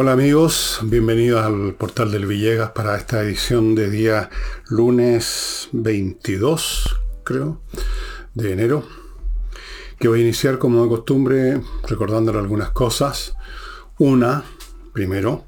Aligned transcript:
Hola 0.00 0.12
amigos, 0.12 0.78
bienvenidos 0.84 1.44
al 1.44 1.74
portal 1.74 2.12
del 2.12 2.26
Villegas 2.26 2.70
para 2.70 2.96
esta 2.96 3.20
edición 3.20 3.74
de 3.74 3.90
día 3.90 4.30
lunes 4.68 5.68
22, 5.72 7.00
creo, 7.24 7.60
de 8.32 8.52
enero, 8.52 8.84
que 9.98 10.06
voy 10.06 10.20
a 10.20 10.22
iniciar 10.22 10.58
como 10.58 10.84
de 10.84 10.88
costumbre 10.88 11.60
recordándole 11.88 12.38
algunas 12.38 12.70
cosas. 12.70 13.34
Una, 13.98 14.44
primero, 14.92 15.46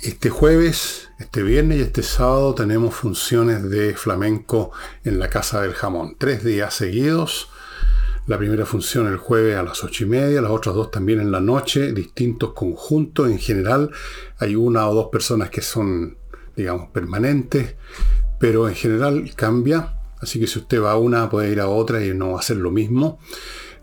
este 0.00 0.30
jueves, 0.30 1.10
este 1.18 1.42
viernes 1.42 1.76
y 1.76 1.82
este 1.82 2.02
sábado 2.02 2.54
tenemos 2.54 2.94
funciones 2.94 3.68
de 3.68 3.94
flamenco 3.94 4.72
en 5.04 5.18
la 5.18 5.28
Casa 5.28 5.60
del 5.60 5.74
Jamón. 5.74 6.16
Tres 6.18 6.42
días 6.42 6.72
seguidos 6.72 7.50
la 8.28 8.36
primera 8.36 8.66
función 8.66 9.06
el 9.06 9.16
jueves 9.16 9.56
a 9.56 9.62
las 9.62 9.82
ocho 9.82 10.04
y 10.04 10.06
media, 10.06 10.42
las 10.42 10.50
otras 10.50 10.74
dos 10.74 10.90
también 10.90 11.18
en 11.18 11.32
la 11.32 11.40
noche, 11.40 11.92
distintos 11.92 12.52
conjuntos. 12.52 13.30
En 13.30 13.38
general 13.38 13.90
hay 14.36 14.54
una 14.54 14.86
o 14.86 14.94
dos 14.94 15.08
personas 15.10 15.48
que 15.48 15.62
son, 15.62 16.18
digamos, 16.54 16.90
permanentes, 16.90 17.76
pero 18.38 18.68
en 18.68 18.74
general 18.74 19.30
cambia. 19.34 19.94
Así 20.20 20.38
que 20.38 20.46
si 20.46 20.58
usted 20.58 20.82
va 20.82 20.92
a 20.92 20.98
una, 20.98 21.30
puede 21.30 21.50
ir 21.50 21.60
a 21.60 21.68
otra 21.68 22.04
y 22.04 22.12
no 22.12 22.32
va 22.32 22.40
a 22.40 22.42
ser 22.42 22.58
lo 22.58 22.70
mismo. 22.70 23.18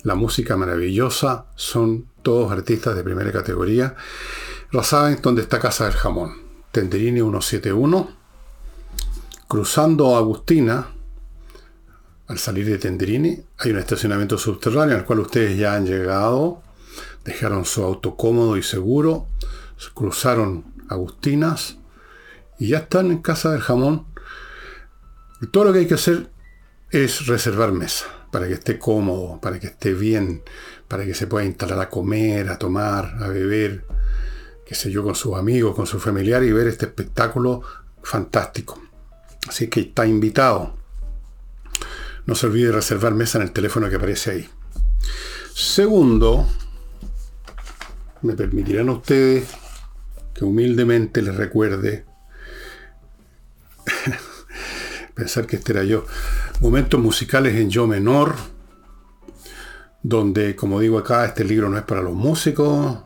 La 0.03 0.13
música 0.13 0.55
maravillosa, 0.55 1.47
son 1.55 2.05
todos 2.21 2.51
artistas 2.51 2.95
de 2.95 3.03
primera 3.03 3.31
categoría. 3.31 3.95
Ya 4.71 4.83
saben 4.83 5.17
dónde 5.23 5.41
está 5.41 5.59
Casa 5.59 5.85
del 5.85 5.95
Jamón. 5.95 6.33
Tenderini 6.71 7.21
171. 7.21 8.09
Cruzando 9.47 10.15
Agustina, 10.15 10.94
al 12.27 12.39
salir 12.39 12.65
de 12.65 12.77
Tenderini, 12.77 13.43
hay 13.57 13.71
un 13.71 13.77
estacionamiento 13.77 14.37
subterráneo 14.37 14.95
al 14.95 15.05
cual 15.05 15.19
ustedes 15.19 15.57
ya 15.57 15.75
han 15.75 15.85
llegado, 15.85 16.61
dejaron 17.23 17.65
su 17.65 17.83
auto 17.83 18.15
cómodo 18.15 18.57
y 18.57 18.63
seguro, 18.63 19.27
cruzaron 19.93 20.65
Agustinas 20.89 21.77
y 22.59 22.69
ya 22.69 22.79
están 22.79 23.11
en 23.11 23.21
Casa 23.21 23.51
del 23.51 23.61
Jamón. 23.61 24.05
Todo 25.51 25.65
lo 25.65 25.73
que 25.73 25.79
hay 25.79 25.87
que 25.87 25.95
hacer 25.95 26.29
es 26.91 27.27
reservar 27.27 27.71
mesa 27.71 28.05
para 28.31 28.47
que 28.47 28.53
esté 28.53 28.79
cómodo, 28.79 29.39
para 29.39 29.59
que 29.59 29.67
esté 29.67 29.93
bien, 29.93 30.43
para 30.87 31.05
que 31.05 31.13
se 31.13 31.27
pueda 31.27 31.45
instalar 31.45 31.79
a 31.79 31.89
comer, 31.89 32.49
a 32.49 32.57
tomar, 32.57 33.15
a 33.21 33.27
beber, 33.27 33.85
qué 34.65 34.75
sé 34.75 34.91
yo, 34.91 35.03
con 35.03 35.15
sus 35.15 35.35
amigos, 35.35 35.75
con 35.75 35.85
su 35.85 35.99
familiar 35.99 36.43
y 36.43 36.51
ver 36.51 36.67
este 36.67 36.85
espectáculo 36.85 37.61
fantástico. 38.01 38.81
Así 39.47 39.67
que 39.67 39.81
está 39.81 40.05
invitado. 40.05 40.84
No 42.25 42.35
se 42.35 42.47
olvide 42.47 42.71
reservar 42.71 43.13
mesa 43.13 43.37
en 43.37 43.43
el 43.43 43.51
teléfono 43.51 43.89
que 43.89 43.95
aparece 43.95 44.31
ahí. 44.31 44.49
Segundo, 45.53 46.47
me 48.21 48.33
permitirán 48.33 48.89
ustedes 48.89 49.47
que 50.33 50.43
humildemente 50.43 51.21
les 51.21 51.35
recuerde, 51.35 52.05
pensar 55.15 55.47
que 55.47 55.55
este 55.55 55.71
era 55.71 55.83
yo, 55.83 56.05
momentos 56.59 56.99
musicales 56.99 57.55
en 57.55 57.69
yo 57.69 57.87
menor, 57.87 58.35
donde, 60.03 60.55
como 60.55 60.79
digo 60.79 60.97
acá, 60.97 61.25
este 61.25 61.43
libro 61.45 61.69
no 61.69 61.77
es 61.77 61.83
para 61.83 62.01
los 62.01 62.13
músicos, 62.13 62.97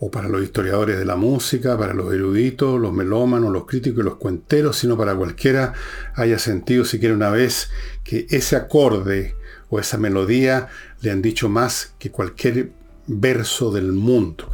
o 0.00 0.10
para 0.10 0.28
los 0.28 0.42
historiadores 0.42 0.98
de 0.98 1.04
la 1.04 1.14
música, 1.14 1.76
para 1.76 1.92
los 1.92 2.12
eruditos, 2.12 2.80
los 2.80 2.92
melómanos, 2.92 3.52
los 3.52 3.66
críticos 3.66 4.00
y 4.00 4.04
los 4.04 4.16
cuenteros, 4.16 4.78
sino 4.78 4.96
para 4.96 5.14
cualquiera 5.14 5.74
haya 6.14 6.38
sentido 6.38 6.86
siquiera 6.86 7.14
una 7.14 7.28
vez 7.28 7.70
que 8.02 8.26
ese 8.30 8.56
acorde 8.56 9.34
o 9.68 9.78
esa 9.78 9.98
melodía 9.98 10.68
le 11.02 11.10
han 11.10 11.20
dicho 11.20 11.50
más 11.50 11.92
que 11.98 12.10
cualquier 12.10 12.70
verso 13.06 13.70
del 13.70 13.92
mundo. 13.92 14.50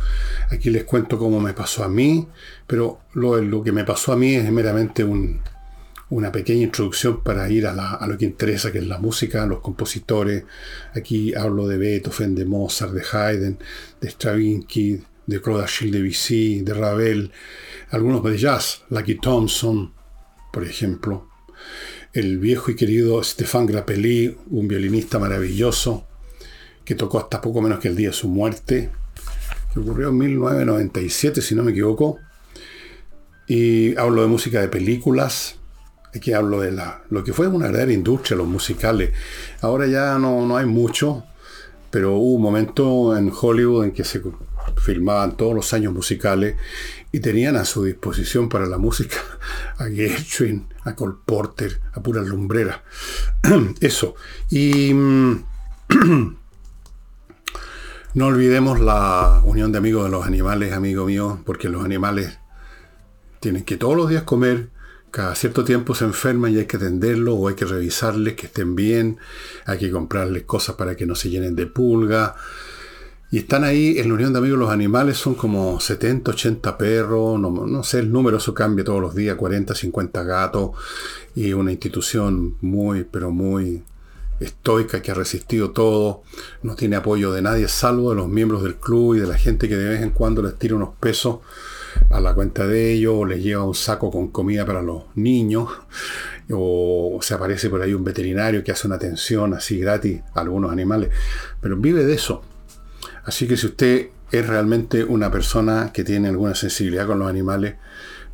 Aquí 0.51 0.69
les 0.71 0.83
cuento 0.83 1.17
cómo 1.17 1.39
me 1.39 1.53
pasó 1.53 1.85
a 1.85 1.89
mí, 1.89 2.27
pero 2.67 3.01
lo, 3.15 3.63
que 3.63 3.71
me 3.71 3.85
pasó 3.85 4.13
a 4.13 4.17
mí 4.17 4.35
es 4.35 4.51
meramente 4.51 5.05
una 6.09 6.33
pequeña 6.33 6.65
introducción 6.65 7.23
para 7.23 7.49
ir 7.49 7.69
a, 7.69 7.95
a, 7.95 8.07
lo 8.09 8.19
que 8.19 8.25
interesa, 8.25 8.73
que 8.73 8.79
es 8.79 8.87
la 8.87 8.99
música, 8.99 9.47
los 9.47 9.61
compositores. 9.61 10.43
Aquí 10.93 11.35
hablo 11.37 11.69
de 11.69 11.79
Beethoven, 11.79 12.35
de 12.35 12.45
Mozart, 12.47 12.93
de 12.93 13.05
Haydn, 13.13 13.59
de 14.01 14.09
Stravinsky, 14.11 15.03
de 15.27 15.41
Claude 15.41 15.65
Achille 15.65 15.99
Debussy, 15.99 16.61
de 16.61 16.75
Ravel, 16.75 17.33
algunos 17.91 18.23
de 18.23 18.39
jazz, 18.39 18.83
Lucky 18.91 19.17
Thompson, 19.17 19.93
por 20.53 20.65
ejemplo, 20.65 21.29
el 22.13 22.39
viejo 22.39 22.71
y 22.71 22.77
querido 22.77 23.23
Stéphane 23.23 23.67
Grappelli, 23.67 24.37
un 24.51 24.69
violinista 24.69 25.19
maravilloso, 25.19 26.07
que 26.85 26.95
tocó 26.95 27.19
hasta 27.19 27.41
poco 27.41 27.61
menos 27.61 27.79
que 27.79 27.89
el 27.89 27.97
día 27.97 28.09
de 28.09 28.15
su 28.15 28.29
muerte, 28.29 28.91
que 29.73 29.81
ocurrió 29.81 30.09
en 30.09 30.19
1997, 30.19 31.43
si 31.43 31.55
no 31.55 31.63
me 31.63 31.73
equivoco. 31.73 32.19
Y 33.49 33.97
hablo 33.97 34.23
de 34.23 34.29
música 34.29 34.61
de 34.61 34.69
películas, 34.69 35.57
aquí 36.15 36.33
hablo 36.33 36.61
de 36.61 36.73
la, 36.73 37.03
lo 37.11 37.23
que 37.23 37.33
fue 37.33 37.49
una 37.49 37.67
verdadera 37.67 37.93
industria, 37.93 38.37
los 38.37 38.49
musicales. 38.49 39.13
Ahora 39.61 39.87
ya 39.87 40.19
no, 40.19 40.47
no 40.47 40.57
hay 40.57 40.67
mucho, 40.67 41.25
pero 41.91 42.17
hubo 42.17 42.37
un 42.37 42.43
momento 42.43 43.17
en 43.17 43.31
Hollywood 43.31 43.85
en 43.85 43.93
que 43.93 44.05
se 44.05 44.23
filmaban 44.77 45.37
todos 45.37 45.55
los 45.55 45.73
años 45.73 45.93
musicales 45.93 46.57
y 47.13 47.21
tenían 47.21 47.57
a 47.57 47.65
su 47.65 47.85
disposición 47.85 48.49
para 48.49 48.67
la 48.67 48.79
música 48.79 49.17
a 49.79 49.87
Gershwin, 49.87 50.67
a 50.85 50.95
Cole 50.95 51.17
Porter, 51.25 51.81
a 51.93 52.03
pura 52.03 52.23
lumbrera. 52.23 52.83
Eso. 53.81 54.15
Y 54.51 54.93
mm, 54.93 55.45
no 58.15 58.27
olvidemos 58.27 58.81
la 58.81 59.43
unión 59.45 59.73
de 59.73 59.79
amigos 59.79 60.05
de 60.05 60.11
los 60.11 60.27
animales, 60.27 60.73
amigo 60.73 61.07
mío, 61.07 61.41
porque 61.45 61.69
los 61.69 61.85
animales 61.85 62.39
tienen 63.41 63.65
que 63.65 63.77
todos 63.77 63.97
los 63.97 64.09
días 64.09 64.25
comer, 64.25 64.71
cada 65.11 65.35
cierto 65.35 65.65
tiempo 65.65 65.95
se 65.95 66.05
enferman 66.05 66.53
y 66.53 66.59
hay 66.59 66.67
que 66.67 66.77
atenderlos 66.77 67.37
o 67.39 67.49
hay 67.49 67.55
que 67.55 67.65
revisarles 67.65 68.35
que 68.35 68.47
estén 68.47 68.75
bien, 68.75 69.19
hay 69.65 69.79
que 69.79 69.91
comprarles 69.91 70.43
cosas 70.43 70.77
para 70.77 70.97
que 70.97 71.07
no 71.07 71.15
se 71.15 71.31
llenen 71.31 71.57
de 71.57 71.67
pulga, 71.67 72.35
y 73.31 73.39
están 73.39 73.65
ahí 73.65 73.99
en 73.99 74.09
la 74.09 74.15
Unión 74.15 74.33
de 74.33 74.39
Amigos 74.39 74.59
los 74.59 74.71
Animales, 74.71 75.17
son 75.17 75.35
como 75.35 75.81
70, 75.81 76.31
80 76.31 76.79
perros, 76.79 77.41
no, 77.41 77.83
sé 77.83 77.99
el 77.99 78.13
número, 78.13 78.37
eso 78.37 78.55
cambia 78.55 78.85
todos 78.85 79.01
los 79.01 79.15
días, 79.15 79.37
40, 79.37 79.75
50 79.75 80.23
gatos, 80.23 80.71
y 81.35 81.53
una 81.53 81.73
institución 81.73 82.57
muy, 82.61 83.05
pero 83.05 83.33
muy 83.33 83.83
estoica 84.39 85.03
que 85.03 85.11
ha 85.11 85.15
resistido 85.15 85.73
todo, 85.73 86.23
no 86.63 86.77
tiene 86.77 86.97
apoyo 86.97 87.33
de 87.33 87.43
nadie, 87.43 87.67
salvo 87.67 88.11
de 88.11 88.17
los 88.17 88.29
miembros 88.29 88.63
del 88.63 88.77
club 88.77 89.17
y 89.17 89.21
de 89.21 89.27
la 89.27 89.39
gente 89.39 89.69
que 89.69 89.77
de 89.77 89.89
vez 89.89 90.03
en 90.03 90.11
cuando 90.11 90.41
les 90.43 90.57
tira 90.57 90.77
unos 90.77 90.91
pesos 91.01 91.39
a 92.11 92.21
la 92.21 92.33
cuenta 92.33 92.67
de 92.67 92.93
ellos, 92.93 93.15
o 93.17 93.25
les 93.25 93.43
lleva 93.43 93.65
un 93.65 93.75
saco 93.75 94.09
con 94.09 94.29
comida 94.29 94.65
para 94.65 94.83
los 94.83 95.05
niños, 95.17 95.69
o 96.53 97.19
se 97.23 97.35
aparece 97.35 97.71
por 97.71 97.83
ahí 97.83 97.93
un 97.93 98.05
veterinario 98.05 98.63
que 98.63 98.71
hace 98.71 98.87
una 98.87 98.97
atención 98.97 99.53
así 99.53 99.81
gratis 99.81 100.21
a 100.33 100.43
algunos 100.43 100.71
animales, 100.71 101.11
pero 101.61 101.77
vive 101.77 102.05
de 102.05 102.15
eso 102.15 102.43
Así 103.27 103.49
que 103.49 103.57
si 103.57 103.67
usted 103.67 104.09
es 104.31 104.47
realmente 104.47 105.03
una 105.03 105.31
persona 105.33 105.91
que 105.93 106.05
tiene 106.05 106.29
alguna 106.29 106.55
sensibilidad 106.55 107.07
con 107.07 107.19
los 107.19 107.29
animales, 107.29 107.75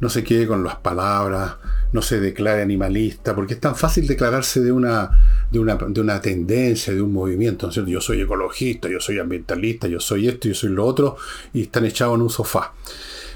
no 0.00 0.10
se 0.10 0.22
quede 0.22 0.46
con 0.46 0.62
las 0.62 0.76
palabras, 0.76 1.54
no 1.92 2.02
se 2.02 2.20
declare 2.20 2.60
animalista, 2.60 3.34
porque 3.34 3.54
es 3.54 3.60
tan 3.60 3.74
fácil 3.74 4.06
declararse 4.06 4.60
de 4.60 4.70
una, 4.70 5.10
de 5.50 5.58
una, 5.60 6.20
tendencia, 6.20 6.92
de 6.92 7.00
un 7.00 7.12
movimiento. 7.12 7.70
Yo 7.70 8.00
soy 8.02 8.20
ecologista, 8.20 8.88
yo 8.90 9.00
soy 9.00 9.18
ambientalista, 9.18 9.88
yo 9.88 9.98
soy 9.98 10.28
esto, 10.28 10.48
yo 10.48 10.54
soy 10.54 10.70
lo 10.70 10.84
otro, 10.84 11.16
y 11.54 11.62
están 11.62 11.86
echados 11.86 12.16
en 12.16 12.22
un 12.22 12.30
sofá. 12.30 12.74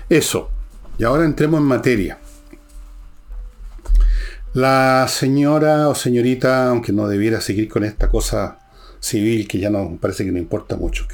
Eso. 0.08 0.50
Y 0.98 1.04
ahora 1.04 1.24
entremos 1.24 1.60
en 1.60 1.66
materia. 1.66 2.18
La 4.52 5.06
señora 5.08 5.88
o 5.88 5.94
señorita, 5.94 6.68
aunque 6.68 6.92
no 6.92 7.08
debiera 7.08 7.40
seguir 7.40 7.68
con 7.68 7.84
esta 7.84 8.08
cosa 8.08 8.65
civil 9.00 9.46
que 9.48 9.58
ya 9.58 9.70
no 9.70 9.98
parece 10.00 10.24
que 10.24 10.32
no 10.32 10.38
importa 10.38 10.76
mucho. 10.76 11.06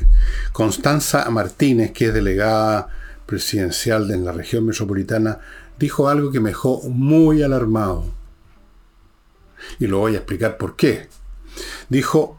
Constanza 0.52 1.28
Martínez, 1.30 1.92
que 1.92 2.06
es 2.06 2.14
delegada 2.14 2.88
presidencial 3.26 4.10
en 4.10 4.24
la 4.24 4.32
región 4.32 4.66
metropolitana, 4.66 5.38
dijo 5.78 6.08
algo 6.08 6.30
que 6.30 6.40
me 6.40 6.50
dejó 6.50 6.82
muy 6.82 7.42
alarmado. 7.42 8.04
Y 9.78 9.86
lo 9.86 9.98
voy 9.98 10.14
a 10.14 10.18
explicar 10.18 10.56
por 10.56 10.76
qué. 10.76 11.08
Dijo, 11.88 12.38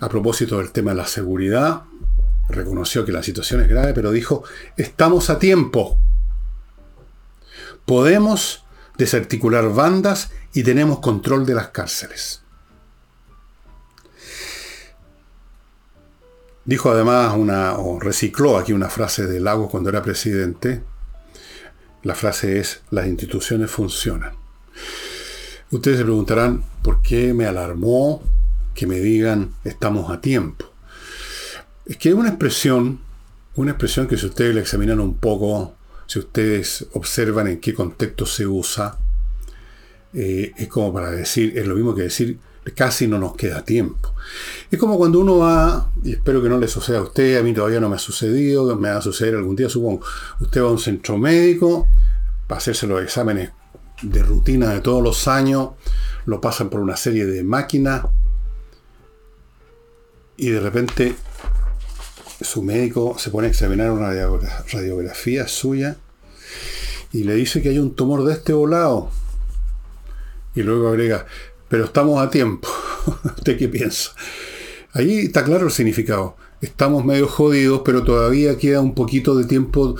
a 0.00 0.08
propósito 0.08 0.58
del 0.58 0.72
tema 0.72 0.92
de 0.92 0.98
la 0.98 1.06
seguridad, 1.06 1.82
reconoció 2.48 3.04
que 3.04 3.12
la 3.12 3.22
situación 3.22 3.60
es 3.60 3.68
grave, 3.68 3.94
pero 3.94 4.10
dijo, 4.10 4.44
estamos 4.76 5.30
a 5.30 5.38
tiempo. 5.38 5.98
Podemos 7.86 8.64
desarticular 8.98 9.72
bandas 9.72 10.30
y 10.52 10.62
tenemos 10.62 11.00
control 11.00 11.46
de 11.46 11.54
las 11.54 11.68
cárceles. 11.68 12.41
Dijo 16.64 16.90
además 16.90 17.34
una, 17.36 17.74
o 17.78 17.98
recicló 17.98 18.56
aquí 18.56 18.72
una 18.72 18.88
frase 18.88 19.26
de 19.26 19.40
Lagos 19.40 19.70
cuando 19.70 19.90
era 19.90 20.02
presidente. 20.02 20.82
La 22.02 22.14
frase 22.14 22.58
es, 22.58 22.82
las 22.90 23.06
instituciones 23.06 23.70
funcionan. 23.70 24.32
Ustedes 25.70 25.98
se 25.98 26.04
preguntarán, 26.04 26.62
¿por 26.82 27.02
qué 27.02 27.32
me 27.34 27.46
alarmó 27.46 28.22
que 28.74 28.86
me 28.86 29.00
digan 29.00 29.54
estamos 29.64 30.10
a 30.10 30.20
tiempo? 30.20 30.66
Es 31.86 31.96
que 31.96 32.10
es 32.10 32.14
una 32.14 32.28
expresión 32.28 33.00
Una 33.54 33.72
expresión 33.72 34.06
que 34.06 34.16
si 34.16 34.24
ustedes 34.26 34.54
la 34.54 34.62
examinan 34.62 34.98
un 34.98 35.18
poco, 35.18 35.74
si 36.06 36.18
ustedes 36.18 36.86
observan 36.94 37.48
en 37.48 37.60
qué 37.60 37.74
contexto 37.74 38.24
se 38.24 38.46
usa, 38.46 38.98
eh, 40.14 40.52
es 40.56 40.68
como 40.68 40.92
para 40.94 41.10
decir, 41.10 41.58
es 41.58 41.66
lo 41.66 41.74
mismo 41.74 41.94
que 41.94 42.02
decir, 42.02 42.38
casi 42.70 43.08
no 43.08 43.18
nos 43.18 43.34
queda 43.34 43.64
tiempo. 43.64 44.14
Es 44.70 44.78
como 44.78 44.96
cuando 44.96 45.20
uno 45.20 45.38
va, 45.38 45.90
y 46.02 46.12
espero 46.12 46.42
que 46.42 46.48
no 46.48 46.58
le 46.58 46.68
suceda 46.68 46.98
a 46.98 47.02
usted, 47.02 47.38
a 47.38 47.42
mí 47.42 47.52
todavía 47.52 47.80
no 47.80 47.88
me 47.88 47.96
ha 47.96 47.98
sucedido, 47.98 48.76
me 48.76 48.90
va 48.90 48.98
a 48.98 49.02
suceder 49.02 49.34
algún 49.34 49.56
día, 49.56 49.68
supongo, 49.68 50.04
usted 50.40 50.62
va 50.62 50.68
a 50.68 50.72
un 50.72 50.78
centro 50.78 51.18
médico 51.18 51.88
para 52.46 52.58
hacerse 52.58 52.86
los 52.86 53.02
exámenes 53.02 53.50
de 54.02 54.22
rutina 54.22 54.72
de 54.72 54.80
todos 54.80 55.02
los 55.02 55.28
años, 55.28 55.70
lo 56.26 56.40
pasan 56.40 56.70
por 56.70 56.80
una 56.80 56.96
serie 56.96 57.26
de 57.26 57.42
máquinas 57.42 58.06
y 60.36 60.50
de 60.50 60.60
repente 60.60 61.14
su 62.40 62.62
médico 62.62 63.16
se 63.18 63.30
pone 63.30 63.46
a 63.48 63.50
examinar 63.50 63.90
una 63.90 64.10
radiografía 64.72 65.46
suya 65.46 65.96
y 67.12 67.24
le 67.24 67.34
dice 67.34 67.62
que 67.62 67.68
hay 67.68 67.78
un 67.78 67.94
tumor 67.94 68.24
de 68.24 68.32
este 68.32 68.52
volado. 68.52 69.10
Y 70.54 70.62
luego 70.62 70.88
agrega, 70.88 71.26
pero 71.72 71.86
estamos 71.86 72.22
a 72.22 72.28
tiempo. 72.28 72.68
¿Usted 73.24 73.56
qué 73.56 73.66
piensa? 73.66 74.10
Ahí 74.92 75.20
está 75.20 75.42
claro 75.42 75.64
el 75.64 75.72
significado. 75.72 76.36
Estamos 76.60 77.02
medio 77.02 77.26
jodidos, 77.26 77.80
pero 77.82 78.04
todavía 78.04 78.58
queda 78.58 78.82
un 78.82 78.94
poquito 78.94 79.34
de 79.34 79.46
tiempo. 79.46 79.96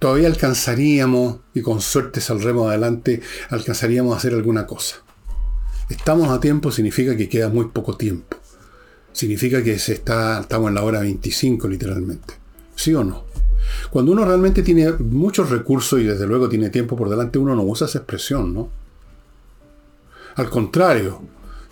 Todavía 0.00 0.26
alcanzaríamos, 0.26 1.36
y 1.54 1.60
con 1.60 1.80
suerte 1.80 2.20
saldremos 2.20 2.68
adelante, 2.68 3.20
alcanzaríamos 3.50 4.12
a 4.12 4.16
hacer 4.16 4.34
alguna 4.34 4.66
cosa. 4.66 4.96
Estamos 5.88 6.28
a 6.28 6.40
tiempo 6.40 6.72
significa 6.72 7.16
que 7.16 7.28
queda 7.28 7.48
muy 7.48 7.66
poco 7.66 7.96
tiempo. 7.96 8.38
Significa 9.12 9.62
que 9.62 9.78
se 9.78 9.92
está, 9.92 10.40
estamos 10.40 10.70
en 10.70 10.74
la 10.74 10.82
hora 10.82 10.98
25 10.98 11.68
literalmente. 11.68 12.34
¿Sí 12.74 12.94
o 12.94 13.04
no? 13.04 13.26
Cuando 13.92 14.10
uno 14.10 14.24
realmente 14.24 14.64
tiene 14.64 14.90
muchos 14.90 15.50
recursos 15.50 16.00
y 16.00 16.02
desde 16.02 16.26
luego 16.26 16.48
tiene 16.48 16.68
tiempo 16.70 16.96
por 16.96 17.08
delante, 17.08 17.38
uno 17.38 17.54
no 17.54 17.62
usa 17.62 17.86
esa 17.86 17.98
expresión, 17.98 18.52
¿no? 18.52 18.81
Al 20.36 20.50
contrario, 20.50 21.22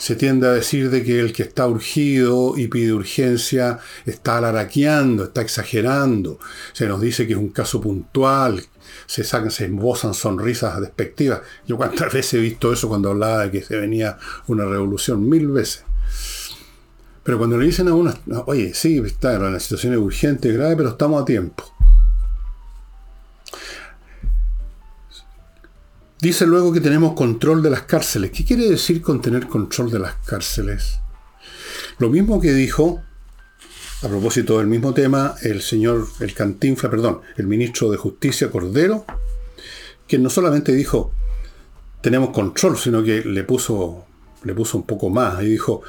se 0.00 0.16
tiende 0.16 0.46
a 0.46 0.52
decir 0.52 0.90
de 0.90 1.04
que 1.04 1.20
el 1.20 1.32
que 1.32 1.42
está 1.42 1.66
urgido 1.66 2.56
y 2.56 2.68
pide 2.68 2.94
urgencia 2.94 3.78
está 4.06 4.38
alaraqueando, 4.38 5.24
está 5.24 5.42
exagerando. 5.42 6.38
Se 6.72 6.86
nos 6.86 7.02
dice 7.02 7.26
que 7.26 7.34
es 7.34 7.38
un 7.38 7.50
caso 7.50 7.82
puntual, 7.82 8.64
se 9.06 9.24
sacan, 9.24 9.50
se 9.50 9.66
embozan 9.66 10.14
sonrisas 10.14 10.80
despectivas. 10.80 11.42
Yo 11.66 11.76
cuántas 11.76 12.10
veces 12.14 12.34
he 12.34 12.38
visto 12.38 12.72
eso 12.72 12.88
cuando 12.88 13.10
hablaba 13.10 13.44
de 13.44 13.50
que 13.50 13.62
se 13.62 13.76
venía 13.76 14.16
una 14.46 14.64
revolución, 14.64 15.28
mil 15.28 15.48
veces. 15.48 15.84
Pero 17.22 17.36
cuando 17.36 17.58
le 17.58 17.66
dicen 17.66 17.88
a 17.88 17.94
uno, 17.94 18.14
oye, 18.46 18.72
sí, 18.72 18.98
está, 19.04 19.38
la 19.38 19.60
situación 19.60 19.92
es 19.92 19.98
urgente, 19.98 20.50
grave, 20.50 20.76
pero 20.76 20.88
estamos 20.88 21.20
a 21.20 21.24
tiempo. 21.26 21.64
Dice 26.20 26.46
luego 26.46 26.72
que 26.72 26.80
tenemos 26.80 27.14
control 27.14 27.62
de 27.62 27.70
las 27.70 27.82
cárceles. 27.82 28.30
¿Qué 28.30 28.44
quiere 28.44 28.68
decir 28.68 29.00
con 29.00 29.22
tener 29.22 29.46
control 29.46 29.90
de 29.90 30.00
las 30.00 30.16
cárceles? 30.26 31.00
Lo 31.98 32.10
mismo 32.10 32.40
que 32.40 32.52
dijo, 32.52 33.02
a 34.02 34.08
propósito 34.08 34.58
del 34.58 34.66
mismo 34.66 34.92
tema, 34.92 35.34
el 35.42 35.62
señor, 35.62 36.06
el 36.20 36.34
Cantinfla, 36.34 36.90
perdón, 36.90 37.22
el 37.38 37.46
ministro 37.46 37.90
de 37.90 37.96
Justicia 37.96 38.50
Cordero, 38.50 39.06
que 40.06 40.18
no 40.18 40.28
solamente 40.28 40.72
dijo 40.72 41.12
tenemos 42.02 42.30
control, 42.30 42.76
sino 42.78 43.02
que 43.02 43.22
le 43.22 43.44
puso, 43.44 44.04
le 44.44 44.54
puso 44.54 44.78
un 44.78 44.84
poco 44.84 45.10
más 45.10 45.42
y 45.42 45.46
dijo 45.46 45.82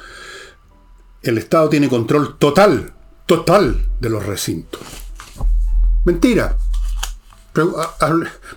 el 1.22 1.38
Estado 1.38 1.68
tiene 1.68 1.88
control 1.88 2.38
total, 2.38 2.92
total 3.26 3.86
de 4.00 4.10
los 4.10 4.24
recintos. 4.24 4.80
Mentira. 6.04 6.56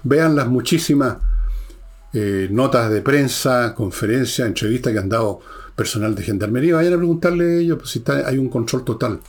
Vean 0.03 0.35
las 0.35 0.47
muchísimas 0.47 1.17
eh, 2.17 2.47
notas 2.49 2.89
de 2.89 3.01
prensa, 3.01 3.75
conferencias, 3.75 4.47
entrevistas 4.47 4.93
que 4.93 4.99
han 4.99 5.09
dado 5.09 5.41
personal 5.75 6.15
de 6.15 6.23
gendarmería, 6.23 6.75
vayan 6.75 6.93
a 6.93 6.97
preguntarle 6.97 7.43
a 7.43 7.57
ellos 7.59 7.77
pues, 7.77 7.89
si 7.89 8.01
hay 8.07 8.37
un 8.37 8.47
control 8.47 8.85
total. 8.85 9.19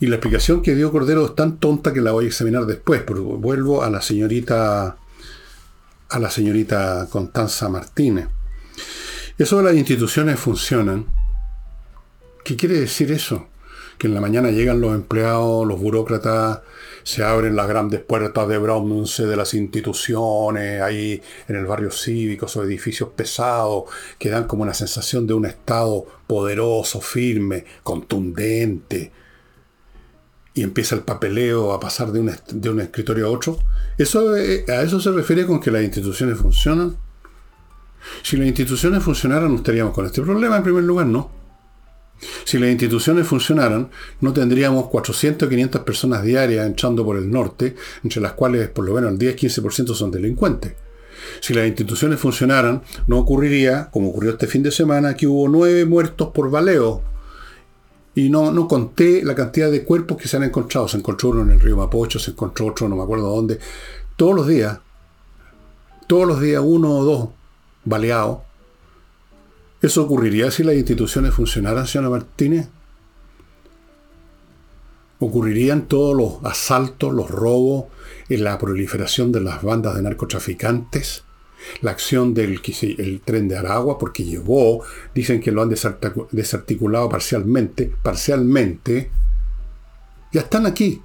Y 0.00 0.06
la 0.06 0.16
explicación 0.16 0.60
que 0.60 0.74
dio 0.74 0.92
Cordero 0.92 1.24
es 1.24 1.34
tan 1.34 1.56
tonta 1.56 1.94
que 1.94 2.02
la 2.02 2.12
voy 2.12 2.26
a 2.26 2.28
examinar 2.28 2.66
después, 2.66 3.00
porque 3.02 3.22
vuelvo 3.22 3.82
a 3.82 3.88
la 3.88 4.02
señorita 4.02 4.98
a 6.10 6.18
la 6.18 6.30
señorita 6.30 7.08
Constanza 7.10 7.70
Martínez. 7.70 8.28
Eso 9.38 9.56
de 9.56 9.64
las 9.64 9.76
instituciones 9.76 10.38
funcionan. 10.38 11.06
¿Qué 12.44 12.54
quiere 12.54 12.78
decir 12.80 13.12
eso? 13.12 13.48
Que 13.96 14.08
en 14.08 14.14
la 14.14 14.20
mañana 14.20 14.50
llegan 14.50 14.82
los 14.82 14.94
empleados, 14.94 15.66
los 15.66 15.80
burócratas, 15.80 16.60
se 17.08 17.24
abren 17.24 17.56
las 17.56 17.66
grandes 17.66 18.00
puertas 18.00 18.46
de 18.48 18.58
bronce 18.58 19.24
de 19.24 19.34
las 19.34 19.54
instituciones, 19.54 20.82
ahí 20.82 21.22
en 21.48 21.56
el 21.56 21.64
barrio 21.64 21.90
cívico, 21.90 22.44
esos 22.44 22.66
edificios 22.66 23.08
pesados, 23.16 23.84
que 24.18 24.28
dan 24.28 24.44
como 24.44 24.62
una 24.62 24.74
sensación 24.74 25.26
de 25.26 25.32
un 25.32 25.46
Estado 25.46 26.04
poderoso, 26.26 27.00
firme, 27.00 27.64
contundente. 27.82 29.10
Y 30.52 30.62
empieza 30.62 30.96
el 30.96 31.00
papeleo 31.00 31.72
a 31.72 31.80
pasar 31.80 32.12
de 32.12 32.20
un, 32.20 32.26
de 32.26 32.82
escritorio 32.82 33.28
a 33.28 33.30
otro. 33.30 33.58
¿Eso, 33.96 34.36
eh, 34.36 34.66
¿A 34.68 34.82
eso 34.82 35.00
se 35.00 35.10
refiere 35.10 35.46
con 35.46 35.60
que 35.60 35.70
las 35.70 35.82
instituciones 35.84 36.36
funcionan? 36.36 36.94
Si 38.22 38.36
las 38.36 38.48
instituciones 38.48 39.02
funcionaran, 39.02 39.50
no 39.50 39.56
estaríamos 39.56 39.94
con 39.94 40.04
este 40.04 40.20
problema 40.20 40.58
en 40.58 40.62
primer 40.62 40.84
lugar, 40.84 41.06
¿no? 41.06 41.37
Si 42.44 42.58
las 42.58 42.70
instituciones 42.70 43.26
funcionaran, 43.26 43.90
no 44.20 44.32
tendríamos 44.32 44.88
400 44.88 45.46
o 45.46 45.50
500 45.50 45.82
personas 45.82 46.22
diarias 46.22 46.66
entrando 46.66 47.04
por 47.04 47.16
el 47.16 47.30
norte, 47.30 47.76
entre 48.02 48.20
las 48.20 48.32
cuales 48.32 48.68
por 48.68 48.84
lo 48.84 48.94
menos 48.94 49.12
el 49.12 49.18
10-15% 49.18 49.94
son 49.94 50.10
delincuentes. 50.10 50.74
Si 51.40 51.54
las 51.54 51.66
instituciones 51.66 52.18
funcionaran, 52.18 52.82
no 53.06 53.18
ocurriría, 53.18 53.88
como 53.90 54.10
ocurrió 54.10 54.32
este 54.32 54.46
fin 54.46 54.62
de 54.62 54.70
semana, 54.70 55.14
que 55.14 55.26
hubo 55.26 55.48
nueve 55.48 55.84
muertos 55.84 56.28
por 56.28 56.50
baleo. 56.50 57.02
Y 58.14 58.30
no, 58.30 58.50
no 58.50 58.66
conté 58.66 59.22
la 59.22 59.34
cantidad 59.34 59.70
de 59.70 59.84
cuerpos 59.84 60.16
que 60.16 60.26
se 60.26 60.36
han 60.36 60.42
encontrado. 60.42 60.88
Se 60.88 60.96
encontró 60.96 61.30
uno 61.30 61.42
en 61.42 61.50
el 61.50 61.60
río 61.60 61.76
Mapocho, 61.76 62.18
se 62.18 62.32
encontró 62.32 62.66
otro, 62.66 62.88
no 62.88 62.96
me 62.96 63.02
acuerdo 63.02 63.28
dónde. 63.28 63.58
Todos 64.16 64.34
los 64.34 64.48
días, 64.48 64.80
todos 66.08 66.26
los 66.26 66.40
días 66.40 66.62
uno 66.64 66.96
o 66.96 67.04
dos 67.04 67.28
baleados 67.84 68.47
¿Eso 69.80 70.02
ocurriría 70.02 70.50
si 70.50 70.64
las 70.64 70.74
instituciones 70.74 71.34
funcionaran, 71.34 71.86
señora 71.86 72.10
Martínez? 72.10 72.68
¿Ocurrirían 75.20 75.86
todos 75.86 76.16
los 76.16 76.44
asaltos, 76.44 77.14
los 77.14 77.30
robos, 77.30 77.86
la 78.28 78.58
proliferación 78.58 79.30
de 79.30 79.40
las 79.40 79.62
bandas 79.62 79.94
de 79.94 80.02
narcotraficantes? 80.02 81.22
La 81.80 81.92
acción 81.92 82.34
del 82.34 82.60
el 82.98 83.20
tren 83.20 83.48
de 83.48 83.56
Aragua, 83.56 83.98
porque 83.98 84.24
llevó, 84.24 84.84
dicen 85.14 85.40
que 85.40 85.52
lo 85.52 85.62
han 85.62 85.68
desarticulado 85.68 87.08
parcialmente, 87.08 87.92
parcialmente, 88.02 89.10
ya 90.32 90.40
están 90.40 90.66
aquí. 90.66 91.02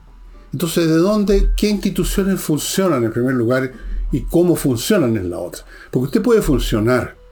Entonces, 0.51 0.87
¿de 0.87 0.97
dónde, 0.97 1.49
qué 1.55 1.69
instituciones 1.69 2.39
funcionan 2.39 3.03
en 3.03 3.11
primer 3.11 3.35
lugar 3.35 3.71
y 4.11 4.21
cómo 4.21 4.55
funcionan 4.55 5.17
en 5.17 5.29
la 5.29 5.39
otra? 5.39 5.63
Porque 5.89 6.05
usted 6.05 6.21
puede 6.21 6.41
funcionar 6.41 7.22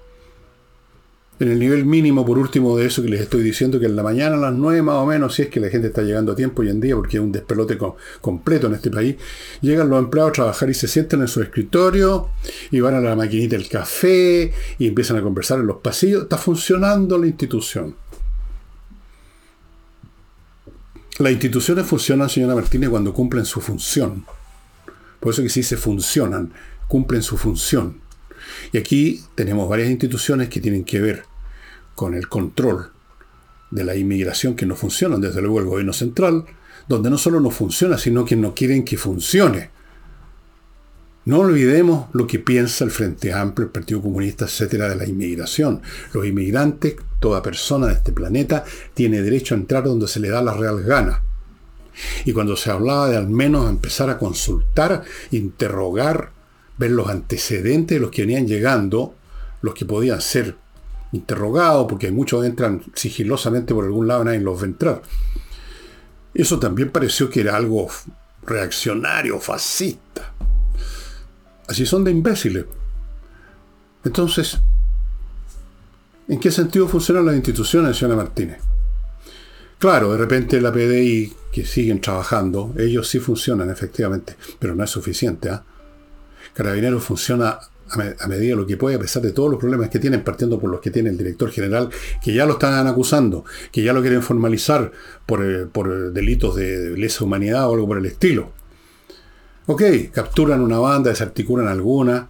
en 1.41 1.51
el 1.51 1.57
nivel 1.57 1.85
mínimo, 1.85 2.23
por 2.23 2.37
último, 2.37 2.77
de 2.77 2.85
eso 2.85 3.01
que 3.01 3.09
les 3.09 3.21
estoy 3.21 3.41
diciendo, 3.41 3.79
que 3.79 3.87
en 3.87 3.95
la 3.95 4.03
mañana 4.03 4.35
a 4.35 4.39
las 4.39 4.53
9 4.53 4.83
más 4.83 4.97
o 4.97 5.07
menos, 5.07 5.33
si 5.33 5.41
es 5.41 5.47
que 5.47 5.59
la 5.59 5.69
gente 5.69 5.87
está 5.87 6.03
llegando 6.03 6.33
a 6.33 6.35
tiempo 6.35 6.61
hoy 6.61 6.69
en 6.69 6.79
día, 6.79 6.95
porque 6.95 7.17
es 7.17 7.23
un 7.23 7.31
despelote 7.31 7.79
completo 8.21 8.67
en 8.67 8.75
este 8.75 8.91
país, 8.91 9.15
llegan 9.59 9.89
los 9.89 9.97
empleados 9.97 10.29
a 10.29 10.33
trabajar 10.33 10.69
y 10.69 10.75
se 10.75 10.87
sientan 10.87 11.21
en 11.21 11.27
su 11.27 11.41
escritorio 11.41 12.29
y 12.69 12.79
van 12.79 12.93
a 12.93 13.01
la 13.01 13.15
maquinita 13.15 13.57
del 13.57 13.67
café 13.67 14.53
y 14.77 14.87
empiezan 14.87 15.17
a 15.17 15.23
conversar 15.23 15.59
en 15.59 15.65
los 15.65 15.77
pasillos. 15.77 16.23
Está 16.23 16.37
funcionando 16.37 17.17
la 17.17 17.25
institución. 17.25 17.95
Las 21.17 21.31
instituciones 21.31 21.87
funcionan, 21.87 22.29
señora 22.29 22.53
Martínez, 22.53 22.91
cuando 22.91 23.13
cumplen 23.13 23.45
su 23.45 23.61
función. 23.61 24.25
Por 25.19 25.33
eso 25.33 25.41
que 25.41 25.49
sí 25.49 25.63
se 25.63 25.75
funcionan, 25.75 26.53
cumplen 26.87 27.23
su 27.23 27.35
función. 27.35 27.99
Y 28.71 28.77
aquí 28.77 29.23
tenemos 29.33 29.67
varias 29.67 29.89
instituciones 29.89 30.47
que 30.47 30.61
tienen 30.61 30.83
que 30.83 31.01
ver 31.01 31.30
con 31.95 32.13
el 32.13 32.27
control 32.27 32.91
de 33.69 33.83
la 33.83 33.95
inmigración 33.95 34.55
que 34.55 34.65
no 34.65 34.75
funcionan, 34.75 35.21
desde 35.21 35.41
luego 35.41 35.59
el 35.59 35.65
gobierno 35.65 35.93
central, 35.93 36.45
donde 36.87 37.09
no 37.09 37.17
solo 37.17 37.39
no 37.39 37.51
funciona, 37.51 37.97
sino 37.97 38.25
que 38.25 38.35
no 38.35 38.53
quieren 38.53 38.83
que 38.83 38.97
funcione. 38.97 39.69
No 41.23 41.39
olvidemos 41.39 42.07
lo 42.13 42.25
que 42.25 42.39
piensa 42.39 42.83
el 42.83 42.89
Frente 42.91 43.31
Amplio, 43.31 43.67
el 43.67 43.71
Partido 43.71 44.01
Comunista, 44.01 44.45
etcétera, 44.45 44.89
de 44.89 44.95
la 44.95 45.05
inmigración. 45.05 45.81
Los 46.13 46.25
inmigrantes, 46.25 46.95
toda 47.19 47.43
persona 47.43 47.87
de 47.87 47.93
este 47.93 48.11
planeta, 48.11 48.65
tiene 48.95 49.21
derecho 49.21 49.53
a 49.53 49.59
entrar 49.59 49.83
donde 49.83 50.07
se 50.07 50.19
le 50.19 50.29
da 50.29 50.41
la 50.41 50.55
real 50.55 50.81
gana. 50.81 51.21
Y 52.25 52.33
cuando 52.33 52.55
se 52.55 52.71
hablaba 52.71 53.07
de 53.09 53.17
al 53.17 53.29
menos 53.29 53.69
empezar 53.69 54.09
a 54.09 54.17
consultar, 54.17 55.03
interrogar, 55.29 56.31
ver 56.77 56.91
los 56.91 57.07
antecedentes 57.07 57.97
de 57.97 58.01
los 58.01 58.09
que 58.09 58.23
venían 58.23 58.47
llegando, 58.47 59.13
los 59.61 59.75
que 59.75 59.85
podían 59.85 60.21
ser 60.21 60.55
interrogados, 61.11 61.87
porque 61.89 62.11
muchos 62.11 62.45
entran 62.45 62.83
sigilosamente 62.93 63.73
por 63.73 63.85
algún 63.85 64.07
lado, 64.07 64.23
nadie 64.23 64.39
los 64.39 64.61
a 64.61 64.65
entrar. 64.65 65.01
Eso 66.33 66.59
también 66.59 66.91
pareció 66.91 67.29
que 67.29 67.41
era 67.41 67.55
algo 67.55 67.87
reaccionario, 68.43 69.39
fascista. 69.39 70.33
Así 71.67 71.85
son 71.85 72.03
de 72.03 72.11
imbéciles. 72.11 72.65
Entonces, 74.03 74.59
¿en 76.27 76.39
qué 76.39 76.51
sentido 76.51 76.87
funcionan 76.87 77.25
las 77.25 77.35
instituciones, 77.35 77.97
señora 77.97 78.17
Martínez? 78.17 78.59
Claro, 79.77 80.11
de 80.11 80.17
repente 80.17 80.61
la 80.61 80.71
PDI, 80.71 81.33
que 81.51 81.65
siguen 81.65 82.01
trabajando, 82.01 82.73
ellos 82.77 83.07
sí 83.07 83.19
funcionan 83.19 83.69
efectivamente, 83.69 84.35
pero 84.59 84.75
no 84.75 84.83
es 84.83 84.89
suficiente. 84.89 85.49
¿ah? 85.49 85.63
Carabineros 86.53 87.03
funciona 87.03 87.59
a, 87.91 88.27
medida 88.27 88.51
de 88.51 88.55
lo 88.55 88.65
que 88.65 88.77
puede, 88.77 88.95
a 88.95 88.99
pesar 88.99 89.21
de 89.21 89.31
todos 89.31 89.49
los 89.49 89.59
problemas 89.59 89.89
que 89.89 89.99
tienen, 89.99 90.23
partiendo 90.23 90.59
por 90.59 90.69
los 90.69 90.79
que 90.79 90.91
tiene 90.91 91.09
el 91.09 91.17
director 91.17 91.49
general, 91.51 91.89
que 92.23 92.33
ya 92.33 92.45
lo 92.45 92.53
están 92.53 92.87
acusando, 92.87 93.43
que 93.71 93.83
ya 93.83 93.93
lo 93.93 94.01
quieren 94.01 94.21
formalizar 94.21 94.91
por, 95.25 95.43
eh, 95.43 95.67
delitos 96.13 96.55
de, 96.55 96.97
lesa 96.97 97.23
humanidad 97.23 97.69
o 97.69 97.73
algo 97.73 97.87
por 97.87 97.97
el 97.97 98.05
estilo. 98.05 98.51
Ok, 99.67 99.83
capturan 100.11 100.61
una 100.61 100.79
banda, 100.79 101.09
desarticulan 101.09 101.67
alguna, 101.67 102.29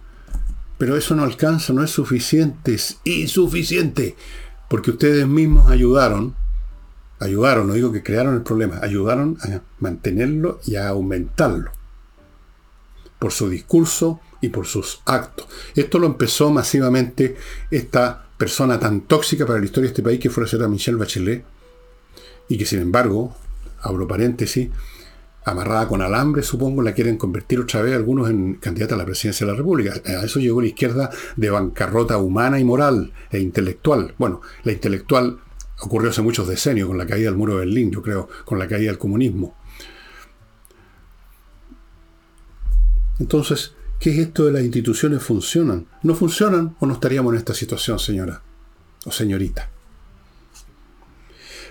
pero 0.78 0.96
eso 0.96 1.14
no 1.14 1.22
alcanza, 1.22 1.72
no 1.72 1.82
es 1.82 1.90
suficiente, 1.90 2.74
es 2.74 2.98
insuficiente, 3.04 4.16
porque 4.68 4.90
ustedes 4.90 5.26
mismos 5.26 5.70
ayudaron, 5.70 6.34
ayudaron, 7.20 7.68
no 7.68 7.74
digo 7.74 7.92
que 7.92 8.02
crearon 8.02 8.34
el 8.34 8.42
problema, 8.42 8.80
ayudaron 8.82 9.38
a 9.42 9.60
mantenerlo 9.78 10.60
y 10.66 10.76
a 10.76 10.88
aumentarlo, 10.88 11.70
por 13.22 13.30
su 13.30 13.48
discurso, 13.48 14.20
y 14.42 14.48
por 14.48 14.66
sus 14.66 15.00
actos. 15.06 15.46
Esto 15.76 16.00
lo 16.00 16.06
empezó 16.08 16.50
masivamente 16.50 17.36
esta 17.70 18.26
persona 18.36 18.78
tan 18.80 19.02
tóxica 19.02 19.46
para 19.46 19.60
la 19.60 19.64
historia 19.64 19.88
de 19.88 19.92
este 19.92 20.02
país 20.02 20.18
que 20.18 20.30
fue 20.30 20.42
la 20.42 20.48
señora 20.50 20.68
Michelle 20.68 20.98
Bachelet, 20.98 21.44
y 22.48 22.58
que 22.58 22.66
sin 22.66 22.80
embargo, 22.80 23.34
abro 23.80 24.08
paréntesis, 24.08 24.68
amarrada 25.44 25.86
con 25.86 26.02
alambre, 26.02 26.42
supongo, 26.42 26.82
la 26.82 26.92
quieren 26.92 27.16
convertir 27.16 27.60
otra 27.60 27.82
vez 27.82 27.94
algunos 27.94 28.28
en 28.28 28.54
candidata 28.54 28.96
a 28.96 28.98
la 28.98 29.04
presidencia 29.04 29.46
de 29.46 29.52
la 29.52 29.58
República. 29.58 29.94
A 30.04 30.24
eso 30.24 30.40
llegó 30.40 30.60
la 30.60 30.66
izquierda 30.66 31.10
de 31.36 31.50
bancarrota 31.50 32.18
humana 32.18 32.58
y 32.58 32.64
moral 32.64 33.12
e 33.30 33.38
intelectual. 33.38 34.14
Bueno, 34.18 34.40
la 34.64 34.72
intelectual 34.72 35.38
ocurrió 35.80 36.10
hace 36.10 36.22
muchos 36.22 36.48
decenios 36.48 36.88
con 36.88 36.98
la 36.98 37.06
caída 37.06 37.30
del 37.30 37.38
muro 37.38 37.54
de 37.54 37.60
Berlín, 37.60 37.92
yo 37.92 38.02
creo, 38.02 38.28
con 38.44 38.58
la 38.58 38.66
caída 38.66 38.90
del 38.90 38.98
comunismo. 38.98 39.54
Entonces, 43.18 43.72
¿Qué 44.02 44.10
es 44.10 44.18
esto 44.18 44.46
de 44.46 44.50
las 44.50 44.64
instituciones 44.64 45.22
funcionan? 45.22 45.86
¿No 46.02 46.16
funcionan 46.16 46.74
o 46.80 46.86
no 46.86 46.94
estaríamos 46.94 47.34
en 47.34 47.38
esta 47.38 47.54
situación, 47.54 48.00
señora 48.00 48.42
o 49.06 49.12
señorita? 49.12 49.70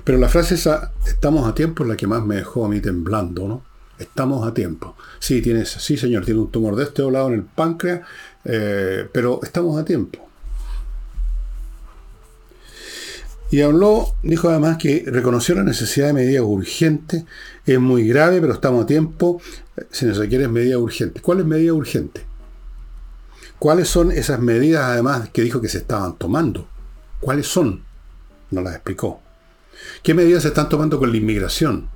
Pero 0.05 0.17
la 0.17 0.29
frase 0.29 0.55
esa, 0.55 0.93
estamos 1.05 1.45
a 1.45 1.53
tiempo, 1.53 1.83
es 1.83 1.89
la 1.89 1.97
que 1.97 2.07
más 2.07 2.23
me 2.23 2.37
dejó 2.37 2.63
a 2.63 2.69
mí 2.69 2.79
temblando, 2.79 3.49
¿no? 3.49 3.65
Estamos 3.99 4.47
a 4.47 4.53
tiempo. 4.53 4.95
Sí, 5.19 5.41
tienes, 5.41 5.71
sí, 5.71 5.97
señor, 5.97 6.23
tiene 6.23 6.39
un 6.39 6.49
tumor 6.49 6.77
de 6.77 6.85
este 6.85 7.01
lado 7.11 7.27
en 7.27 7.33
el 7.33 7.43
páncreas, 7.43 7.99
eh, 8.45 9.09
pero 9.11 9.41
estamos 9.43 9.77
a 9.77 9.83
tiempo. 9.83 10.25
Y 13.51 13.59
habló, 13.59 14.15
dijo 14.23 14.47
además 14.47 14.77
que 14.77 15.03
reconoció 15.05 15.55
la 15.55 15.63
necesidad 15.63 16.07
de 16.07 16.13
medidas 16.13 16.45
urgentes, 16.45 17.25
es 17.65 17.77
muy 17.77 18.07
grave, 18.07 18.39
pero 18.39 18.53
estamos 18.53 18.85
a 18.85 18.87
tiempo, 18.87 19.41
se 19.91 20.05
nos 20.05 20.17
requiere 20.17 20.47
medidas 20.47 20.79
urgentes. 20.79 21.21
¿Cuáles 21.21 21.45
medidas 21.45 21.75
urgentes? 21.75 22.23
¿Cuáles 23.59 23.87
son 23.87 24.11
esas 24.11 24.39
medidas 24.39 24.83
además 24.85 25.29
que 25.29 25.41
dijo 25.41 25.61
que 25.61 25.69
se 25.69 25.79
estaban 25.79 26.17
tomando? 26.17 26.67
¿Cuáles 27.19 27.47
son? 27.47 27.83
No 28.49 28.61
las 28.61 28.75
explicó. 28.75 29.21
¿Qué 30.03 30.13
medidas 30.13 30.43
se 30.43 30.49
están 30.49 30.69
tomando 30.69 30.99
con 30.99 31.11
la 31.11 31.17
inmigración? 31.17 31.89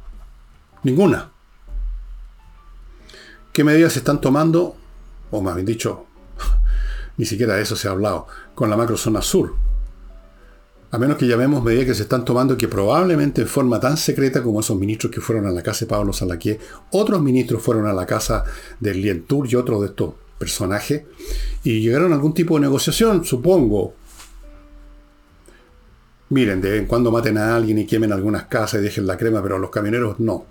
Ninguna. 0.84 1.32
¿Qué 3.51 3.63
medidas 3.63 3.94
se 3.94 4.00
están 4.00 4.22
tomando? 4.22 4.75
O 5.32 5.42
más 5.42 5.56
bien 5.56 5.65
dicho, 5.65 6.06
ni 7.18 7.25
siquiera 7.25 7.56
de 7.56 7.63
eso 7.63 7.75
se 7.75 7.88
ha 7.88 7.92
hablado, 7.92 8.27
con 8.54 8.70
la 8.70 8.77
macrozona 8.77 9.22
sur 9.22 9.64
a 10.95 10.97
menos 10.97 11.17
que 11.17 11.27
llamemos 11.27 11.61
medidas 11.61 11.87
que 11.87 11.93
se 11.93 12.03
están 12.03 12.23
tomando 12.23 12.57
que 12.57 12.69
probablemente 12.69 13.41
en 13.41 13.49
forma 13.49 13.81
tan 13.81 13.97
secreta 13.97 14.41
como 14.41 14.61
esos 14.61 14.77
ministros 14.77 15.11
que 15.11 15.19
fueron 15.19 15.45
a 15.45 15.51
la 15.51 15.61
casa 15.61 15.83
de 15.83 15.89
Pablo 15.89 16.13
Salaqué, 16.13 16.57
otros 16.91 17.21
ministros 17.21 17.61
fueron 17.61 17.85
a 17.85 17.91
la 17.91 18.05
casa 18.05 18.45
del 18.79 19.01
Lientur 19.01 19.45
y 19.51 19.55
otros 19.55 19.81
de 19.81 19.87
estos 19.87 20.13
personajes 20.39 21.03
y 21.65 21.81
llegaron 21.81 22.13
a 22.13 22.15
algún 22.15 22.33
tipo 22.33 22.55
de 22.55 22.61
negociación, 22.61 23.25
supongo. 23.25 23.93
Miren, 26.29 26.61
de 26.61 26.71
vez 26.71 26.79
en 26.79 26.87
cuando 26.87 27.11
maten 27.11 27.39
a 27.39 27.57
alguien 27.57 27.77
y 27.77 27.85
quemen 27.85 28.13
algunas 28.13 28.45
casas 28.45 28.79
y 28.79 28.83
dejen 28.85 29.05
la 29.05 29.17
crema, 29.17 29.43
pero 29.43 29.59
los 29.59 29.71
camioneros 29.71 30.17
no. 30.21 30.45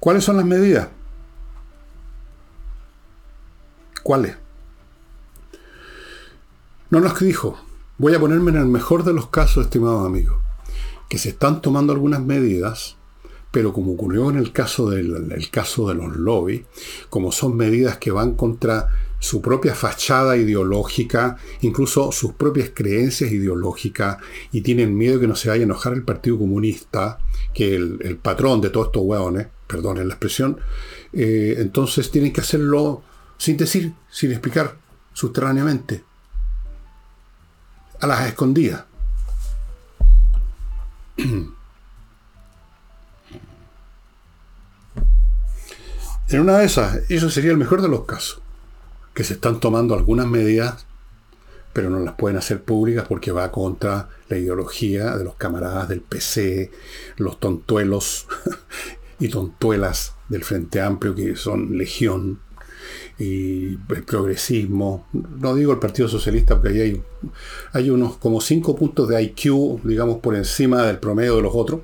¿Cuáles 0.00 0.24
son 0.24 0.38
las 0.38 0.46
medidas? 0.46 0.88
¿Cuáles? 4.02 4.45
No 6.88 7.00
nos 7.00 7.18
dijo. 7.18 7.58
Voy 7.98 8.14
a 8.14 8.20
ponerme 8.20 8.52
en 8.52 8.58
el 8.58 8.66
mejor 8.66 9.02
de 9.02 9.12
los 9.12 9.28
casos, 9.28 9.64
estimados 9.64 10.06
amigos, 10.06 10.36
que 11.08 11.18
se 11.18 11.30
están 11.30 11.60
tomando 11.60 11.92
algunas 11.92 12.20
medidas, 12.20 12.96
pero 13.50 13.72
como 13.72 13.92
ocurrió 13.92 14.30
en 14.30 14.36
el 14.36 14.52
caso, 14.52 14.90
del, 14.90 15.50
caso 15.50 15.88
de 15.88 15.94
los 15.94 16.14
lobbies, 16.14 16.62
como 17.10 17.32
son 17.32 17.56
medidas 17.56 17.96
que 17.96 18.12
van 18.12 18.34
contra 18.34 18.86
su 19.18 19.42
propia 19.42 19.74
fachada 19.74 20.36
ideológica, 20.36 21.38
incluso 21.62 22.12
sus 22.12 22.34
propias 22.34 22.70
creencias 22.72 23.32
ideológicas, 23.32 24.18
y 24.52 24.60
tienen 24.60 24.96
miedo 24.96 25.18
que 25.18 25.26
no 25.26 25.34
se 25.34 25.48
vaya 25.48 25.62
a 25.62 25.64
enojar 25.64 25.94
el 25.94 26.04
Partido 26.04 26.38
Comunista, 26.38 27.18
que 27.52 27.74
el, 27.74 27.98
el 28.02 28.18
patrón 28.18 28.60
de 28.60 28.70
todos 28.70 28.88
estos 28.88 29.02
hueones, 29.02 29.48
perdonen 29.66 30.06
la 30.06 30.14
expresión, 30.14 30.60
eh, 31.12 31.56
entonces 31.58 32.12
tienen 32.12 32.32
que 32.32 32.42
hacerlo 32.42 33.02
sin 33.38 33.56
decir, 33.56 33.94
sin 34.08 34.30
explicar, 34.30 34.76
subterráneamente 35.14 36.04
a 38.00 38.06
las 38.06 38.26
escondidas. 38.26 38.84
En 46.28 46.40
una 46.40 46.58
de 46.58 46.66
esas, 46.66 47.08
eso 47.08 47.30
sería 47.30 47.52
el 47.52 47.56
mejor 47.56 47.82
de 47.82 47.88
los 47.88 48.04
casos, 48.04 48.40
que 49.14 49.22
se 49.22 49.34
están 49.34 49.60
tomando 49.60 49.94
algunas 49.94 50.26
medidas, 50.26 50.84
pero 51.72 51.88
no 51.88 52.00
las 52.00 52.14
pueden 52.14 52.36
hacer 52.36 52.64
públicas 52.64 53.06
porque 53.08 53.30
va 53.30 53.52
contra 53.52 54.08
la 54.28 54.36
ideología 54.36 55.16
de 55.16 55.22
los 55.22 55.36
camaradas 55.36 55.88
del 55.88 56.00
PC, 56.00 56.72
los 57.16 57.38
tontuelos 57.38 58.26
y 59.20 59.28
tontuelas 59.28 60.14
del 60.28 60.42
Frente 60.42 60.80
Amplio, 60.80 61.14
que 61.14 61.36
son 61.36 61.78
legión, 61.78 62.40
y 63.18 63.74
el 63.74 64.02
progresismo, 64.04 65.06
no 65.12 65.54
digo 65.54 65.72
el 65.72 65.78
Partido 65.78 66.08
Socialista 66.08 66.56
porque 66.56 66.68
ahí 66.70 66.80
hay, 66.80 67.02
hay 67.72 67.90
unos 67.90 68.16
como 68.16 68.40
cinco 68.40 68.76
puntos 68.76 69.08
de 69.08 69.22
IQ, 69.22 69.82
digamos, 69.84 70.18
por 70.18 70.34
encima 70.34 70.82
del 70.82 70.98
promedio 70.98 71.36
de 71.36 71.42
los 71.42 71.54
otros, 71.54 71.80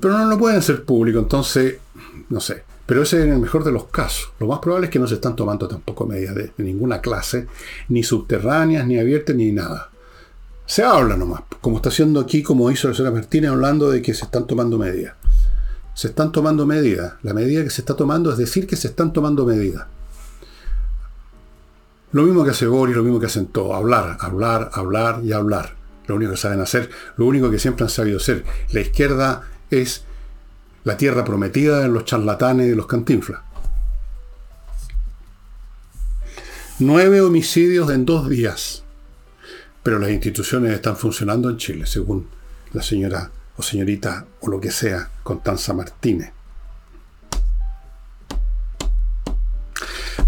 pero 0.00 0.18
no 0.18 0.26
lo 0.26 0.38
pueden 0.38 0.62
ser 0.62 0.84
público, 0.84 1.18
entonces, 1.18 1.78
no 2.28 2.40
sé. 2.40 2.64
Pero 2.88 3.02
ese 3.02 3.18
es 3.18 3.28
el 3.28 3.38
mejor 3.38 3.64
de 3.64 3.72
los 3.72 3.84
casos. 3.88 4.32
Lo 4.38 4.46
más 4.46 4.60
probable 4.60 4.86
es 4.86 4.90
que 4.90 4.98
no 4.98 5.06
se 5.06 5.16
están 5.16 5.36
tomando 5.36 5.68
tampoco 5.68 6.06
medidas 6.06 6.34
de, 6.34 6.52
ninguna 6.56 7.02
clase, 7.02 7.46
ni 7.88 8.02
subterráneas, 8.02 8.86
ni 8.86 8.98
abiertas, 8.98 9.36
ni 9.36 9.52
nada. 9.52 9.90
Se 10.64 10.82
habla 10.82 11.14
nomás, 11.16 11.42
como 11.60 11.76
está 11.76 11.90
haciendo 11.90 12.18
aquí, 12.18 12.42
como 12.42 12.70
hizo 12.70 12.88
la 12.88 12.94
señora 12.94 13.14
Martínez, 13.14 13.50
hablando 13.50 13.90
de 13.90 14.00
que 14.00 14.14
se 14.14 14.24
están 14.24 14.46
tomando 14.46 14.78
medidas. 14.78 15.14
Se 15.98 16.06
están 16.06 16.30
tomando 16.30 16.64
medidas. 16.64 17.14
La 17.24 17.34
medida 17.34 17.64
que 17.64 17.70
se 17.70 17.80
está 17.80 17.96
tomando 17.96 18.30
es 18.30 18.38
decir 18.38 18.68
que 18.68 18.76
se 18.76 18.86
están 18.86 19.12
tomando 19.12 19.44
medidas. 19.44 19.88
Lo 22.12 22.22
mismo 22.22 22.44
que 22.44 22.52
hace 22.52 22.68
Boris, 22.68 22.94
lo 22.94 23.02
mismo 23.02 23.18
que 23.18 23.26
hacen 23.26 23.46
todos. 23.46 23.74
Hablar, 23.74 24.16
hablar, 24.20 24.70
hablar 24.74 25.22
y 25.24 25.32
hablar. 25.32 25.74
Lo 26.06 26.14
único 26.14 26.30
que 26.30 26.36
saben 26.36 26.60
hacer, 26.60 26.88
lo 27.16 27.26
único 27.26 27.50
que 27.50 27.58
siempre 27.58 27.82
han 27.82 27.90
sabido 27.90 28.20
ser. 28.20 28.44
La 28.70 28.78
izquierda 28.78 29.48
es 29.70 30.04
la 30.84 30.96
tierra 30.96 31.24
prometida 31.24 31.80
de 31.80 31.88
los 31.88 32.04
charlatanes 32.04 32.68
y 32.68 32.70
de 32.70 32.76
los 32.76 32.86
cantinflas. 32.86 33.40
Nueve 36.78 37.22
homicidios 37.22 37.90
en 37.90 38.04
dos 38.04 38.28
días. 38.28 38.84
Pero 39.82 39.98
las 39.98 40.10
instituciones 40.10 40.72
están 40.74 40.96
funcionando 40.96 41.50
en 41.50 41.56
Chile, 41.56 41.86
según 41.86 42.28
la 42.72 42.82
señora 42.82 43.32
o 43.58 43.62
señorita 43.62 44.24
o 44.40 44.48
lo 44.48 44.60
que 44.60 44.70
sea, 44.70 45.10
Constanza 45.22 45.74
Martínez. 45.74 46.32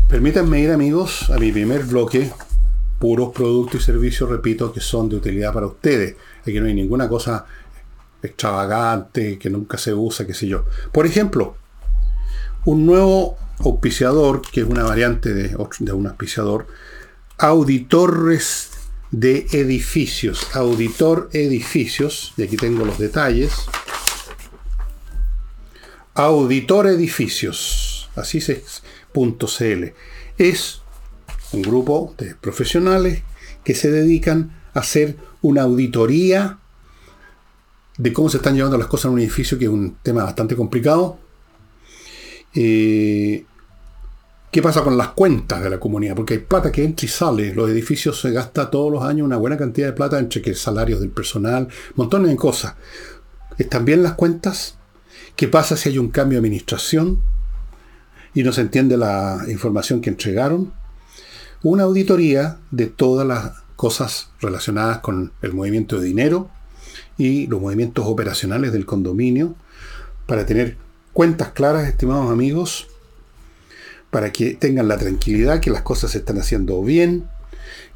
Permítanme 0.08 0.60
ir 0.60 0.72
amigos 0.72 1.30
a 1.30 1.38
mi 1.38 1.52
primer 1.52 1.84
bloque, 1.84 2.32
puros 2.98 3.32
productos 3.32 3.82
y 3.82 3.84
servicios, 3.84 4.28
repito, 4.28 4.72
que 4.72 4.80
son 4.80 5.08
de 5.08 5.16
utilidad 5.16 5.52
para 5.52 5.66
ustedes. 5.66 6.16
Aquí 6.42 6.58
no 6.58 6.66
hay 6.66 6.74
ninguna 6.74 7.08
cosa 7.08 7.46
extravagante 8.20 9.38
que 9.38 9.48
nunca 9.48 9.78
se 9.78 9.94
usa, 9.94 10.26
qué 10.26 10.34
sé 10.34 10.48
yo. 10.48 10.64
Por 10.90 11.06
ejemplo, 11.06 11.54
un 12.64 12.84
nuevo 12.84 13.36
auspiciador, 13.60 14.42
que 14.42 14.62
es 14.62 14.66
una 14.66 14.82
variante 14.82 15.32
de, 15.32 15.56
de 15.78 15.92
un 15.92 16.06
auspiciador, 16.08 16.66
Auditorres 17.38 18.70
de 19.10 19.46
edificios, 19.52 20.46
auditor 20.54 21.30
edificios, 21.32 22.32
y 22.36 22.42
aquí 22.42 22.56
tengo 22.56 22.84
los 22.84 22.98
detalles. 22.98 23.52
Auditor 26.14 26.86
edificios, 26.86 28.08
así 28.16 28.38
es, 28.38 28.82
.cl. 29.12 29.94
Es 30.38 30.82
un 31.52 31.62
grupo 31.62 32.14
de 32.18 32.34
profesionales 32.34 33.22
que 33.64 33.74
se 33.74 33.90
dedican 33.90 34.56
a 34.74 34.80
hacer 34.80 35.16
una 35.42 35.62
auditoría 35.62 36.58
de 37.98 38.12
cómo 38.12 38.28
se 38.28 38.38
están 38.38 38.54
llevando 38.54 38.78
las 38.78 38.86
cosas 38.86 39.06
en 39.06 39.12
un 39.12 39.18
edificio, 39.20 39.58
que 39.58 39.64
es 39.64 39.70
un 39.70 39.96
tema 40.02 40.24
bastante 40.24 40.56
complicado. 40.56 41.18
Eh, 42.54 43.44
¿Qué 44.50 44.62
pasa 44.62 44.82
con 44.82 44.96
las 44.96 45.10
cuentas 45.10 45.62
de 45.62 45.70
la 45.70 45.78
comunidad? 45.78 46.16
Porque 46.16 46.34
hay 46.34 46.40
plata 46.40 46.72
que 46.72 46.82
entra 46.82 47.06
y 47.06 47.08
sale. 47.08 47.54
Los 47.54 47.70
edificios 47.70 48.20
se 48.20 48.32
gasta 48.32 48.68
todos 48.68 48.90
los 48.90 49.04
años 49.04 49.24
una 49.24 49.36
buena 49.36 49.56
cantidad 49.56 49.86
de 49.86 49.92
plata 49.92 50.18
entre 50.18 50.42
que 50.42 50.54
salarios 50.56 50.98
del 50.98 51.10
personal, 51.10 51.68
montones 51.94 52.32
de 52.32 52.36
cosas. 52.36 52.74
¿Están 53.58 53.84
bien 53.84 54.02
las 54.02 54.14
cuentas? 54.14 54.76
¿Qué 55.36 55.46
pasa 55.46 55.76
si 55.76 55.90
hay 55.90 55.98
un 55.98 56.08
cambio 56.08 56.34
de 56.34 56.40
administración 56.40 57.20
y 58.34 58.42
no 58.42 58.50
se 58.50 58.62
entiende 58.62 58.96
la 58.96 59.40
información 59.46 60.00
que 60.00 60.10
entregaron? 60.10 60.72
Una 61.62 61.84
auditoría 61.84 62.58
de 62.72 62.86
todas 62.86 63.24
las 63.24 63.52
cosas 63.76 64.30
relacionadas 64.40 64.98
con 64.98 65.32
el 65.42 65.52
movimiento 65.52 66.00
de 66.00 66.06
dinero 66.06 66.50
y 67.16 67.46
los 67.46 67.60
movimientos 67.60 68.04
operacionales 68.04 68.72
del 68.72 68.84
condominio 68.84 69.54
para 70.26 70.44
tener 70.44 70.76
cuentas 71.12 71.50
claras, 71.50 71.86
estimados 71.86 72.32
amigos, 72.32 72.89
para 74.10 74.32
que 74.32 74.54
tengan 74.54 74.88
la 74.88 74.98
tranquilidad 74.98 75.60
que 75.60 75.70
las 75.70 75.82
cosas 75.82 76.12
se 76.12 76.18
están 76.18 76.38
haciendo 76.38 76.82
bien 76.82 77.28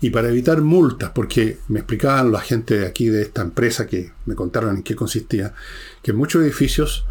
y 0.00 0.10
para 0.10 0.28
evitar 0.28 0.60
multas, 0.60 1.10
porque 1.14 1.58
me 1.68 1.80
explicaban 1.80 2.30
la 2.30 2.40
gente 2.40 2.78
de 2.78 2.86
aquí 2.86 3.08
de 3.08 3.22
esta 3.22 3.42
empresa 3.42 3.86
que 3.86 4.12
me 4.26 4.34
contaron 4.34 4.76
en 4.76 4.82
qué 4.82 4.94
consistía, 4.94 5.54
que 6.02 6.12
muchos 6.12 6.42
edificios 6.42 7.06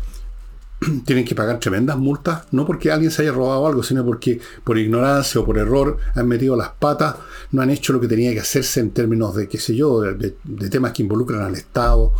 tienen 1.05 1.25
que 1.25 1.35
pagar 1.35 1.59
tremendas 1.59 1.97
multas, 1.97 2.43
no 2.51 2.65
porque 2.65 2.91
alguien 2.91 3.11
se 3.11 3.23
haya 3.23 3.31
robado 3.31 3.67
algo, 3.67 3.83
sino 3.83 4.05
porque 4.05 4.39
por 4.63 4.77
ignorancia 4.77 5.41
o 5.41 5.45
por 5.45 5.57
error 5.57 5.97
han 6.15 6.27
metido 6.27 6.55
las 6.55 6.69
patas, 6.69 7.15
no 7.51 7.61
han 7.61 7.69
hecho 7.69 7.93
lo 7.93 7.99
que 7.99 8.07
tenía 8.07 8.31
que 8.33 8.39
hacerse 8.39 8.79
en 8.79 8.91
términos 8.91 9.35
de, 9.35 9.47
qué 9.47 9.57
sé 9.57 9.75
yo, 9.75 10.01
de, 10.01 10.35
temas 10.69 10.93
que 10.93 11.03
involucran 11.03 11.41
al 11.41 11.55
Estado, 11.55 12.13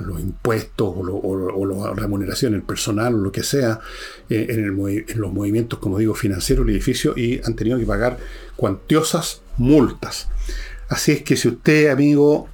los 0.00 0.20
impuestos 0.20 0.94
o, 0.96 1.66
la 1.66 1.94
remuneración, 1.94 2.54
el 2.54 2.62
personal 2.62 3.14
o 3.14 3.18
lo 3.18 3.32
que 3.32 3.42
sea, 3.42 3.80
eh, 4.28 4.46
en, 4.50 5.20
los 5.20 5.32
movimientos, 5.32 5.78
como 5.78 5.98
digo, 5.98 6.14
financieros 6.14 6.66
del 6.66 6.74
edificio 6.74 7.14
y 7.16 7.40
han 7.44 7.54
tenido 7.54 7.78
que 7.78 7.86
pagar 7.86 8.18
cuantiosas 8.56 9.40
multas. 9.56 10.28
Así 10.88 11.12
es 11.12 11.22
que 11.22 11.36
si 11.36 11.48
usted, 11.48 11.90
amigo, 11.90 12.48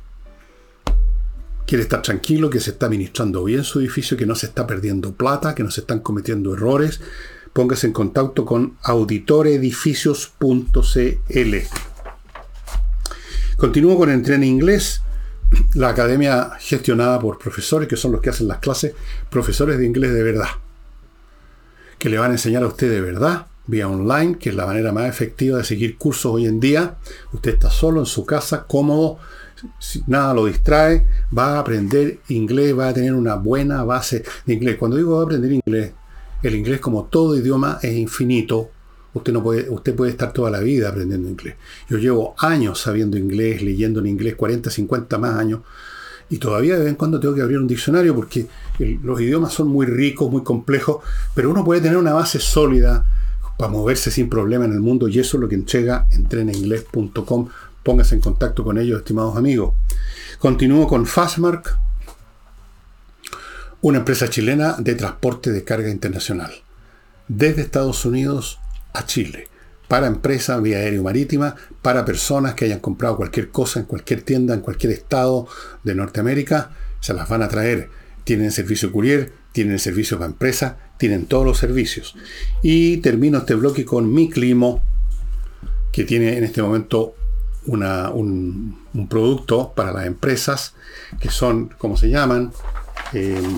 quiere 1.67 1.83
estar 1.83 2.03
tranquilo, 2.03 2.51
que 2.51 2.61
se 2.61 2.71
está 2.71 2.87
administrando 2.87 3.45
bien 3.45 3.65
su 3.65 3.81
edificio, 3.81 4.17
que 4.17 4.27
no 4.27 4.35
se 4.35 4.47
está 4.47 4.67
perdiendo 4.67 5.13
plata, 5.13 5.55
que 5.55 5.63
no 5.63 5.71
se 5.71 5.83
están 5.83 6.01
cometiendo 6.01 6.55
errores, 6.55 7.01
póngase 7.53 7.89
en 7.89 7.93
contacto 7.93 8.45
con 8.45 8.77
auditoredificios.cl. 8.83 11.57
Continúo 13.57 13.97
con 13.97 14.11
Entrena 14.11 14.47
Inglés, 14.47 15.02
la 15.75 15.91
academia 15.91 16.53
gestionada 16.59 17.19
por 17.19 17.39
profesores, 17.39 17.89
que 17.89 17.97
son 17.97 18.13
los 18.13 18.21
que 18.21 18.31
hacen 18.31 18.49
las 18.49 18.59
clases, 18.59 18.95
profesores 19.31 19.79
de 19.79 19.87
inglés 19.87 20.13
de 20.13 20.23
verdad, 20.23 20.49
que 21.99 22.09
le 22.09 22.19
van 22.19 22.31
a 22.31 22.35
enseñar 22.35 22.63
a 22.63 22.67
usted 22.67 22.91
de 22.91 23.01
verdad, 23.01 23.47
vía 23.67 23.89
online, 23.89 24.39
que 24.39 24.51
es 24.51 24.55
la 24.55 24.67
manera 24.67 24.93
más 24.93 25.09
efectiva 25.09 25.59
de 25.59 25.65
seguir 25.65 25.97
cursos 25.97 26.33
hoy 26.33 26.47
en 26.47 26.61
día. 26.61 26.97
Usted 27.33 27.55
está 27.55 27.71
solo 27.71 28.01
en 28.01 28.07
su 28.07 28.27
casa, 28.27 28.65
cómodo, 28.67 29.19
nada 30.07 30.35
lo 30.35 30.47
distrae, 30.47 31.07
va 31.37 31.57
a 31.57 31.59
aprender 31.61 32.19
inglés, 32.29 32.77
va 32.77 32.89
a 32.89 32.95
tener 32.95 33.15
una 33.15 33.37
buena 33.37 33.85
base 33.85 34.25
de 34.47 34.55
inglés. 34.55 34.77
Cuando 34.79 34.97
digo 34.97 35.17
va 35.17 35.23
a 35.23 35.25
aprender 35.25 35.53
inglés, 35.53 35.93
el 36.43 36.55
inglés 36.55 36.81
como 36.81 37.05
todo 37.05 37.37
idioma 37.37 37.79
es 37.83 37.93
infinito. 37.93 38.71
Usted, 39.15 39.33
no 39.33 39.43
puede, 39.43 39.69
usted 39.69 39.95
puede 39.95 40.11
estar 40.11 40.33
toda 40.33 40.51
la 40.51 40.61
vida 40.61 40.89
aprendiendo 40.89 41.29
inglés. 41.29 41.57
Yo 41.89 41.99
llevo 41.99 42.35
años 42.39 42.81
sabiendo 42.81 43.19
inglés, 43.19 43.63
leyendo 43.63 44.01
en 44.01 44.07
inglés, 44.07 44.37
40, 44.37 44.71
50 44.71 45.19
más 45.19 45.39
años, 45.39 45.61
y 46.31 46.39
todavía 46.39 46.75
de 46.75 46.81
vez 46.81 46.89
en 46.89 46.95
cuando 46.95 47.21
tengo 47.21 47.35
que 47.35 47.43
abrir 47.43 47.59
un 47.59 47.67
diccionario 47.67 48.15
porque 48.15 48.47
los 49.03 49.21
idiomas 49.21 49.53
son 49.53 49.69
muy 49.69 49.85
ricos, 49.85 50.31
muy 50.31 50.43
complejos, 50.43 51.05
pero 51.35 51.51
uno 51.51 51.63
puede 51.63 51.83
tener 51.83 51.99
una 51.99 52.15
base 52.15 52.41
sólida 52.41 53.05
para 53.59 53.71
moverse 53.71 54.11
sin 54.11 54.31
problema 54.31 54.65
en 54.65 54.73
el 54.73 54.81
mundo 54.81 55.09
y 55.09 55.19
eso 55.19 55.37
es 55.37 55.41
lo 55.43 55.49
que 55.49 55.57
entrega 55.57 56.07
entrenainglés.com 56.11 57.49
Póngase 57.83 58.15
en 58.15 58.21
contacto 58.21 58.63
con 58.63 58.79
ellos, 58.79 59.01
estimados 59.01 59.37
amigos. 59.37 59.75
Continúo 60.39 60.87
con 60.87 61.05
Fastmark, 61.05 61.79
una 63.81 63.99
empresa 63.99 64.31
chilena 64.31 64.77
de 64.79 64.95
transporte 64.95 65.51
de 65.51 65.65
carga 65.65 65.91
internacional, 65.91 66.53
desde 67.27 67.63
Estados 67.63 68.05
Unidos 68.05 68.61
a 68.93 69.07
Chile, 69.07 69.49
para 69.89 70.07
empresas 70.07 70.63
vía 70.63 70.79
aéreo 70.79 71.03
marítima, 71.03 71.55
para 71.83 72.05
personas 72.05 72.55
que 72.55 72.65
hayan 72.65 72.81
comprado 72.81 73.17
cualquier 73.17 73.51
cosa 73.51 73.81
en 73.81 73.87
cualquier 73.87 74.23
tienda, 74.23 74.55
en 74.55 74.61
cualquier 74.61 74.93
estado 74.93 75.49
de 75.85 75.95
Norteamérica, 75.95 76.71
se 77.01 77.15
las 77.15 77.29
van 77.29 77.43
a 77.43 77.49
traer. 77.49 77.91
Tienen 78.25 78.53
servicio 78.53 78.93
courier, 78.93 79.33
tienen 79.53 79.79
servicio 79.79 80.19
para 80.19 80.31
empresas, 80.31 80.75
tienen 80.97 81.27
todos 81.27 81.45
los 81.45 81.59
servicios. 81.59 82.15
Y 82.63 82.99
termino 82.99 83.39
este 83.39 83.55
bloque 83.55 83.85
con 83.85 84.13
Mi 84.13 84.31
Climo, 84.31 84.83
que 85.93 86.05
tiene 86.05 86.39
en 86.39 86.45
este 86.45 86.63
momento 86.63 87.15
un, 87.67 88.79
producto 89.09 89.73
para 89.75 89.93
las 89.93 90.07
empresas 90.07 90.75
que 91.21 91.31
son, 91.31 91.69
como 91.79 91.97
se 91.97 92.09
llaman? 92.09 92.53
Em, 93.13 93.57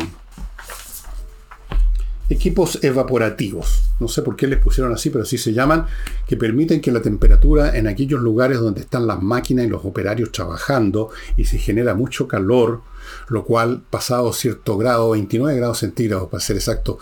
equipos 2.28 2.82
evaporativos. 2.82 3.90
No 4.00 4.08
sé 4.08 4.22
por 4.22 4.36
qué 4.36 4.46
les 4.46 4.58
pusieron 4.58 4.92
así, 4.92 5.10
pero 5.10 5.24
así 5.24 5.38
se 5.38 5.52
llaman, 5.52 5.86
que 6.26 6.36
permiten 6.36 6.80
que 6.80 6.90
la 6.90 7.02
temperatura 7.02 7.76
en 7.76 7.86
aquellos 7.86 8.20
lugares 8.20 8.58
donde 8.58 8.80
están 8.80 9.06
las 9.06 9.22
máquinas 9.22 9.66
y 9.66 9.68
los 9.68 9.84
operarios 9.84 10.32
trabajando 10.32 11.10
y 11.36 11.44
se 11.44 11.58
genera 11.58 11.94
mucho 11.94 12.26
calor, 12.26 12.80
lo 13.28 13.44
cual 13.44 13.82
pasado 13.90 14.32
cierto 14.32 14.78
grado, 14.78 15.10
29 15.10 15.56
grados 15.56 15.78
centígrados 15.78 16.28
para 16.28 16.42
ser 16.42 16.56
exacto, 16.56 16.98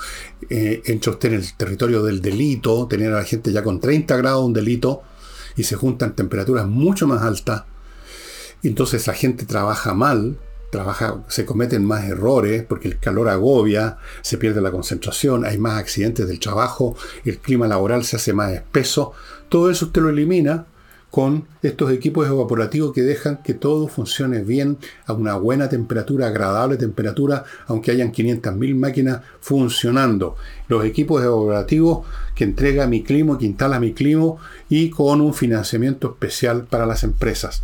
eh, 0.50 0.82
entra 0.87 1.12
usted 1.12 1.32
en 1.32 1.40
el 1.40 1.54
territorio 1.54 2.02
del 2.02 2.20
delito, 2.20 2.87
tener 2.88 3.12
a 3.12 3.18
la 3.18 3.24
gente 3.24 3.52
ya 3.52 3.62
con 3.62 3.80
30 3.80 4.16
grados 4.16 4.44
un 4.44 4.52
delito, 4.52 5.02
y 5.56 5.64
se 5.64 5.76
juntan 5.76 6.16
temperaturas 6.16 6.66
mucho 6.66 7.06
más 7.06 7.22
altas, 7.22 7.64
entonces 8.62 9.06
la 9.06 9.14
gente 9.14 9.44
trabaja 9.44 9.94
mal, 9.94 10.38
trabaja, 10.72 11.22
se 11.28 11.44
cometen 11.44 11.85
más 11.85 12.04
errores 12.04 12.64
porque 12.66 12.88
el 12.88 12.98
calor 12.98 13.28
agobia, 13.28 13.98
se 14.22 14.38
pierde 14.38 14.62
la 14.62 14.70
concentración, 14.70 15.44
hay 15.44 15.58
más 15.58 15.78
accidentes 15.78 16.26
del 16.26 16.40
trabajo, 16.40 16.96
el 17.26 17.38
clima 17.38 17.68
laboral 17.68 18.04
se 18.04 18.16
hace 18.16 18.32
más 18.32 18.52
espeso, 18.52 19.12
todo 19.50 19.70
eso 19.70 19.87
usted 19.87 20.00
lo 20.00 20.08
elimina 20.08 20.64
con 21.11 21.46
estos 21.62 21.92
equipos 21.92 22.26
evaporativos 22.26 22.94
que 22.94 23.02
dejan 23.02 23.42
que 23.42 23.52
todo 23.52 23.87
funcione 23.87 24.42
bien 24.42 24.78
a 25.04 25.12
una 25.12 25.35
buena 25.35 25.68
temperatura, 25.68 26.28
agradable 26.28 26.78
temperatura, 26.78 27.44
aunque 27.66 27.90
hayan 27.90 28.11
500.000 28.11 28.74
máquinas 28.74 29.20
funcionando. 29.40 30.37
Los 30.68 30.87
equipos 30.87 31.22
evaporativos 31.22 32.06
que 32.35 32.44
entrega 32.44 32.87
mi 32.87 33.02
clima, 33.02 33.37
que 33.37 33.44
instala 33.44 33.78
mi 33.78 33.92
clima 33.92 34.37
y 34.70 34.88
con 34.88 35.20
un 35.20 35.35
financiamiento 35.35 36.12
especial 36.12 36.64
para 36.64 36.87
las 36.87 37.04
empresas. 37.04 37.62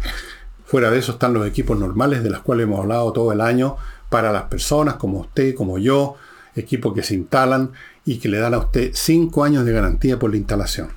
Fuera 0.69 0.91
de 0.91 0.99
eso 0.99 1.13
están 1.13 1.33
los 1.33 1.47
equipos 1.47 1.79
normales 1.79 2.23
de 2.23 2.31
los 2.31 2.41
cuales 2.41 2.65
hemos 2.65 2.81
hablado 2.81 3.13
todo 3.13 3.33
el 3.33 3.41
año 3.41 3.77
para 4.11 4.33
las 4.33 4.45
personas 4.45 4.95
como 4.95 5.21
usted, 5.21 5.55
como 5.55 5.79
yo, 5.79 6.17
equipos 6.55 6.95
que 6.95 7.03
se 7.03 7.15
instalan 7.15 7.73
y 8.05 8.19
que 8.19 8.29
le 8.29 8.39
dan 8.39 8.55
a 8.55 8.59
usted 8.59 8.91
5 8.93 9.45
años 9.45 9.65
de 9.65 9.73
garantía 9.73 10.19
por 10.19 10.31
la 10.31 10.37
instalación 10.37 10.91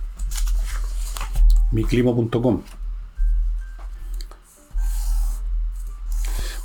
miclimo.com. 1.72 2.62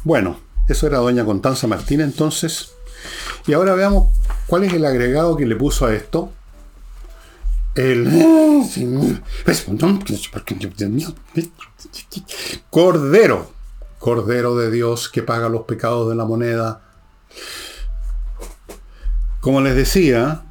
Bueno, 0.05 0.39
eso 0.69 0.87
era 0.87 0.99
doña 0.99 1.25
Constanza 1.25 1.67
Martínez 1.67 2.07
entonces. 2.09 2.73
Y 3.47 3.53
ahora 3.53 3.75
veamos 3.75 4.09
cuál 4.47 4.65
es 4.65 4.73
el 4.73 4.85
agregado 4.85 5.37
que 5.37 5.47
le 5.47 5.57
puso 5.57 5.87
a 5.87 5.95
esto. 5.95 6.33
El 7.75 8.07
Cordero. 12.71 13.53
Cordero 13.99 14.57
de 14.57 14.71
Dios 14.71 15.09
que 15.09 15.23
paga 15.23 15.49
los 15.49 15.63
pecados 15.63 16.09
de 16.09 16.15
la 16.15 16.25
moneda. 16.25 16.83
Como 19.41 19.61
les 19.61 19.75
decía, 19.75 20.45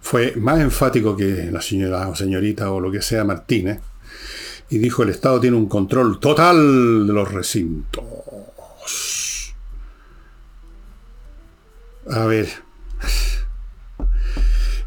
fue 0.00 0.34
más 0.36 0.60
enfático 0.60 1.16
que 1.16 1.50
la 1.50 1.60
señora 1.60 2.08
o 2.08 2.14
señorita 2.14 2.70
o 2.70 2.80
lo 2.80 2.90
que 2.90 3.02
sea 3.02 3.24
Martínez 3.24 3.80
y 4.68 4.78
dijo 4.78 5.02
el 5.02 5.10
Estado 5.10 5.40
tiene 5.40 5.56
un 5.56 5.68
control 5.68 6.18
total 6.18 7.06
de 7.06 7.12
los 7.12 7.32
recintos. 7.32 8.04
A 12.10 12.24
ver. 12.26 12.48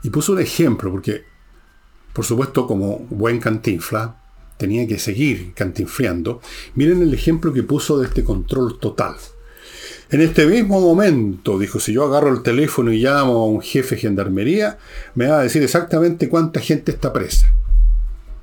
Y 0.04 0.10
puso 0.10 0.32
un 0.32 0.40
ejemplo, 0.40 0.92
porque, 0.92 1.26
por 2.14 2.26
supuesto, 2.26 2.66
como 2.66 3.00
buen 3.10 3.40
cantinfla, 3.40 4.19
tenía 4.60 4.86
que 4.86 5.00
seguir 5.00 5.54
cantinfriando, 5.54 6.42
miren 6.76 7.02
el 7.02 7.14
ejemplo 7.14 7.54
que 7.54 7.64
puso 7.64 7.98
de 7.98 8.08
este 8.08 8.26
control 8.26 8.78
total. 8.78 9.16
En 10.12 10.20
este 10.20 10.46
mismo 10.46 10.82
momento, 10.82 11.58
dijo, 11.58 11.80
si 11.80 11.94
yo 11.94 12.04
agarro 12.04 12.34
el 12.34 12.44
teléfono 12.44 12.92
y 12.92 13.02
llamo 13.02 13.36
a 13.36 13.46
un 13.46 13.62
jefe 13.62 13.96
de 13.96 14.02
gendarmería, 14.02 14.78
me 15.16 15.28
va 15.28 15.40
a 15.40 15.44
decir 15.44 15.64
exactamente 15.64 16.28
cuánta 16.28 16.60
gente 16.60 16.92
está 16.92 17.14
presa. 17.14 17.48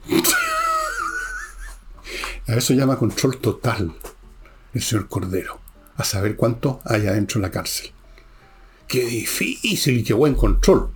a 2.47 2.55
eso 2.55 2.73
llama 2.73 2.99
control 2.99 3.37
total 3.37 3.93
el 4.73 4.83
señor 4.83 5.09
Cordero, 5.09 5.61
a 5.97 6.05
saber 6.05 6.35
cuánto 6.35 6.81
hay 6.87 7.07
adentro 7.07 7.39
en 7.39 7.43
la 7.43 7.51
cárcel. 7.51 7.91
Qué 8.89 9.05
difícil 9.05 9.99
y 9.99 10.03
qué 10.03 10.15
buen 10.15 10.35
control. 10.35 10.89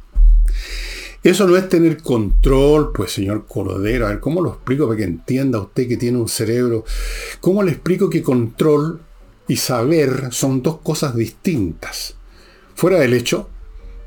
Eso 1.22 1.46
no 1.46 1.56
es 1.56 1.68
tener 1.68 2.02
control, 2.02 2.92
pues 2.92 3.12
señor 3.12 3.46
Cordero. 3.46 4.06
A 4.06 4.10
ver, 4.10 4.20
¿cómo 4.20 4.40
lo 4.40 4.50
explico 4.50 4.86
para 4.86 4.96
que 4.96 5.04
entienda 5.04 5.60
usted 5.60 5.86
que 5.86 5.96
tiene 5.96 6.18
un 6.18 6.28
cerebro? 6.28 6.84
¿Cómo 7.40 7.62
le 7.62 7.72
explico 7.72 8.08
que 8.08 8.22
control 8.22 9.00
y 9.50 9.56
saber 9.56 10.28
son 10.30 10.62
dos 10.62 10.78
cosas 10.78 11.16
distintas. 11.16 12.14
Fuera 12.76 13.00
del 13.00 13.14
hecho 13.14 13.50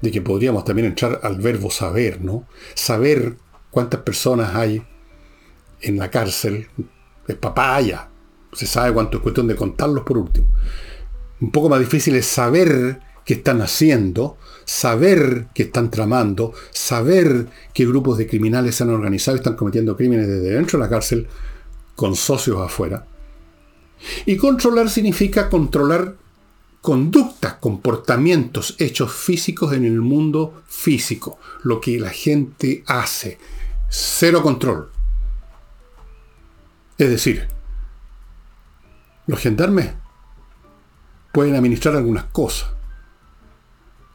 de 0.01 0.09
que 0.09 0.21
podríamos 0.21 0.63
también 0.63 0.87
entrar 0.87 1.19
al 1.21 1.35
verbo 1.35 1.69
saber, 1.69 2.21
¿no? 2.21 2.47
Saber 2.75 3.35
cuántas 3.69 3.99
personas 4.03 4.55
hay 4.55 4.81
en 5.81 5.97
la 5.97 6.09
cárcel 6.09 6.69
es 7.27 7.35
papaya. 7.35 8.07
Se 8.53 8.65
sabe 8.65 8.93
cuánto 8.93 9.17
es 9.17 9.23
cuestión 9.23 9.47
de 9.47 9.57
contarlos 9.57 10.05
por 10.05 10.17
último. 10.17 10.47
Un 11.41 11.51
poco 11.51 11.67
más 11.67 11.81
difícil 11.81 12.15
es 12.15 12.25
saber 12.25 13.01
qué 13.25 13.33
están 13.33 13.61
haciendo, 13.61 14.37
saber 14.65 15.47
qué 15.53 15.63
están 15.63 15.89
tramando, 15.91 16.53
saber 16.71 17.47
qué 17.73 17.85
grupos 17.85 18.17
de 18.17 18.27
criminales 18.27 18.75
se 18.75 18.83
han 18.83 18.89
organizado 18.89 19.37
y 19.37 19.39
están 19.39 19.55
cometiendo 19.55 19.97
crímenes 19.97 20.27
desde 20.27 20.51
dentro 20.51 20.79
de 20.79 20.85
la 20.85 20.89
cárcel 20.89 21.27
con 21.95 22.15
socios 22.15 22.59
afuera. 22.61 23.05
Y 24.25 24.37
controlar 24.37 24.89
significa 24.89 25.49
controlar 25.49 26.15
conductas, 26.81 27.53
comportamientos, 27.55 28.75
hechos 28.77 29.13
físicos 29.13 29.73
en 29.73 29.85
el 29.85 30.01
mundo 30.01 30.63
físico, 30.67 31.39
lo 31.63 31.79
que 31.79 31.99
la 31.99 32.09
gente 32.09 32.83
hace. 32.87 33.37
Cero 33.89 34.41
control. 34.41 34.89
Es 36.97 37.09
decir, 37.09 37.47
los 39.27 39.39
gendarmes 39.39 39.91
pueden 41.31 41.55
administrar 41.55 41.95
algunas 41.95 42.25
cosas. 42.25 42.69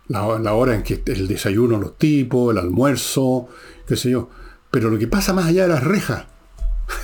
La, 0.09 0.55
hora 0.55 0.75
en 0.75 0.83
que 0.83 1.03
el 1.05 1.29
desayuno 1.29 1.79
los 1.79 1.99
tipos, 1.99 2.53
el 2.53 2.59
almuerzo, 2.59 3.49
qué 3.87 3.97
sé 3.97 4.11
yo. 4.11 4.31
Pero 4.71 4.91
lo 4.91 4.99
que 4.99 5.07
pasa 5.07 5.33
más 5.35 5.47
allá 5.47 5.63
de 5.63 5.69
las 5.69 5.85
rejas, 5.85 6.25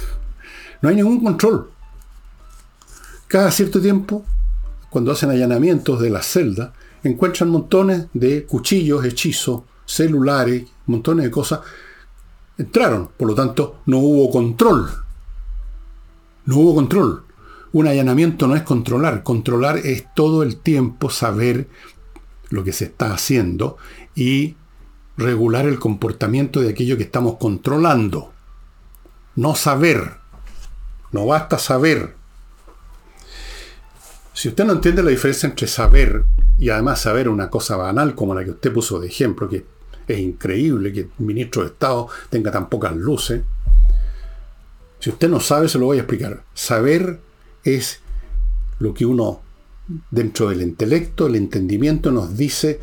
no 0.82 0.88
hay 0.88 0.96
ningún 0.96 1.22
control. 1.22 1.70
Cada 3.28 3.50
cierto 3.50 3.80
tiempo, 3.80 4.24
cuando 4.90 5.12
hacen 5.12 5.30
allanamientos 5.30 6.00
de 6.00 6.10
la 6.10 6.22
celda, 6.22 6.72
encuentran 7.02 7.50
montones 7.50 8.06
de 8.14 8.44
cuchillos, 8.44 9.04
hechizos, 9.04 9.62
celulares, 9.84 10.64
montones 10.86 11.24
de 11.24 11.30
cosas. 11.30 11.60
Entraron, 12.56 13.10
por 13.16 13.28
lo 13.28 13.34
tanto, 13.34 13.80
no 13.86 13.98
hubo 13.98 14.30
control. 14.30 14.88
No 16.46 16.56
hubo 16.58 16.74
control. 16.74 17.24
Un 17.72 17.88
allanamiento 17.88 18.46
no 18.46 18.54
es 18.54 18.62
controlar. 18.62 19.22
Controlar 19.22 19.78
es 19.78 20.06
todo 20.14 20.42
el 20.42 20.58
tiempo 20.58 21.10
saber 21.10 21.68
lo 22.54 22.64
que 22.64 22.72
se 22.72 22.84
está 22.84 23.12
haciendo 23.12 23.76
y 24.14 24.56
regular 25.16 25.66
el 25.66 25.78
comportamiento 25.78 26.60
de 26.60 26.70
aquello 26.70 26.96
que 26.96 27.02
estamos 27.02 27.36
controlando. 27.36 28.32
No 29.36 29.54
saber. 29.54 30.12
No 31.12 31.26
basta 31.26 31.58
saber. 31.58 32.14
Si 34.32 34.48
usted 34.48 34.64
no 34.64 34.72
entiende 34.72 35.02
la 35.02 35.10
diferencia 35.10 35.48
entre 35.48 35.66
saber 35.66 36.24
y 36.58 36.70
además 36.70 37.00
saber 37.00 37.28
una 37.28 37.50
cosa 37.50 37.76
banal 37.76 38.14
como 38.14 38.34
la 38.34 38.44
que 38.44 38.50
usted 38.50 38.72
puso 38.72 38.98
de 38.98 39.08
ejemplo, 39.08 39.48
que 39.48 39.64
es 40.06 40.18
increíble 40.18 40.92
que 40.92 41.00
el 41.00 41.10
ministro 41.18 41.62
de 41.62 41.68
Estado 41.68 42.08
tenga 42.30 42.50
tan 42.50 42.68
pocas 42.68 42.94
luces, 42.96 43.42
si 44.98 45.10
usted 45.10 45.28
no 45.28 45.38
sabe, 45.38 45.68
se 45.68 45.78
lo 45.78 45.86
voy 45.86 45.98
a 45.98 46.00
explicar. 46.00 46.42
Saber 46.54 47.20
es 47.62 48.00
lo 48.78 48.94
que 48.94 49.04
uno, 49.06 49.42
dentro 50.10 50.48
del 50.48 50.62
intelecto, 50.62 51.26
el 51.26 51.36
entendimiento, 51.36 52.10
nos 52.10 52.36
dice 52.36 52.80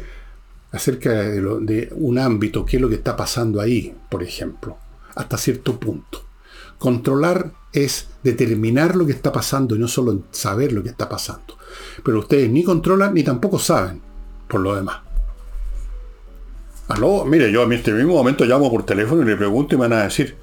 acerca 0.72 1.12
de, 1.12 1.90
un 1.96 2.20
ámbito, 2.20 2.66
qué 2.66 2.78
es 2.78 2.82
lo 2.82 2.90
que 2.90 2.96
está 2.96 3.16
pasando 3.16 3.60
ahí, 3.60 3.94
por 4.10 4.24
ejemplo, 4.24 4.78
hasta 5.16 5.38
cierto 5.38 5.80
punto. 5.80 6.24
Controlar 6.78 7.52
es 7.74 8.08
determinar 8.24 8.96
lo 8.96 9.06
que 9.06 9.12
está 9.12 9.32
pasando 9.32 9.76
y 9.76 9.80
no 9.80 9.88
solo 9.88 10.24
saber 10.32 10.72
lo 10.72 10.82
que 10.82 10.90
está 10.90 11.08
pasando. 11.10 11.58
Pero 12.04 12.20
ustedes 12.20 12.50
ni 12.50 12.64
controlan 12.64 13.14
ni 13.14 13.24
tampoco 13.24 13.60
saben 13.60 14.02
por 14.48 14.62
lo 14.62 14.76
demás. 14.76 15.02
Aló, 16.88 17.24
mire, 17.26 17.52
yo 17.52 17.62
a 17.62 17.68
mí 17.68 17.76
este 17.76 17.94
mismo 17.94 18.14
momento 18.14 18.44
llamo 18.44 18.70
por 18.70 18.84
teléfono 18.84 19.22
y 19.22 19.26
le 19.26 19.38
pregunto 19.38 19.76
y 19.76 19.78
me 19.78 19.88
van 19.88 20.00
a 20.00 20.04
decir. 20.04 20.36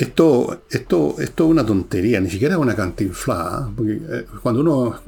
Esto, 0.00 0.62
esto, 0.70 1.16
esto 1.18 1.44
es 1.44 1.50
una 1.50 1.64
tontería, 1.64 2.20
ni 2.20 2.30
siquiera 2.30 2.54
es 2.54 2.60
una 2.60 2.74
cantinflada. 2.74 3.70
Porque 3.76 4.00
eh, 4.10 4.26
cuando 4.42 4.62
uno 4.62 5.00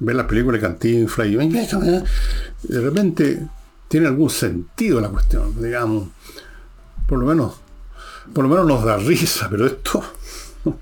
ve 0.00 0.14
las 0.14 0.26
películas 0.26 0.60
de 0.60 0.66
cantinfla 0.66 1.26
y 1.26 1.36
de 1.36 2.80
repente 2.80 3.48
tiene 3.88 4.08
algún 4.08 4.30
sentido 4.30 5.00
la 5.00 5.08
cuestión, 5.08 5.54
digamos 5.62 6.08
por 7.06 7.18
lo 7.18 7.26
menos, 7.26 7.60
por 8.32 8.44
lo 8.44 8.48
menos 8.48 8.66
nos 8.66 8.84
da 8.84 8.96
risa, 8.96 9.48
pero 9.50 9.66
esto. 9.66 10.02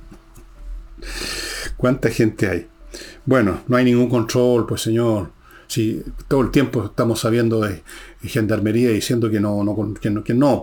¿Cuánta 1.77 2.09
gente 2.11 2.49
hay? 2.49 2.69
Bueno, 3.27 3.63
no 3.67 3.77
hay 3.77 3.85
ningún 3.85 4.09
control, 4.09 4.65
pues 4.65 4.83
señor. 4.83 5.33
Si 5.67 6.03
todo 6.29 6.43
el 6.43 6.53
tiempo 6.53 6.85
estamos 6.85 7.19
sabiendo 7.19 7.61
de 7.61 7.83
gendarmería 8.23 8.91
diciendo 8.91 9.29
que 9.29 9.41
no, 9.41 9.65
que 10.01 10.35
no, 10.35 10.63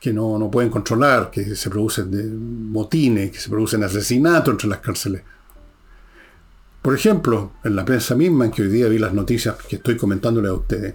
que 0.00 0.12
no, 0.12 0.38
no 0.38 0.50
pueden 0.50 0.70
controlar, 0.70 1.30
que 1.30 1.54
se 1.54 1.68
producen 1.68 2.70
motines, 2.70 3.30
que 3.30 3.38
se 3.38 3.50
producen 3.50 3.84
asesinatos 3.84 4.52
entre 4.52 4.68
las 4.68 4.78
cárceles. 4.78 5.22
Por 6.80 6.94
ejemplo, 6.94 7.52
en 7.62 7.76
la 7.76 7.84
prensa 7.84 8.14
misma, 8.14 8.46
en 8.46 8.50
que 8.50 8.62
hoy 8.62 8.68
día 8.68 8.88
vi 8.88 8.98
las 8.98 9.12
noticias 9.12 9.56
que 9.68 9.76
estoy 9.76 9.98
comentándole 9.98 10.48
a 10.48 10.54
ustedes, 10.54 10.94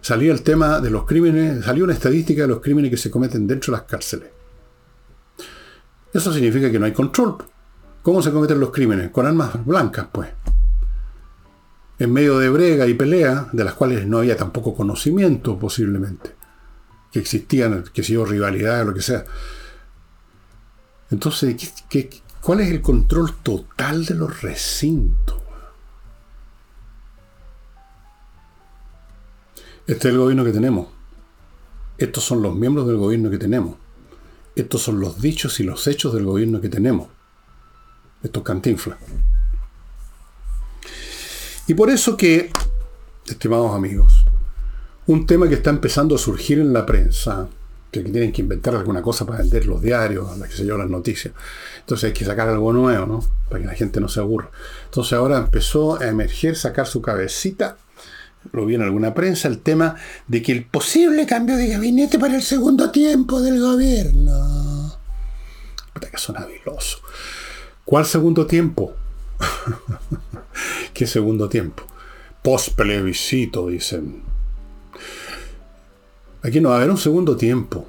salía 0.00 0.32
el 0.32 0.42
tema 0.42 0.80
de 0.80 0.90
los 0.90 1.04
crímenes, 1.04 1.64
salió 1.64 1.82
una 1.82 1.94
estadística 1.94 2.42
de 2.42 2.48
los 2.48 2.60
crímenes 2.60 2.92
que 2.92 2.96
se 2.96 3.10
cometen 3.10 3.48
dentro 3.48 3.72
de 3.72 3.78
las 3.78 3.88
cárceles. 3.88 4.28
Eso 6.14 6.32
significa 6.32 6.70
que 6.70 6.78
no 6.78 6.86
hay 6.86 6.92
control. 6.92 7.38
¿Cómo 8.02 8.22
se 8.22 8.30
cometen 8.30 8.60
los 8.60 8.70
crímenes? 8.70 9.10
Con 9.10 9.26
armas 9.26 9.66
blancas, 9.66 10.06
pues. 10.12 10.28
En 11.98 12.12
medio 12.12 12.38
de 12.38 12.48
brega 12.48 12.86
y 12.86 12.94
pelea, 12.94 13.48
de 13.52 13.64
las 13.64 13.74
cuales 13.74 14.06
no 14.06 14.18
había 14.18 14.36
tampoco 14.36 14.76
conocimiento 14.76 15.58
posiblemente. 15.58 16.35
Existían, 17.18 17.84
que 17.92 18.02
si 18.02 18.14
yo, 18.14 18.24
rivalidad 18.24 18.82
o 18.82 18.84
lo 18.86 18.94
que 18.94 19.02
sea. 19.02 19.24
Entonces, 21.10 21.56
cuál 22.40 22.60
es 22.60 22.70
el 22.70 22.82
control 22.82 23.36
total 23.42 24.04
de 24.04 24.14
los 24.14 24.42
recintos? 24.42 25.40
Este 29.86 30.08
es 30.08 30.14
el 30.14 30.18
gobierno 30.18 30.44
que 30.44 30.52
tenemos. 30.52 30.88
Estos 31.96 32.24
son 32.24 32.42
los 32.42 32.54
miembros 32.56 32.88
del 32.88 32.96
gobierno 32.96 33.30
que 33.30 33.38
tenemos. 33.38 33.76
Estos 34.56 34.82
son 34.82 35.00
los 35.00 35.20
dichos 35.20 35.60
y 35.60 35.62
los 35.62 35.86
hechos 35.86 36.12
del 36.12 36.24
gobierno 36.24 36.60
que 36.60 36.68
tenemos. 36.68 37.08
Estos 38.22 38.42
cantinflas. 38.42 38.98
Y 41.68 41.74
por 41.74 41.90
eso 41.90 42.16
que, 42.16 42.50
estimados 43.26 43.74
amigos, 43.74 44.25
un 45.06 45.26
tema 45.26 45.48
que 45.48 45.54
está 45.54 45.70
empezando 45.70 46.14
a 46.14 46.18
surgir 46.18 46.58
en 46.58 46.72
la 46.72 46.84
prensa, 46.84 47.48
que 47.90 48.00
tienen 48.00 48.32
que 48.32 48.42
inventar 48.42 48.74
alguna 48.74 49.02
cosa 49.02 49.24
para 49.24 49.38
vender 49.38 49.66
los 49.66 49.80
diarios, 49.80 50.36
las 50.38 50.48
que 50.48 50.56
se 50.56 50.66
yo, 50.66 50.76
las 50.76 50.90
noticias. 50.90 51.32
Entonces 51.80 52.08
hay 52.08 52.12
que 52.12 52.24
sacar 52.24 52.48
algo 52.48 52.72
nuevo, 52.72 53.06
¿no? 53.06 53.24
Para 53.48 53.60
que 53.60 53.66
la 53.66 53.74
gente 53.74 54.00
no 54.00 54.08
se 54.08 54.20
aburra. 54.20 54.50
Entonces 54.86 55.12
ahora 55.12 55.38
empezó 55.38 56.00
a 56.00 56.06
emerger, 56.06 56.56
sacar 56.56 56.86
su 56.86 57.00
cabecita 57.00 57.76
lo 58.52 58.66
vi 58.66 58.74
en 58.74 58.82
alguna 58.82 59.14
prensa, 59.14 59.48
el 59.48 59.60
tema 59.60 59.96
de 60.26 60.42
que 60.42 60.52
el 60.52 60.64
posible 60.64 61.26
cambio 61.26 61.56
de 61.56 61.68
gabinete 61.68 62.18
para 62.18 62.36
el 62.36 62.42
segundo 62.42 62.90
tiempo 62.90 63.40
del 63.40 63.60
gobierno. 63.60 64.96
Puta 65.92 66.10
que 66.10 66.18
son 66.18 66.36
habiloso. 66.36 66.98
¿Cuál 67.84 68.06
segundo 68.06 68.46
tiempo? 68.46 68.94
¿Qué 70.94 71.06
segundo 71.06 71.48
tiempo? 71.48 71.84
Post 72.42 72.74
plebiscito, 72.74 73.68
dicen. 73.68 74.22
Aquí 76.42 76.60
no 76.60 76.70
va 76.70 76.76
a 76.76 76.78
haber 76.78 76.90
un 76.90 76.98
segundo 76.98 77.36
tiempo. 77.36 77.86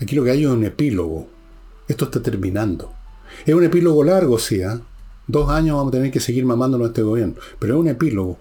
Aquí 0.00 0.14
lo 0.14 0.24
que 0.24 0.30
hay 0.30 0.44
es 0.44 0.50
un 0.50 0.64
epílogo. 0.64 1.28
Esto 1.88 2.06
está 2.06 2.22
terminando. 2.22 2.92
Es 3.44 3.54
un 3.54 3.64
epílogo 3.64 4.04
largo, 4.04 4.38
sí. 4.38 4.60
¿eh? 4.60 4.78
Dos 5.26 5.50
años 5.50 5.76
vamos 5.76 5.92
a 5.92 5.96
tener 5.96 6.10
que 6.10 6.20
seguir 6.20 6.44
mamándonos 6.44 6.86
a 6.86 6.88
este 6.88 7.02
gobierno. 7.02 7.34
Pero 7.58 7.74
es 7.74 7.80
un 7.80 7.88
epílogo. 7.88 8.38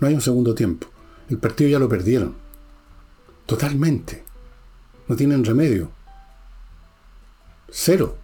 No 0.00 0.08
hay 0.08 0.14
un 0.14 0.20
segundo 0.20 0.54
tiempo. 0.54 0.86
El 1.28 1.38
partido 1.38 1.70
ya 1.70 1.78
lo 1.78 1.88
perdieron. 1.88 2.34
Totalmente. 3.46 4.24
No 5.08 5.16
tienen 5.16 5.44
remedio. 5.44 5.90
Cero. 7.70 8.16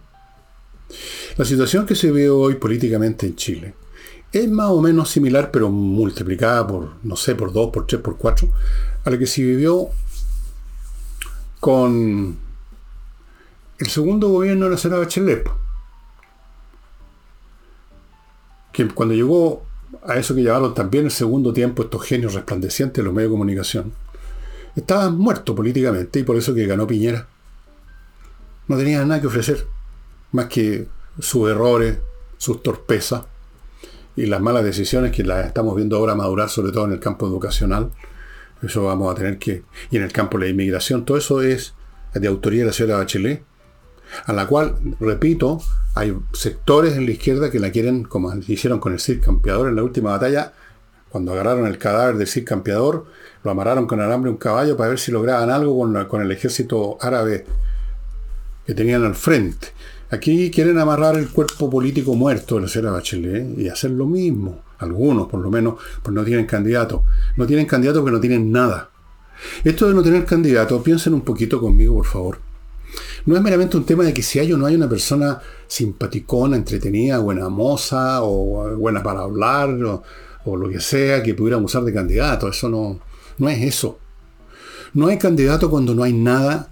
La 1.37 1.45
situación 1.45 1.85
que 1.85 1.95
se 1.95 2.11
ve 2.11 2.29
hoy 2.29 2.55
políticamente 2.55 3.27
en 3.27 3.35
Chile 3.35 3.75
es 4.31 4.49
más 4.49 4.69
o 4.69 4.81
menos 4.81 5.09
similar, 5.09 5.51
pero 5.51 5.69
multiplicada 5.69 6.65
por, 6.65 6.91
no 7.03 7.15
sé, 7.15 7.35
por 7.35 7.51
dos, 7.51 7.69
por 7.71 7.85
tres, 7.85 8.01
por 8.01 8.17
cuatro, 8.17 8.49
a 9.03 9.09
la 9.09 9.17
que 9.17 9.27
se 9.27 9.41
vivió 9.41 9.89
con 11.61 12.37
el 13.77 13.87
segundo 13.87 14.29
gobierno 14.29 14.65
de 14.65 14.71
la 14.71 14.77
señora 14.77 15.01
Bachelet. 15.01 15.47
Que 18.73 18.87
cuando 18.87 19.13
llegó 19.13 19.63
a 20.03 20.15
eso 20.15 20.33
que 20.33 20.41
llamaron 20.41 20.73
también 20.73 21.05
el 21.05 21.11
segundo 21.11 21.53
tiempo 21.53 21.83
estos 21.83 22.03
genios 22.03 22.33
resplandecientes 22.33 22.97
de 22.97 23.03
los 23.03 23.13
medios 23.13 23.29
de 23.29 23.33
comunicación, 23.35 23.93
estaban 24.75 25.17
muertos 25.17 25.55
políticamente 25.55 26.19
y 26.19 26.23
por 26.23 26.35
eso 26.35 26.55
que 26.55 26.65
ganó 26.65 26.87
Piñera. 26.87 27.27
No 28.67 28.75
tenía 28.75 29.05
nada 29.05 29.21
que 29.21 29.27
ofrecer, 29.27 29.67
más 30.31 30.47
que 30.47 30.87
sus 31.19 31.47
errores, 31.47 31.99
sus 32.37 32.63
torpezas 32.63 33.25
y 34.15 34.25
las 34.25 34.41
malas 34.41 34.63
decisiones 34.63 35.11
que 35.11 35.23
las 35.23 35.45
estamos 35.45 35.75
viendo 35.75 35.97
ahora 35.97 36.15
madurar, 36.15 36.49
sobre 36.49 36.71
todo 36.71 36.85
en 36.85 36.93
el 36.93 36.99
campo 36.99 37.27
educacional. 37.27 37.91
Eso 38.61 38.83
vamos 38.83 39.11
a 39.11 39.15
tener 39.15 39.37
que... 39.37 39.63
Y 39.89 39.97
en 39.97 40.03
el 40.03 40.11
campo 40.11 40.37
de 40.37 40.45
la 40.45 40.51
inmigración, 40.51 41.05
todo 41.05 41.17
eso 41.17 41.41
es 41.41 41.73
de 42.13 42.27
autoría 42.27 42.61
de 42.61 42.67
la 42.67 42.73
señora 42.73 42.97
Bachelet, 42.97 43.43
a 44.25 44.33
la 44.33 44.45
cual, 44.45 44.75
repito, 44.99 45.61
hay 45.95 46.15
sectores 46.33 46.95
en 46.95 47.05
la 47.05 47.11
izquierda 47.11 47.49
que 47.49 47.59
la 47.59 47.71
quieren, 47.71 48.03
como 48.03 48.33
hicieron 48.47 48.79
con 48.79 48.93
el 48.93 48.99
Cid 48.99 49.21
Campeador 49.21 49.69
en 49.69 49.75
la 49.75 49.83
última 49.83 50.11
batalla, 50.11 50.53
cuando 51.09 51.33
agarraron 51.33 51.67
el 51.67 51.77
cadáver 51.77 52.17
del 52.17 52.27
Cid 52.27 52.45
Campeador, 52.45 53.05
lo 53.43 53.51
amarraron 53.51 53.87
con 53.87 53.99
alambre 53.99 54.29
un 54.29 54.37
caballo 54.37 54.77
para 54.77 54.89
ver 54.89 54.99
si 54.99 55.11
lograban 55.11 55.49
algo 55.49 55.77
con, 55.77 56.05
con 56.05 56.21
el 56.21 56.31
ejército 56.31 56.97
árabe 57.01 57.45
que 58.65 58.73
tenían 58.73 59.03
al 59.03 59.15
frente. 59.15 59.67
Aquí 60.11 60.51
quieren 60.51 60.77
amarrar 60.77 61.15
el 61.15 61.29
cuerpo 61.29 61.69
político 61.69 62.15
muerto 62.15 62.55
de 62.55 62.61
la 62.61 62.67
señora 62.67 62.91
Bachelet 62.91 63.57
y 63.57 63.69
hacer 63.69 63.91
lo 63.91 64.05
mismo. 64.05 64.61
Algunos, 64.79 65.29
por 65.29 65.39
lo 65.39 65.49
menos, 65.49 65.75
pues 66.03 66.13
no 66.13 66.25
tienen 66.25 66.45
candidato. 66.45 67.05
No 67.37 67.47
tienen 67.47 67.65
candidato 67.65 68.01
porque 68.01 68.15
no 68.15 68.19
tienen 68.19 68.51
nada. 68.51 68.89
Esto 69.63 69.87
de 69.87 69.93
no 69.93 70.03
tener 70.03 70.25
candidato, 70.25 70.83
piensen 70.83 71.13
un 71.13 71.21
poquito 71.21 71.61
conmigo, 71.61 71.95
por 71.95 72.05
favor. 72.05 72.39
No 73.25 73.37
es 73.37 73.41
meramente 73.41 73.77
un 73.77 73.85
tema 73.85 74.03
de 74.03 74.13
que 74.13 74.21
si 74.21 74.39
hay 74.39 74.51
o 74.51 74.57
no 74.57 74.65
hay 74.65 74.75
una 74.75 74.89
persona 74.89 75.39
simpaticona, 75.67 76.57
entretenida, 76.57 77.19
buena 77.19 77.47
moza, 77.47 78.21
o 78.21 78.75
buena 78.75 79.01
para 79.01 79.21
hablar, 79.21 79.69
o, 80.43 80.57
lo 80.57 80.67
que 80.67 80.81
sea, 80.81 81.23
que 81.23 81.35
pudieran 81.35 81.63
usar 81.63 81.83
de 81.83 81.93
candidato. 81.93 82.49
Eso 82.49 82.67
no, 82.67 82.99
no 83.37 83.49
es 83.49 83.61
eso. 83.61 83.97
No 84.93 85.07
hay 85.07 85.17
candidato 85.17 85.69
cuando 85.69 85.95
no 85.95 86.03
hay 86.03 86.11
nada 86.11 86.70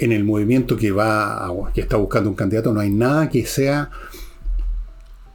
en 0.00 0.12
el 0.12 0.24
movimiento 0.24 0.76
que 0.76 0.90
va 0.90 1.52
que 1.74 1.82
está 1.82 1.96
buscando 1.96 2.30
un 2.30 2.34
candidato 2.34 2.72
no 2.72 2.80
hay 2.80 2.90
nada 2.90 3.28
que 3.28 3.44
sea 3.44 3.90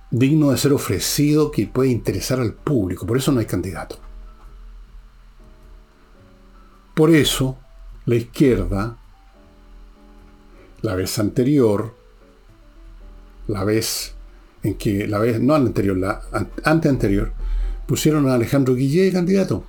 digno 0.10 0.50
de 0.50 0.58
ser 0.58 0.74
ofrecido 0.74 1.52
que 1.52 1.68
pueda 1.68 1.90
interesar 1.92 2.40
al 2.40 2.54
público. 2.54 3.06
Por 3.06 3.18
eso 3.18 3.32
no 3.32 3.40
hay 3.40 3.46
candidato. 3.46 4.00
Por 6.96 7.12
eso 7.12 7.58
la 8.06 8.16
izquierda, 8.16 8.98
la 10.82 10.96
vez 10.96 11.20
anterior, 11.20 11.94
la 13.48 13.64
vez 13.66 14.16
en 14.64 14.76
que, 14.76 15.08
la 15.08 15.20
vez, 15.20 15.40
no 15.42 15.54
anterior, 15.54 15.98
la 15.98 16.22
ante 16.64 16.90
anterior, 16.90 17.34
pusieron 17.86 18.28
a 18.30 18.34
Alejandro 18.36 18.74
Guillé 18.74 19.12
candidato. 19.12 19.64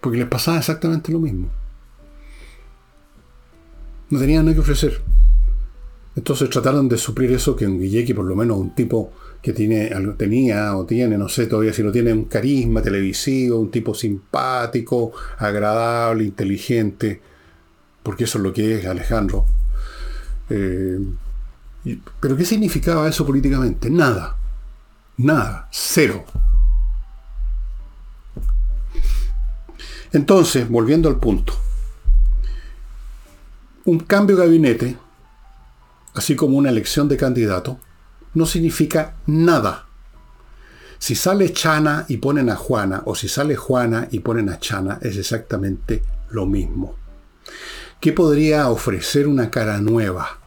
Porque 0.00 0.18
les 0.18 0.28
pasaba 0.28 0.58
exactamente 0.58 1.10
lo 1.10 1.18
mismo 1.18 1.59
no 4.10 4.18
tenían 4.18 4.44
nada 4.44 4.54
que 4.54 4.60
ofrecer. 4.60 5.00
Entonces 6.16 6.50
trataron 6.50 6.88
de 6.88 6.98
suplir 6.98 7.32
eso 7.32 7.54
que 7.54 7.66
un 7.66 7.80
Guillequi, 7.80 8.12
por 8.12 8.24
lo 8.24 8.34
menos 8.34 8.58
un 8.58 8.74
tipo 8.74 9.12
que 9.40 9.52
tiene, 9.52 9.90
tenía 10.18 10.76
o 10.76 10.84
tiene, 10.84 11.16
no 11.16 11.28
sé 11.28 11.46
todavía 11.46 11.72
si 11.72 11.82
lo 11.82 11.92
tiene, 11.92 12.12
un 12.12 12.24
carisma 12.24 12.82
televisivo, 12.82 13.58
un 13.58 13.70
tipo 13.70 13.94
simpático, 13.94 15.12
agradable, 15.38 16.24
inteligente, 16.24 17.20
porque 18.02 18.24
eso 18.24 18.38
es 18.38 18.44
lo 18.44 18.52
que 18.52 18.78
es 18.78 18.86
Alejandro. 18.86 19.46
Eh, 20.50 20.98
pero 22.20 22.36
¿qué 22.36 22.44
significaba 22.44 23.08
eso 23.08 23.24
políticamente? 23.24 23.88
Nada. 23.88 24.36
Nada. 25.16 25.68
Cero. 25.70 26.24
Entonces, 30.12 30.68
volviendo 30.68 31.08
al 31.08 31.20
punto 31.20 31.54
un 33.84 34.00
cambio 34.00 34.36
de 34.36 34.44
gabinete, 34.44 34.96
así 36.14 36.36
como 36.36 36.56
una 36.56 36.70
elección 36.70 37.08
de 37.08 37.16
candidato, 37.16 37.78
no 38.34 38.46
significa 38.46 39.16
nada. 39.26 39.86
Si 40.98 41.14
sale 41.14 41.52
Chana 41.52 42.04
y 42.08 42.18
ponen 42.18 42.50
a 42.50 42.56
Juana, 42.56 43.02
o 43.06 43.14
si 43.14 43.28
sale 43.28 43.56
Juana 43.56 44.08
y 44.10 44.20
ponen 44.20 44.50
a 44.50 44.58
Chana, 44.58 44.98
es 45.00 45.16
exactamente 45.16 46.02
lo 46.30 46.46
mismo. 46.46 46.94
¿Qué 48.00 48.12
podría 48.12 48.68
ofrecer 48.68 49.26
una 49.26 49.50
cara 49.50 49.80
nueva? 49.80 50.38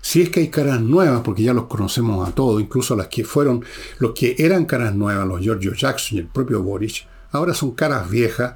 Si 0.00 0.22
es 0.22 0.30
que 0.30 0.40
hay 0.40 0.48
caras 0.48 0.80
nuevas, 0.80 1.22
porque 1.24 1.42
ya 1.42 1.52
los 1.52 1.66
conocemos 1.66 2.26
a 2.26 2.32
todos, 2.32 2.60
incluso 2.60 2.94
las 2.94 3.08
que 3.08 3.24
fueron, 3.24 3.64
los 3.98 4.12
que 4.12 4.36
eran 4.38 4.64
caras 4.64 4.94
nuevas, 4.94 5.26
los 5.26 5.40
Giorgio 5.40 5.74
Jackson 5.74 6.18
y 6.18 6.20
el 6.20 6.28
propio 6.28 6.62
Boric, 6.62 7.06
ahora 7.32 7.52
son 7.52 7.72
caras 7.72 8.08
viejas 8.08 8.54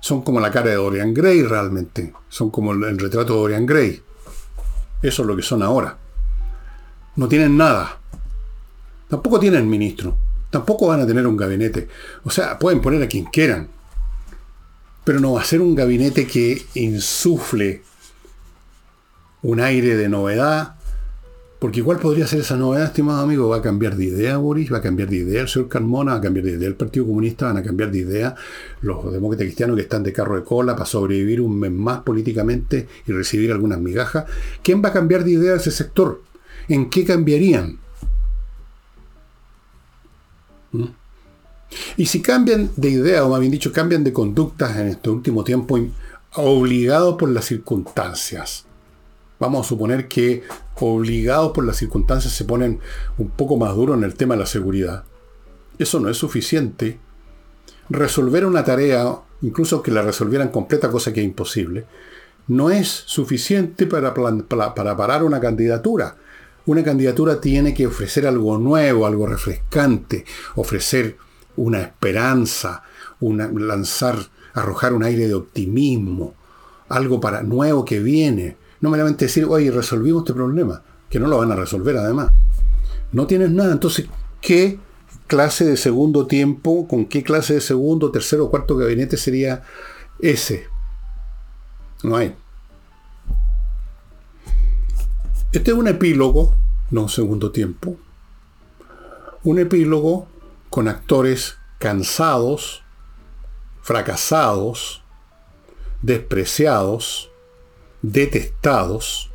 son 0.00 0.22
como 0.22 0.40
la 0.40 0.50
cara 0.50 0.70
de 0.70 0.76
Dorian 0.76 1.14
Gray 1.14 1.42
realmente. 1.42 2.12
Son 2.28 2.50
como 2.50 2.72
el, 2.72 2.98
retrato 2.98 3.34
de 3.34 3.40
Dorian 3.40 3.66
Gray. 3.66 4.02
Eso 5.02 5.22
es 5.22 5.28
lo 5.28 5.36
que 5.36 5.42
son 5.42 5.62
ahora. 5.62 5.96
No 7.16 7.28
tienen 7.28 7.56
nada. 7.56 7.98
Tampoco 9.08 9.38
tienen 9.38 9.68
ministro. 9.68 10.16
Tampoco 10.50 10.88
van 10.88 11.00
a 11.00 11.06
tener 11.06 11.26
un 11.26 11.36
gabinete. 11.36 11.88
O 12.24 12.30
sea, 12.30 12.58
pueden 12.58 12.80
poner 12.80 13.02
a 13.02 13.08
quien 13.08 13.24
quieran. 13.26 13.68
Pero 15.04 15.20
no 15.20 15.32
va 15.32 15.42
a 15.42 15.44
ser 15.44 15.60
un 15.60 15.74
gabinete 15.74 16.26
que 16.26 16.66
insufle 16.74 17.82
un 19.42 19.60
aire 19.60 19.96
de 19.96 20.08
novedad, 20.08 20.74
porque 21.60 21.80
igual 21.80 21.98
podría 21.98 22.26
ser 22.26 22.40
esa 22.40 22.56
novedad, 22.56 22.86
estimado 22.86 23.20
amigo, 23.20 23.50
va 23.50 23.58
a 23.58 23.62
cambiar 23.62 23.94
de 23.94 24.06
idea 24.06 24.38
Boris, 24.38 24.72
va 24.72 24.78
a 24.78 24.80
cambiar 24.80 25.10
de 25.10 25.16
idea 25.16 25.42
el 25.42 25.48
señor 25.48 25.68
Carmona, 25.68 26.12
va 26.12 26.18
a 26.18 26.22
cambiar 26.22 26.46
de 26.46 26.52
idea 26.52 26.66
el 26.66 26.74
Partido 26.74 27.06
Comunista, 27.06 27.46
van 27.46 27.58
a 27.58 27.62
cambiar 27.62 27.90
de 27.90 27.98
idea 27.98 28.34
los 28.80 29.12
demócratas 29.12 29.44
cristianos 29.44 29.76
que 29.76 29.82
están 29.82 30.02
de 30.02 30.10
carro 30.10 30.36
de 30.36 30.42
cola 30.42 30.74
para 30.74 30.86
sobrevivir 30.86 31.42
un 31.42 31.60
mes 31.60 31.70
más 31.70 32.00
políticamente 32.00 32.88
y 33.06 33.12
recibir 33.12 33.52
algunas 33.52 33.78
migajas. 33.78 34.24
¿Quién 34.62 34.82
va 34.82 34.88
a 34.88 34.92
cambiar 34.94 35.22
de 35.22 35.32
idea 35.32 35.54
ese 35.54 35.70
sector? 35.70 36.22
¿En 36.66 36.88
qué 36.88 37.04
cambiarían? 37.04 37.78
¿Mm? 40.72 40.84
Y 41.98 42.06
si 42.06 42.22
cambian 42.22 42.70
de 42.76 42.88
idea, 42.88 43.22
o 43.26 43.28
más 43.28 43.40
bien 43.40 43.52
dicho, 43.52 43.70
cambian 43.70 44.02
de 44.02 44.14
conductas 44.14 44.78
en 44.78 44.88
este 44.88 45.10
último 45.10 45.44
tiempo, 45.44 45.78
obligados 46.36 47.16
por 47.16 47.28
las 47.28 47.44
circunstancias, 47.44 48.64
vamos 49.40 49.66
a 49.66 49.68
suponer 49.68 50.06
que 50.06 50.44
obligados 50.78 51.50
por 51.52 51.64
las 51.64 51.76
circunstancias 51.76 52.32
se 52.32 52.44
ponen 52.44 52.78
un 53.18 53.30
poco 53.30 53.56
más 53.56 53.74
duros 53.74 53.96
en 53.96 54.04
el 54.04 54.14
tema 54.14 54.34
de 54.34 54.40
la 54.40 54.46
seguridad. 54.46 55.04
Eso 55.78 55.98
no 55.98 56.08
es 56.08 56.16
suficiente. 56.16 57.00
Resolver 57.88 58.46
una 58.46 58.64
tarea, 58.64 59.18
incluso 59.42 59.82
que 59.82 59.90
la 59.90 60.02
resolvieran 60.02 60.50
completa, 60.50 60.90
cosa 60.90 61.12
que 61.12 61.20
es 61.20 61.26
imposible, 61.26 61.86
no 62.46 62.70
es 62.70 62.88
suficiente 62.88 63.86
para, 63.86 64.14
para 64.14 64.96
parar 64.96 65.24
una 65.24 65.40
candidatura. 65.40 66.16
Una 66.66 66.84
candidatura 66.84 67.40
tiene 67.40 67.72
que 67.74 67.86
ofrecer 67.86 68.26
algo 68.26 68.58
nuevo, 68.58 69.06
algo 69.06 69.26
refrescante, 69.26 70.24
ofrecer 70.54 71.16
una 71.56 71.80
esperanza, 71.80 72.82
lanzar, 73.20 74.16
arrojar 74.54 74.92
un 74.92 75.04
aire 75.04 75.26
de 75.26 75.34
optimismo, 75.34 76.34
algo 76.88 77.20
para 77.20 77.42
nuevo 77.42 77.84
que 77.84 78.00
viene. 78.00 78.56
No 78.80 78.90
meramente 78.90 79.26
decir, 79.26 79.44
oye, 79.44 79.70
resolvimos 79.70 80.22
este 80.22 80.32
problema, 80.32 80.82
que 81.08 81.20
no 81.20 81.28
lo 81.28 81.38
van 81.38 81.52
a 81.52 81.56
resolver 81.56 81.96
además. 81.96 82.32
No 83.12 83.26
tienes 83.26 83.50
nada. 83.50 83.72
Entonces, 83.72 84.06
¿qué 84.40 84.78
clase 85.26 85.64
de 85.64 85.76
segundo 85.76 86.26
tiempo, 86.26 86.88
con 86.88 87.06
qué 87.06 87.22
clase 87.22 87.54
de 87.54 87.60
segundo, 87.60 88.10
tercero 88.10 88.46
o 88.46 88.50
cuarto 88.50 88.76
gabinete 88.76 89.16
sería 89.16 89.62
ese? 90.18 90.66
No 92.02 92.16
hay. 92.16 92.34
Este 95.52 95.72
es 95.72 95.76
un 95.76 95.88
epílogo, 95.88 96.54
no 96.90 97.02
un 97.02 97.08
segundo 97.08 97.50
tiempo. 97.50 97.96
Un 99.42 99.58
epílogo 99.58 100.28
con 100.70 100.86
actores 100.86 101.56
cansados, 101.78 102.82
fracasados, 103.82 105.02
despreciados, 106.02 107.29
detestados 108.02 109.30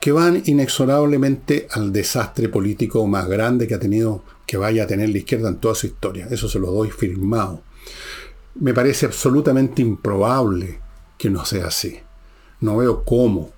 que 0.00 0.12
van 0.12 0.42
inexorablemente 0.46 1.68
al 1.70 1.92
desastre 1.92 2.48
político 2.48 3.06
más 3.06 3.28
grande 3.28 3.68
que 3.68 3.74
ha 3.74 3.78
tenido, 3.78 4.24
que 4.46 4.56
vaya 4.56 4.84
a 4.84 4.86
tener 4.86 5.10
la 5.10 5.18
izquierda 5.18 5.48
en 5.50 5.58
toda 5.58 5.74
su 5.74 5.86
historia. 5.86 6.26
Eso 6.30 6.48
se 6.48 6.58
lo 6.58 6.72
doy 6.72 6.90
firmado. 6.90 7.62
Me 8.54 8.72
parece 8.72 9.06
absolutamente 9.06 9.82
improbable 9.82 10.80
que 11.18 11.28
no 11.28 11.44
sea 11.44 11.66
así. 11.66 12.00
No 12.60 12.78
veo 12.78 13.04
cómo. 13.04 13.50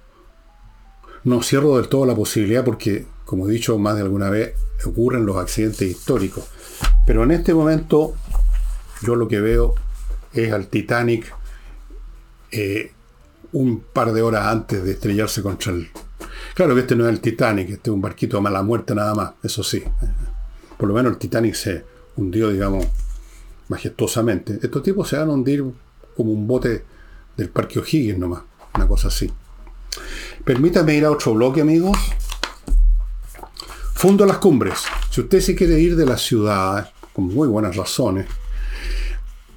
No 1.25 1.43
cierro 1.43 1.77
del 1.77 1.89
todo 1.89 2.07
la 2.07 2.17
posibilidad 2.17 2.65
porque, 2.65 3.07
como 3.25 3.49
he 3.49 3.53
dicho 3.53 3.79
más 3.79 3.95
de 3.95 4.03
alguna 4.03 4.29
vez, 4.29 4.55
ocurren 4.85 5.25
los 5.25 5.37
accidentes 5.37 5.89
históricos. 5.89 6.45
Pero 7.07 7.23
en 7.23 7.31
este 7.31 7.55
momento 7.55 8.15
yo 9.03 9.15
lo 9.15 9.29
que 9.29 9.41
veo 9.41 9.77
es 10.33 10.53
al 10.53 10.67
Titanic 10.67 11.33
eh, 12.51 12.93
un 13.53 13.81
par 13.81 14.13
de 14.13 14.23
horas 14.23 14.47
antes 14.47 14.85
de 14.85 14.93
estrellarse 14.93 15.43
contra 15.43 15.73
el... 15.73 15.89
Claro 16.55 16.75
que 16.75 16.81
este 16.83 16.97
no 16.97 17.05
es 17.07 17.11
el 17.11 17.21
Titanic, 17.21 17.71
este 17.71 17.91
es 17.91 17.95
un 17.95 18.01
barquito 18.01 18.37
de 18.37 18.43
mala 18.43 18.63
muerte 18.63 18.95
nada 18.95 19.15
más, 19.15 19.33
eso 19.43 19.63
sí. 19.63 19.83
Por 20.77 20.89
lo 20.89 20.95
menos 20.95 21.13
el 21.13 21.19
Titanic 21.19 21.55
se 21.55 21.85
hundió, 22.17 22.51
digamos, 22.51 22.87
majestuosamente. 23.69 24.59
Estos 24.63 24.83
tipos 24.83 25.09
se 25.09 25.17
van 25.17 25.31
a 25.31 25.33
hundir 25.33 25.65
como 26.17 26.33
un 26.33 26.47
bote 26.47 26.85
del 27.37 27.49
Parque 27.49 27.79
O'Higgins 27.79 28.19
nomás, 28.19 28.43
una 28.75 28.87
cosa 28.87 29.09
así. 29.09 29.31
Permítame 30.45 30.95
ir 30.95 31.05
a 31.05 31.11
otro 31.11 31.35
bloque, 31.35 31.61
amigos. 31.61 31.97
Fundo 33.95 34.27
las 34.27 34.39
cumbres. 34.39 34.81
Si 35.11 35.21
usted 35.21 35.41
se 35.41 35.55
quiere 35.55 35.79
ir 35.79 35.95
de 35.97 36.07
la 36.07 36.17
ciudad, 36.17 36.91
con 37.13 37.27
muy 37.27 37.47
buenas 37.49 37.77
razones, 37.77 38.27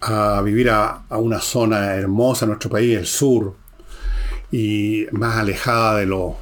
a 0.01 0.41
vivir 0.41 0.69
a, 0.69 1.03
una 1.09 1.39
zona 1.39 1.95
hermosa 1.95 2.45
en 2.45 2.49
nuestro 2.49 2.69
país, 2.69 2.97
el 2.97 3.07
sur, 3.07 3.55
y 4.57 5.05
más 5.11 5.35
alejada 5.35 5.97
de 5.97 6.05
los, 6.05 6.35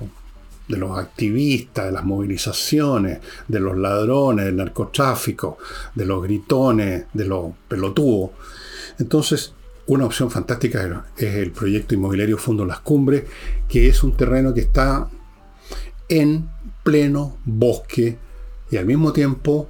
de 0.67 0.77
los 0.77 0.99
activistas, 0.99 1.87
de 1.87 1.91
las 1.91 2.03
movilizaciones, 2.03 3.21
de 3.47 3.59
los 3.59 3.75
ladrones, 3.75 4.45
del 4.45 4.57
narcotráfico, 4.57 5.57
de 5.95 6.05
los 6.05 6.21
gritones, 6.21 7.05
de 7.11 7.25
los 7.25 7.53
pelotudos. 7.67 8.29
Entonces, 8.99 9.55
una 9.87 10.05
opción 10.05 10.29
fantástica 10.29 11.07
es 11.17 11.33
el 11.33 11.49
proyecto 11.53 11.95
inmobiliario 11.95 12.37
Fondo 12.37 12.65
Las 12.65 12.81
Cumbres, 12.81 13.23
que 13.67 13.87
es 13.87 14.03
un 14.03 14.15
terreno 14.15 14.53
que 14.53 14.61
está 14.61 15.09
en 16.07 16.51
pleno 16.83 17.39
bosque 17.45 18.19
y 18.69 18.77
al 18.77 18.85
mismo 18.85 19.11
tiempo 19.11 19.67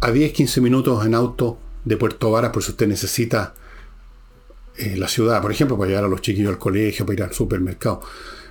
a 0.00 0.08
10-15 0.10 0.62
minutos 0.62 1.04
en 1.04 1.14
auto 1.14 1.58
de 1.84 1.98
Puerto 1.98 2.30
Varas, 2.30 2.50
por 2.50 2.62
si 2.62 2.70
usted 2.70 2.88
necesita 2.88 3.52
eh, 4.78 4.96
la 4.96 5.08
ciudad, 5.08 5.40
por 5.42 5.52
ejemplo, 5.52 5.76
para 5.76 5.88
llegar 5.88 6.04
a 6.04 6.08
los 6.08 6.20
chiquillos 6.20 6.50
al 6.50 6.58
colegio, 6.58 7.06
para 7.06 7.14
ir 7.14 7.22
al 7.22 7.32
supermercado. 7.32 8.00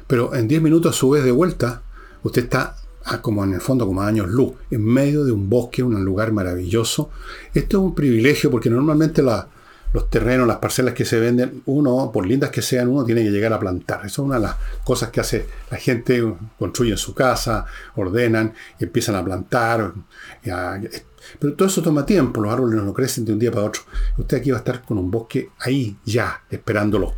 Pero 0.07 0.33
en 0.35 0.47
10 0.47 0.61
minutos 0.61 0.95
a 0.95 0.97
su 0.97 1.09
vez 1.09 1.23
de 1.23 1.31
vuelta, 1.31 1.81
usted 2.23 2.43
está 2.43 2.75
como 3.21 3.43
en 3.43 3.53
el 3.53 3.61
fondo 3.61 3.85
como 3.85 4.01
a 4.01 4.07
años 4.07 4.27
luz, 4.29 4.53
en 4.71 4.83
medio 4.83 5.23
de 5.23 5.31
un 5.31 5.49
bosque, 5.49 5.83
un 5.83 6.03
lugar 6.03 6.31
maravilloso. 6.31 7.11
Esto 7.53 7.77
es 7.77 7.83
un 7.83 7.95
privilegio 7.95 8.49
porque 8.49 8.69
normalmente 8.69 9.21
los 9.21 10.09
terrenos, 10.09 10.47
las 10.47 10.57
parcelas 10.57 10.93
que 10.93 11.05
se 11.05 11.19
venden, 11.19 11.61
uno, 11.65 12.11
por 12.11 12.25
lindas 12.25 12.49
que 12.49 12.61
sean, 12.61 12.87
uno 12.87 13.05
tiene 13.05 13.23
que 13.23 13.29
llegar 13.29 13.53
a 13.53 13.59
plantar. 13.59 13.99
Eso 14.05 14.23
es 14.23 14.27
una 14.27 14.35
de 14.35 14.41
las 14.41 14.55
cosas 14.83 15.09
que 15.09 15.21
hace 15.21 15.45
la 15.69 15.77
gente, 15.77 16.35
construye 16.57 16.97
su 16.97 17.13
casa, 17.13 17.65
ordenan 17.95 18.53
y 18.79 18.85
empiezan 18.85 19.15
a 19.15 19.23
plantar. 19.23 19.93
Pero 21.39 21.53
todo 21.53 21.67
eso 21.67 21.81
toma 21.81 22.05
tiempo, 22.05 22.41
los 22.41 22.53
árboles 22.53 22.81
no 22.81 22.93
crecen 22.93 23.25
de 23.25 23.33
un 23.33 23.39
día 23.39 23.51
para 23.51 23.65
otro. 23.65 23.81
Usted 24.17 24.37
aquí 24.37 24.51
va 24.51 24.57
a 24.57 24.59
estar 24.59 24.81
con 24.83 24.97
un 24.97 25.11
bosque 25.11 25.49
ahí, 25.59 25.97
ya, 26.05 26.41
esperándolo. 26.49 27.13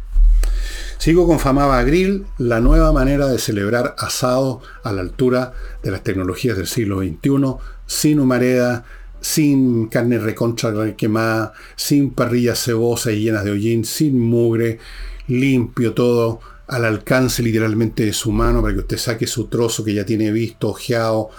Sigo 0.97 1.27
con 1.27 1.39
Famaba 1.39 1.81
Grill, 1.83 2.25
la 2.37 2.59
nueva 2.59 2.91
manera 2.91 3.27
de 3.27 3.37
celebrar 3.37 3.95
asado 3.99 4.61
a 4.83 4.91
la 4.91 5.01
altura 5.01 5.53
de 5.83 5.91
las 5.91 6.03
tecnologías 6.03 6.57
del 6.57 6.67
siglo 6.67 6.99
XXI, 6.99 7.55
sin 7.85 8.19
humareda, 8.19 8.83
sin 9.21 9.87
carne 9.87 10.17
recontra 10.17 10.95
quemada, 10.95 11.53
sin 11.75 12.11
parrillas 12.11 12.63
cebosas 12.63 13.13
y 13.13 13.21
llenas 13.21 13.43
de 13.43 13.51
hollín, 13.51 13.85
sin 13.85 14.19
mugre, 14.19 14.79
limpio 15.27 15.93
todo, 15.93 16.39
al 16.67 16.85
alcance 16.85 17.41
literalmente 17.43 18.05
de 18.05 18.13
su 18.13 18.31
mano 18.31 18.61
para 18.61 18.73
que 18.73 18.81
usted 18.81 18.97
saque 18.97 19.27
su 19.27 19.47
trozo 19.47 19.83
que 19.83 19.93
ya 19.93 20.05
tiene 20.05 20.31
visto, 20.31 20.69
ojeado, 20.69 21.29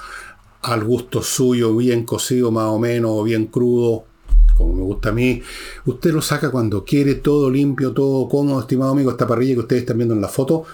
al 0.62 0.84
gusto 0.84 1.22
suyo, 1.22 1.74
bien 1.76 2.04
cocido 2.04 2.50
más 2.50 2.66
o 2.66 2.78
menos, 2.78 3.10
o 3.14 3.22
bien 3.22 3.46
crudo, 3.46 4.04
como 4.56 4.74
me 4.74 4.82
gusta 4.82 5.10
a 5.10 5.12
mí. 5.12 5.42
Usted 5.86 6.12
lo 6.12 6.20
saca 6.20 6.50
cuando 6.50 6.84
quiere, 6.84 7.16
todo 7.16 7.50
limpio, 7.50 7.92
todo 7.92 8.28
cómodo, 8.28 8.60
estimado 8.60 8.92
amigo. 8.92 9.10
Esta 9.10 9.26
parrilla 9.26 9.54
que 9.54 9.60
ustedes 9.60 9.82
están 9.82 9.98
viendo 9.98 10.14
en 10.14 10.20
la 10.20 10.28
foto 10.28 10.64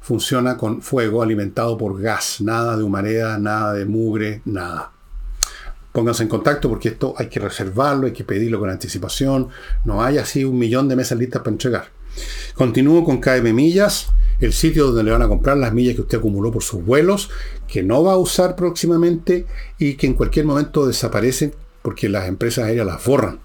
funciona 0.00 0.56
con 0.56 0.80
fuego 0.82 1.22
alimentado 1.22 1.76
por 1.76 2.00
gas, 2.00 2.40
nada 2.40 2.76
de 2.76 2.82
humareda, 2.82 3.38
nada 3.38 3.74
de 3.74 3.84
mugre, 3.84 4.42
nada. 4.44 4.92
Pónganse 5.92 6.22
en 6.22 6.28
contacto 6.28 6.68
porque 6.68 6.90
esto 6.90 7.14
hay 7.16 7.28
que 7.28 7.40
reservarlo, 7.40 8.06
hay 8.06 8.12
que 8.12 8.24
pedirlo 8.24 8.58
con 8.58 8.70
anticipación. 8.70 9.48
No 9.84 10.02
hay 10.02 10.18
así 10.18 10.44
un 10.44 10.58
millón 10.58 10.88
de 10.88 10.96
mesas 10.96 11.18
listas 11.18 11.42
para 11.42 11.52
entregar. 11.52 11.97
Continúo 12.54 13.04
con 13.04 13.20
KM 13.20 13.52
Millas, 13.52 14.08
el 14.40 14.52
sitio 14.52 14.86
donde 14.86 15.02
le 15.02 15.10
van 15.10 15.22
a 15.22 15.28
comprar 15.28 15.56
las 15.56 15.72
millas 15.72 15.94
que 15.94 16.02
usted 16.02 16.18
acumuló 16.18 16.52
por 16.52 16.62
sus 16.62 16.84
vuelos, 16.84 17.30
que 17.66 17.82
no 17.82 18.02
va 18.04 18.12
a 18.12 18.18
usar 18.18 18.56
próximamente 18.56 19.46
y 19.78 19.94
que 19.94 20.06
en 20.06 20.14
cualquier 20.14 20.46
momento 20.46 20.86
desaparecen 20.86 21.54
porque 21.82 22.08
las 22.08 22.28
empresas 22.28 22.64
aéreas 22.64 22.86
las 22.86 23.04
borran. 23.04 23.40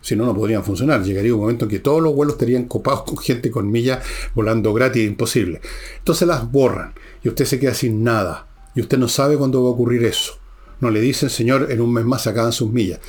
Si 0.00 0.16
no, 0.16 0.26
no 0.26 0.34
podrían 0.34 0.62
funcionar. 0.62 1.02
Llegaría 1.02 1.34
un 1.34 1.40
momento 1.40 1.64
en 1.64 1.70
que 1.70 1.78
todos 1.78 2.02
los 2.02 2.14
vuelos 2.14 2.34
estarían 2.34 2.64
copados 2.64 3.04
con 3.04 3.16
gente 3.16 3.50
con 3.50 3.70
millas 3.70 4.04
volando 4.34 4.74
gratis, 4.74 5.06
imposible. 5.06 5.62
Entonces 5.98 6.28
las 6.28 6.50
borran 6.50 6.92
y 7.22 7.28
usted 7.28 7.46
se 7.46 7.58
queda 7.58 7.72
sin 7.72 8.04
nada. 8.04 8.46
Y 8.74 8.82
usted 8.82 8.98
no 8.98 9.08
sabe 9.08 9.38
cuándo 9.38 9.62
va 9.62 9.70
a 9.70 9.72
ocurrir 9.72 10.04
eso. 10.04 10.34
No 10.80 10.90
le 10.90 11.00
dicen, 11.00 11.30
señor, 11.30 11.68
en 11.70 11.80
un 11.80 11.90
mes 11.90 12.04
más 12.04 12.22
se 12.22 12.28
acaban 12.28 12.52
sus 12.52 12.70
millas. 12.70 13.00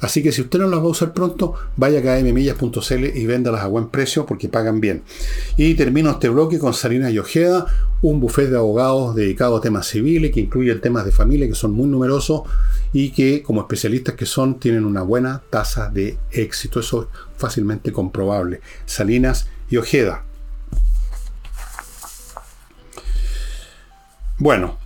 Así 0.00 0.22
que 0.22 0.32
si 0.32 0.42
usted 0.42 0.58
no 0.60 0.68
las 0.68 0.80
va 0.80 0.84
a 0.84 0.88
usar 0.88 1.12
pronto, 1.12 1.54
vaya 1.76 1.98
a 1.98 2.20
kmmillas.cl 2.20 3.04
y 3.16 3.26
véndalas 3.26 3.62
a 3.62 3.66
buen 3.66 3.88
precio 3.88 4.26
porque 4.26 4.48
pagan 4.48 4.80
bien. 4.80 5.02
Y 5.56 5.74
termino 5.74 6.10
este 6.10 6.28
bloque 6.28 6.58
con 6.58 6.72
Salinas 6.74 7.12
y 7.12 7.18
Ojeda, 7.18 7.66
un 8.02 8.20
buffet 8.20 8.48
de 8.48 8.56
abogados 8.56 9.14
dedicado 9.14 9.56
a 9.56 9.60
temas 9.60 9.88
civiles 9.88 10.30
que 10.32 10.40
incluyen 10.40 10.80
temas 10.80 11.04
de 11.04 11.10
familia 11.10 11.48
que 11.48 11.54
son 11.54 11.72
muy 11.72 11.88
numerosos 11.88 12.42
y 12.92 13.10
que 13.10 13.42
como 13.42 13.60
especialistas 13.62 14.14
que 14.14 14.26
son 14.26 14.60
tienen 14.60 14.84
una 14.84 15.02
buena 15.02 15.42
tasa 15.50 15.90
de 15.90 16.16
éxito. 16.30 16.80
Eso 16.80 17.02
es 17.02 17.08
fácilmente 17.36 17.92
comprobable. 17.92 18.60
Salinas 18.86 19.48
y 19.68 19.78
Ojeda. 19.78 20.24
Bueno, 24.38 24.78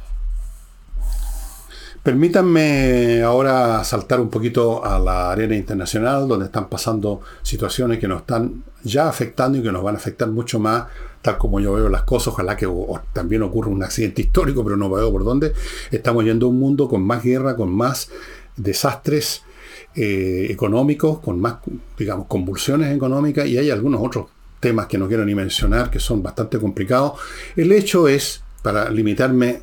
Permítanme 2.02 3.22
ahora 3.22 3.84
saltar 3.84 4.20
un 4.20 4.28
poquito 4.28 4.84
a 4.84 4.98
la 4.98 5.30
arena 5.30 5.54
internacional, 5.54 6.26
donde 6.26 6.46
están 6.46 6.68
pasando 6.68 7.20
situaciones 7.42 8.00
que 8.00 8.08
nos 8.08 8.22
están 8.22 8.64
ya 8.82 9.08
afectando 9.08 9.58
y 9.58 9.62
que 9.62 9.70
nos 9.70 9.84
van 9.84 9.94
a 9.94 9.98
afectar 9.98 10.28
mucho 10.28 10.58
más, 10.58 10.86
tal 11.22 11.38
como 11.38 11.60
yo 11.60 11.74
veo 11.74 11.88
las 11.88 12.02
cosas. 12.02 12.34
Ojalá 12.34 12.56
que 12.56 12.68
también 13.12 13.44
ocurra 13.44 13.70
un 13.70 13.84
accidente 13.84 14.20
histórico, 14.20 14.64
pero 14.64 14.76
no 14.76 14.90
veo 14.90 15.12
por 15.12 15.22
dónde. 15.22 15.52
Estamos 15.92 16.24
yendo 16.24 16.46
a 16.46 16.48
un 16.48 16.58
mundo 16.58 16.88
con 16.88 17.02
más 17.04 17.22
guerra, 17.22 17.54
con 17.54 17.70
más 17.70 18.10
desastres 18.56 19.42
eh, 19.94 20.48
económicos, 20.50 21.20
con 21.20 21.38
más, 21.40 21.58
digamos, 21.96 22.26
convulsiones 22.26 22.92
económicas, 22.96 23.46
y 23.46 23.58
hay 23.58 23.70
algunos 23.70 24.00
otros 24.02 24.26
temas 24.58 24.86
que 24.86 24.98
no 24.98 25.06
quiero 25.06 25.24
ni 25.24 25.36
mencionar, 25.36 25.88
que 25.88 26.00
son 26.00 26.20
bastante 26.20 26.58
complicados. 26.58 27.12
El 27.54 27.70
hecho 27.70 28.08
es, 28.08 28.42
para 28.60 28.90
limitarme 28.90 29.62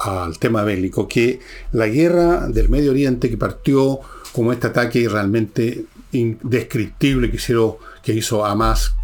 al 0.00 0.38
tema 0.38 0.64
bélico, 0.64 1.06
que 1.06 1.40
la 1.72 1.86
guerra 1.86 2.48
del 2.48 2.68
Medio 2.68 2.90
Oriente 2.90 3.28
que 3.28 3.36
partió 3.36 4.00
como 4.32 4.52
este 4.52 4.68
ataque 4.68 5.08
realmente 5.08 5.84
indescriptible 6.12 7.30
que, 7.30 7.36
hicieron, 7.36 7.74
que 8.02 8.12
hizo 8.14 8.44
Hamas 8.44 8.94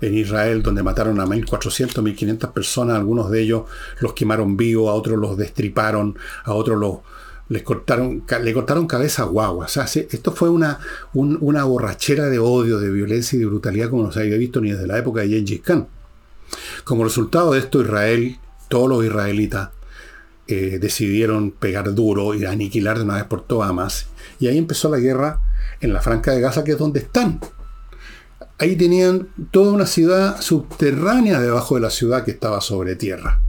en 0.00 0.14
Israel, 0.16 0.62
donde 0.62 0.82
mataron 0.82 1.18
a 1.20 1.26
1.400, 1.26 1.94
1.500 1.94 2.52
personas, 2.52 2.96
algunos 2.96 3.30
de 3.30 3.40
ellos 3.40 3.62
los 4.00 4.12
quemaron 4.12 4.56
vivos, 4.56 4.90
a 4.90 4.92
otros 4.92 5.18
los 5.18 5.36
destriparon, 5.36 6.18
a 6.44 6.52
otros 6.52 6.78
los, 6.78 6.98
les 7.48 7.62
cortaron, 7.62 8.24
le 8.42 8.52
cortaron 8.52 8.86
cabeza 8.86 9.22
a 9.22 9.26
guagua. 9.26 9.64
O 9.64 9.68
sea, 9.68 9.84
esto 9.84 10.32
fue 10.32 10.50
una, 10.50 10.78
una 11.14 11.64
borrachera 11.64 12.28
de 12.28 12.38
odio, 12.38 12.80
de 12.80 12.90
violencia 12.90 13.36
y 13.36 13.40
de 13.40 13.46
brutalidad 13.46 13.88
como 13.88 14.04
no 14.04 14.12
se 14.12 14.20
había 14.20 14.36
visto 14.36 14.60
ni 14.60 14.72
desde 14.72 14.86
la 14.86 14.98
época 14.98 15.22
de 15.22 15.28
Gengis 15.28 15.62
Khan. 15.62 15.88
Como 16.84 17.04
resultado 17.04 17.52
de 17.52 17.60
esto, 17.60 17.80
Israel, 17.80 18.38
todos 18.68 18.88
los 18.88 19.04
israelitas, 19.04 19.70
eh, 20.46 20.78
decidieron 20.80 21.52
pegar 21.52 21.94
duro 21.94 22.34
y 22.34 22.44
aniquilar 22.44 22.98
de 22.98 23.04
una 23.04 23.14
vez 23.14 23.24
por 23.24 23.42
todas. 23.42 24.06
Y 24.38 24.46
ahí 24.46 24.58
empezó 24.58 24.90
la 24.90 24.98
guerra 24.98 25.40
en 25.80 25.92
la 25.92 26.00
Franca 26.00 26.32
de 26.32 26.40
Gaza, 26.40 26.64
que 26.64 26.72
es 26.72 26.78
donde 26.78 27.00
están. 27.00 27.40
Ahí 28.58 28.76
tenían 28.76 29.28
toda 29.50 29.72
una 29.72 29.86
ciudad 29.86 30.40
subterránea 30.40 31.40
debajo 31.40 31.74
de 31.74 31.80
la 31.80 31.90
ciudad 31.90 32.24
que 32.24 32.30
estaba 32.32 32.60
sobre 32.60 32.96
tierra. 32.96 33.40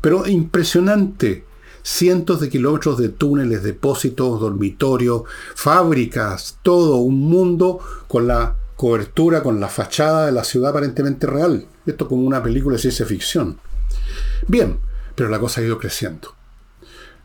Pero 0.00 0.26
impresionante. 0.26 1.44
Cientos 1.82 2.40
de 2.40 2.48
kilómetros 2.48 2.96
de 2.96 3.10
túneles, 3.10 3.62
depósitos, 3.62 4.40
dormitorios, 4.40 5.24
fábricas, 5.54 6.58
todo 6.62 6.96
un 6.96 7.20
mundo 7.20 7.78
con 8.08 8.26
la 8.26 8.56
cobertura, 8.74 9.42
con 9.42 9.60
la 9.60 9.68
fachada 9.68 10.24
de 10.24 10.32
la 10.32 10.44
ciudad 10.44 10.70
aparentemente 10.70 11.26
real. 11.26 11.66
Esto 11.84 12.08
como 12.08 12.22
una 12.22 12.42
película 12.42 12.76
de 12.76 12.80
ciencia 12.80 13.04
ficción. 13.04 13.58
Bien, 14.48 14.78
pero 15.14 15.28
la 15.28 15.38
cosa 15.38 15.60
ha 15.60 15.64
ido 15.64 15.78
creciendo. 15.78 16.34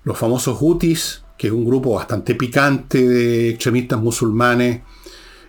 Los 0.04 0.18
famosos 0.18 0.58
Houthis, 0.60 1.24
que 1.38 1.48
es 1.48 1.54
un 1.54 1.66
grupo 1.66 1.96
bastante 1.96 2.36
picante 2.36 3.08
de 3.08 3.50
extremistas 3.50 4.00
musulmanes, 4.00 4.82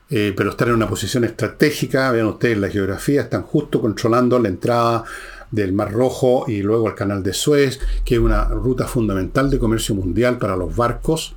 eh, 0.09 0.34
pero 0.36 0.51
están 0.51 0.68
en 0.68 0.74
una 0.74 0.88
posición 0.88 1.24
estratégica, 1.24 2.11
vean 2.11 2.26
ustedes 2.26 2.59
la 2.59 2.68
geografía, 2.68 3.22
están 3.22 3.43
justo 3.43 3.80
controlando 3.80 4.38
la 4.38 4.49
entrada 4.49 5.05
del 5.51 5.72
Mar 5.72 5.93
Rojo 5.93 6.45
y 6.49 6.62
luego 6.62 6.88
el 6.88 6.95
Canal 6.95 7.22
de 7.22 7.32
Suez, 7.32 7.80
que 8.05 8.16
es 8.16 8.20
una 8.20 8.45
ruta 8.45 8.86
fundamental 8.86 9.51
de 9.51 9.59
comercio 9.59 9.95
mundial 9.95 10.38
para 10.38 10.57
los 10.57 10.74
barcos 10.74 11.34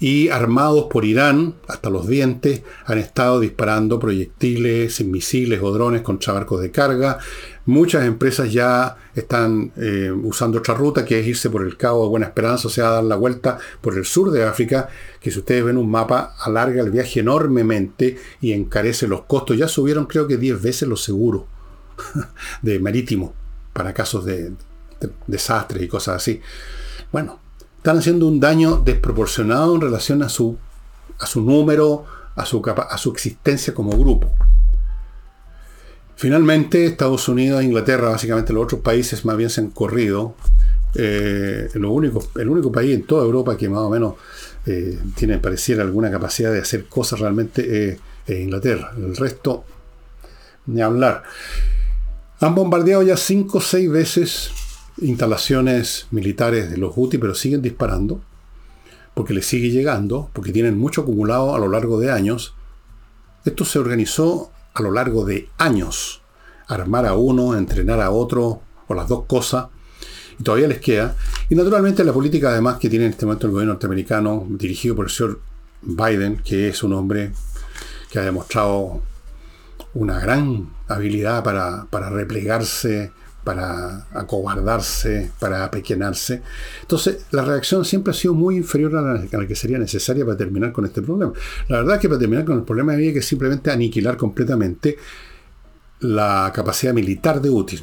y 0.00 0.28
armados 0.28 0.84
por 0.84 1.04
Irán 1.04 1.54
hasta 1.66 1.90
los 1.90 2.06
dientes 2.06 2.62
han 2.84 2.98
estado 2.98 3.40
disparando 3.40 3.98
proyectiles, 3.98 5.04
misiles 5.04 5.60
o 5.62 5.72
drones 5.72 6.02
contra 6.02 6.32
barcos 6.32 6.60
de 6.60 6.70
carga. 6.70 7.18
Muchas 7.68 8.06
empresas 8.06 8.50
ya 8.50 8.96
están 9.14 9.72
eh, 9.76 10.10
usando 10.10 10.56
otra 10.56 10.72
ruta 10.72 11.04
que 11.04 11.20
es 11.20 11.26
irse 11.26 11.50
por 11.50 11.60
el 11.60 11.76
Cabo 11.76 12.04
de 12.04 12.08
Buena 12.08 12.24
Esperanza, 12.24 12.68
o 12.68 12.70
sea, 12.70 12.88
dar 12.88 13.04
la 13.04 13.16
vuelta 13.16 13.58
por 13.82 13.98
el 13.98 14.06
sur 14.06 14.30
de 14.30 14.42
África, 14.42 14.88
que 15.20 15.30
si 15.30 15.40
ustedes 15.40 15.64
ven 15.64 15.76
un 15.76 15.90
mapa 15.90 16.34
alarga 16.40 16.80
el 16.80 16.90
viaje 16.90 17.20
enormemente 17.20 18.16
y 18.40 18.52
encarece 18.52 19.06
los 19.06 19.24
costos. 19.26 19.58
Ya 19.58 19.68
subieron 19.68 20.06
creo 20.06 20.26
que 20.26 20.38
10 20.38 20.62
veces 20.62 20.88
los 20.88 21.04
seguros 21.04 21.42
de 22.62 22.78
marítimo 22.78 23.34
para 23.74 23.92
casos 23.92 24.24
de, 24.24 24.44
de 24.98 25.10
desastres 25.26 25.82
y 25.82 25.88
cosas 25.88 26.16
así. 26.16 26.40
Bueno, 27.12 27.38
están 27.76 27.98
haciendo 27.98 28.26
un 28.28 28.40
daño 28.40 28.80
desproporcionado 28.82 29.74
en 29.74 29.82
relación 29.82 30.22
a 30.22 30.30
su, 30.30 30.56
a 31.18 31.26
su 31.26 31.42
número, 31.42 32.06
a 32.34 32.46
su, 32.46 32.62
a 32.66 32.96
su 32.96 33.12
existencia 33.12 33.74
como 33.74 33.90
grupo. 33.90 34.34
Finalmente, 36.18 36.84
Estados 36.84 37.28
Unidos 37.28 37.60
e 37.62 37.66
Inglaterra, 37.66 38.08
básicamente 38.08 38.52
los 38.52 38.64
otros 38.64 38.80
países 38.80 39.24
más 39.24 39.36
bien 39.36 39.50
se 39.50 39.60
han 39.60 39.70
corrido. 39.70 40.34
Eh, 40.96 41.68
lo 41.74 41.92
único, 41.92 42.20
el 42.34 42.48
único 42.48 42.72
país 42.72 42.92
en 42.96 43.04
toda 43.04 43.24
Europa 43.24 43.56
que 43.56 43.68
más 43.68 43.82
o 43.82 43.88
menos 43.88 44.14
eh, 44.66 44.98
tiene, 45.14 45.38
pareciera, 45.38 45.84
alguna 45.84 46.10
capacidad 46.10 46.52
de 46.52 46.58
hacer 46.58 46.86
cosas 46.86 47.20
realmente 47.20 48.00
es 48.26 48.40
Inglaterra. 48.40 48.92
El 48.96 49.16
resto, 49.16 49.64
ni 50.66 50.80
hablar. 50.80 51.22
Han 52.40 52.52
bombardeado 52.56 53.04
ya 53.04 53.16
cinco 53.16 53.58
o 53.58 53.60
seis 53.60 53.88
veces 53.88 54.50
instalaciones 55.00 56.08
militares 56.10 56.68
de 56.68 56.78
los 56.78 56.96
Houthi, 56.96 57.18
pero 57.18 57.36
siguen 57.36 57.62
disparando, 57.62 58.20
porque 59.14 59.34
les 59.34 59.46
sigue 59.46 59.70
llegando, 59.70 60.30
porque 60.32 60.50
tienen 60.50 60.76
mucho 60.78 61.02
acumulado 61.02 61.54
a 61.54 61.60
lo 61.60 61.68
largo 61.68 62.00
de 62.00 62.10
años. 62.10 62.56
Esto 63.44 63.64
se 63.64 63.78
organizó 63.78 64.50
a 64.78 64.82
lo 64.82 64.92
largo 64.92 65.24
de 65.24 65.48
años. 65.58 66.22
Armar 66.68 67.06
a 67.06 67.14
uno, 67.14 67.56
entrenar 67.56 68.00
a 68.00 68.10
otro, 68.10 68.62
o 68.86 68.94
las 68.94 69.08
dos 69.08 69.24
cosas, 69.26 69.66
y 70.38 70.42
todavía 70.42 70.68
les 70.68 70.80
queda. 70.80 71.16
Y 71.48 71.54
naturalmente 71.54 72.04
la 72.04 72.12
política 72.12 72.50
además 72.50 72.78
que 72.78 72.88
tiene 72.88 73.06
en 73.06 73.12
este 73.12 73.26
momento 73.26 73.46
el 73.46 73.52
gobierno 73.52 73.74
norteamericano, 73.74 74.46
dirigido 74.48 74.94
por 74.94 75.06
el 75.06 75.10
señor 75.10 75.40
Biden, 75.82 76.38
que 76.38 76.68
es 76.68 76.82
un 76.82 76.92
hombre 76.92 77.32
que 78.10 78.18
ha 78.18 78.22
demostrado 78.22 79.02
una 79.94 80.20
gran 80.20 80.70
habilidad 80.86 81.42
para, 81.42 81.86
para 81.90 82.10
replegarse 82.10 83.10
para 83.48 84.04
acobardarse, 84.12 85.30
para 85.38 85.64
apequenarse. 85.64 86.42
Entonces, 86.82 87.24
la 87.30 87.42
reacción 87.42 87.82
siempre 87.82 88.10
ha 88.10 88.14
sido 88.14 88.34
muy 88.34 88.58
inferior 88.58 88.94
a 88.94 89.00
la, 89.00 89.46
que 89.46 89.54
sería 89.54 89.78
necesaria 89.78 90.22
para 90.22 90.36
terminar 90.36 90.70
con 90.70 90.84
este 90.84 91.00
problema. 91.00 91.32
La 91.68 91.78
verdad 91.78 91.94
es 91.94 92.02
que 92.02 92.10
para 92.10 92.18
terminar 92.18 92.44
con 92.44 92.58
el 92.58 92.64
problema 92.64 92.92
había 92.92 93.10
que 93.10 93.22
simplemente 93.22 93.70
aniquilar 93.70 94.18
completamente 94.18 94.98
la 96.00 96.52
capacidad 96.54 96.92
militar 96.92 97.40
de 97.40 97.48
útil. 97.48 97.80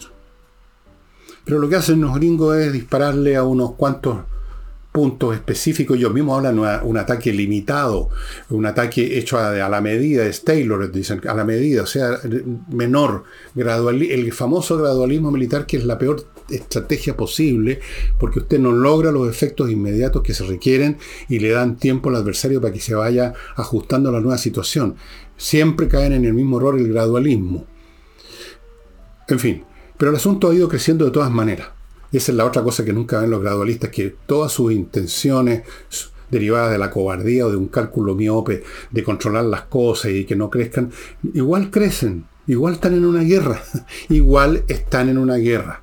Pero 1.44 1.58
lo 1.58 1.68
que 1.68 1.78
hacen 1.78 2.00
los 2.00 2.14
gringos 2.14 2.56
es 2.58 2.72
dispararle 2.72 3.36
a 3.36 3.44
unos 3.44 3.72
cuantos 3.72 4.20
puntos 4.96 5.36
específicos. 5.36 5.98
Ellos 5.98 6.14
mismos 6.14 6.38
hablan 6.38 6.56
de 6.56 6.88
un 6.88 6.98
ataque 6.98 7.34
limitado, 7.34 8.10
un 8.50 8.66
ataque 8.66 9.20
hecho 9.20 9.38
a, 9.38 9.52
la 9.52 9.82
medida, 9.82 10.26
es 10.26 10.46
Taylor, 10.46 10.90
dicen, 10.90 11.20
a 11.28 11.34
la 11.34 11.44
medida, 11.44 11.84
o 11.84 11.86
sea, 11.86 12.18
menor, 12.70 13.26
gradual, 13.54 14.02
el 14.02 14.32
famoso 14.32 14.78
gradualismo 14.78 15.32
militar 15.32 15.66
que 15.66 15.76
es 15.76 15.84
la 15.84 15.98
peor 15.98 16.26
estrategia 16.50 17.18
posible 17.18 17.82
porque 18.18 18.40
usted 18.40 18.58
no 18.58 18.72
logra 18.72 19.12
los 19.12 19.28
efectos 19.28 19.70
inmediatos 19.70 20.22
que 20.22 20.34
se 20.34 20.46
requieren 20.46 20.98
y 21.28 21.40
le 21.40 21.50
dan 21.50 21.76
tiempo 21.76 22.08
al 22.08 22.16
adversario 22.16 22.62
para 22.62 22.72
que 22.72 22.80
se 22.80 22.96
vaya 22.96 23.34
ajustando 23.58 24.08
a 24.08 24.14
la 24.14 24.22
nueva 24.22 24.38
situación. 24.38 24.96
Siempre 25.36 25.90
caen 25.90 26.14
en 26.14 26.24
el 26.24 26.34
mismo 26.34 26.58
error 26.58 26.80
el 26.80 26.88
gradualismo. 26.88 27.66
En 29.28 29.40
fin, 29.40 29.66
pero 29.98 30.12
el 30.12 30.16
asunto 30.16 30.50
ha 30.50 30.56
ido 30.56 30.70
creciendo 30.70 31.04
de 31.04 31.12
todas 31.12 31.32
maneras. 31.32 31.75
Esa 32.16 32.32
es 32.32 32.38
la 32.38 32.46
otra 32.46 32.64
cosa 32.64 32.86
que 32.86 32.94
nunca 32.94 33.20
ven 33.20 33.30
los 33.30 33.42
gradualistas, 33.42 33.90
que 33.90 34.16
todas 34.26 34.50
sus 34.50 34.72
intenciones 34.72 35.64
derivadas 36.32 36.72
de 36.72 36.78
la 36.78 36.90
cobardía 36.90 37.46
o 37.46 37.52
de 37.52 37.58
un 37.58 37.68
cálculo 37.68 38.16
miope 38.16 38.64
de 38.90 39.04
controlar 39.04 39.44
las 39.44 39.64
cosas 39.64 40.12
y 40.12 40.24
que 40.24 40.36
no 40.36 40.50
crezcan, 40.50 40.92
igual 41.34 41.70
crecen, 41.70 42.26
igual 42.48 42.76
están 42.76 42.94
en 42.94 43.06
una 43.06 43.22
guerra, 43.22 43.62
igual 44.10 44.64
están 44.70 45.10
en 45.10 45.18
una 45.18 45.36
guerra. 45.36 45.82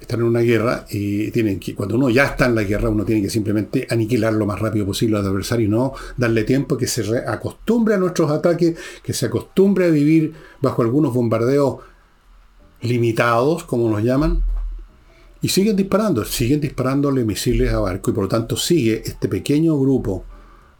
Están 0.00 0.20
en 0.20 0.26
una 0.26 0.40
guerra 0.40 0.86
y 0.90 1.30
tienen 1.30 1.60
que, 1.60 1.76
cuando 1.76 1.94
uno 1.94 2.10
ya 2.10 2.24
está 2.24 2.46
en 2.46 2.56
la 2.56 2.64
guerra, 2.64 2.88
uno 2.88 3.04
tiene 3.04 3.22
que 3.22 3.30
simplemente 3.30 3.86
aniquilar 3.88 4.32
lo 4.32 4.44
más 4.44 4.58
rápido 4.58 4.84
posible 4.86 5.18
al 5.18 5.26
adversario 5.26 5.66
y 5.66 5.70
no 5.70 5.92
darle 6.16 6.42
tiempo 6.42 6.76
que 6.76 6.88
se 6.88 7.16
acostumbre 7.18 7.94
a 7.94 7.98
nuestros 7.98 8.28
ataques, 8.28 8.76
que 9.04 9.12
se 9.12 9.26
acostumbre 9.26 9.84
a 9.84 9.90
vivir 9.90 10.32
bajo 10.60 10.82
algunos 10.82 11.14
bombardeos 11.14 11.89
limitados, 12.82 13.64
como 13.64 13.88
los 13.88 14.02
llaman, 14.02 14.42
y 15.42 15.48
siguen 15.48 15.76
disparando, 15.76 16.24
siguen 16.24 16.60
disparándole 16.60 17.24
misiles 17.24 17.72
a 17.72 17.80
barco 17.80 18.10
y 18.10 18.14
por 18.14 18.24
lo 18.24 18.28
tanto 18.28 18.56
sigue 18.56 19.02
este 19.04 19.28
pequeño 19.28 19.78
grupo 19.78 20.24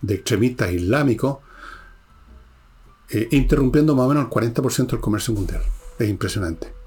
de 0.02 0.14
extremistas 0.14 0.72
islámicos 0.72 1.38
eh, 3.10 3.28
interrumpiendo 3.32 3.94
más 3.94 4.06
o 4.06 4.08
menos 4.08 4.24
el 4.24 4.30
40% 4.30 4.86
del 4.86 5.00
comercio 5.00 5.34
mundial. 5.34 5.62
Es 5.98 6.08
impresionante. 6.08 6.80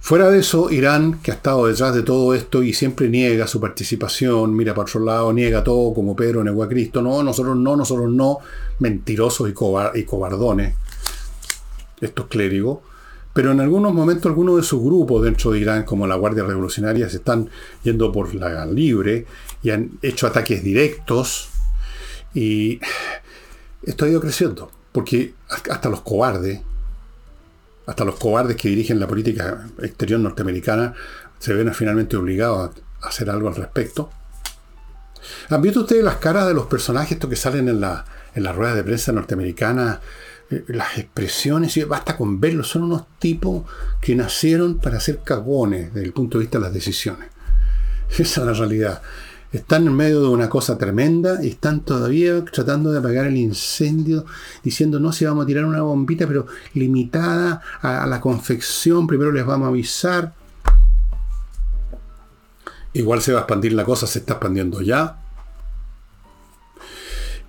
Fuera 0.00 0.30
de 0.30 0.38
eso, 0.38 0.70
Irán, 0.70 1.20
que 1.20 1.32
ha 1.32 1.34
estado 1.34 1.66
detrás 1.66 1.94
de 1.94 2.02
todo 2.02 2.32
esto 2.32 2.62
y 2.62 2.72
siempre 2.72 3.10
niega 3.10 3.46
su 3.46 3.60
participación, 3.60 4.56
mira 4.56 4.72
para 4.72 4.84
otro 4.84 5.00
lado, 5.00 5.32
niega 5.34 5.62
todo 5.62 5.92
como 5.92 6.16
Pedro 6.16 6.42
negó 6.42 6.62
a 6.62 6.68
Cristo, 6.68 7.02
no, 7.02 7.22
nosotros 7.22 7.56
no, 7.56 7.76
nosotros 7.76 8.10
no, 8.10 8.38
mentirosos 8.78 9.50
y, 9.50 9.52
y 9.98 10.04
cobardones, 10.04 10.76
estos 12.00 12.26
clérigos, 12.26 12.78
pero 13.32 13.52
en 13.52 13.60
algunos 13.60 13.94
momentos 13.94 14.26
algunos 14.26 14.56
de 14.56 14.62
sus 14.62 14.82
grupos 14.82 15.22
dentro 15.22 15.52
de 15.52 15.60
Irán, 15.60 15.84
como 15.84 16.06
la 16.06 16.16
Guardia 16.16 16.44
Revolucionaria, 16.44 17.08
se 17.08 17.18
están 17.18 17.48
yendo 17.84 18.10
por 18.10 18.34
la 18.34 18.66
libre 18.66 19.26
y 19.62 19.70
han 19.70 19.92
hecho 20.02 20.26
ataques 20.26 20.62
directos 20.62 21.50
y 22.34 22.80
esto 23.82 24.04
ha 24.04 24.08
ido 24.08 24.20
creciendo, 24.20 24.70
porque 24.92 25.34
hasta 25.48 25.88
los 25.88 26.00
cobardes, 26.00 26.60
hasta 27.86 28.04
los 28.04 28.16
cobardes 28.16 28.56
que 28.56 28.68
dirigen 28.68 29.00
la 29.00 29.06
política 29.06 29.68
exterior 29.82 30.20
norteamericana, 30.20 30.94
se 31.38 31.54
ven 31.54 31.72
finalmente 31.72 32.16
obligados 32.16 32.72
a 33.00 33.08
hacer 33.08 33.30
algo 33.30 33.48
al 33.48 33.56
respecto. 33.56 34.10
¿Han 35.50 35.62
visto 35.62 35.80
ustedes 35.80 36.04
las 36.04 36.16
caras 36.16 36.46
de 36.46 36.54
los 36.54 36.66
personajes 36.66 37.12
estos 37.12 37.30
que 37.30 37.36
salen 37.36 37.68
en 37.68 37.80
la, 37.80 38.04
en 38.34 38.42
las 38.42 38.54
ruedas 38.54 38.76
de 38.76 38.84
prensa 38.84 39.12
norteamericana 39.12 40.00
eh, 40.00 40.02
las 40.68 40.98
expresiones, 40.98 41.76
y 41.76 41.84
basta 41.84 42.16
con 42.16 42.40
verlos, 42.40 42.68
son 42.68 42.84
unos 42.84 43.04
tipos 43.18 43.64
que 44.00 44.14
nacieron 44.14 44.78
para 44.78 45.00
ser 45.00 45.20
cagones 45.20 45.92
desde 45.92 46.06
el 46.06 46.12
punto 46.12 46.38
de 46.38 46.44
vista 46.44 46.58
de 46.58 46.64
las 46.64 46.74
decisiones. 46.74 47.28
Esa 48.10 48.40
es 48.40 48.46
la 48.46 48.52
realidad. 48.52 49.02
Están 49.52 49.86
en 49.86 49.94
medio 49.94 50.20
de 50.20 50.28
una 50.28 50.48
cosa 50.50 50.76
tremenda 50.76 51.42
y 51.42 51.48
están 51.48 51.80
todavía 51.80 52.44
tratando 52.44 52.92
de 52.92 52.98
apagar 52.98 53.26
el 53.26 53.36
incendio, 53.36 54.26
diciendo 54.62 55.00
no 55.00 55.10
si 55.10 55.24
vamos 55.24 55.44
a 55.44 55.46
tirar 55.46 55.64
una 55.64 55.80
bombita, 55.80 56.26
pero 56.26 56.46
limitada 56.74 57.62
a, 57.80 58.04
a 58.04 58.06
la 58.06 58.20
confección, 58.20 59.06
primero 59.06 59.32
les 59.32 59.46
vamos 59.46 59.66
a 59.66 59.68
avisar. 59.68 60.34
Igual 62.92 63.22
se 63.22 63.32
va 63.32 63.38
a 63.38 63.42
expandir 63.42 63.72
la 63.72 63.84
cosa, 63.84 64.06
se 64.06 64.18
está 64.18 64.34
expandiendo 64.34 64.82
ya. 64.82 65.18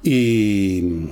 Y 0.02 1.10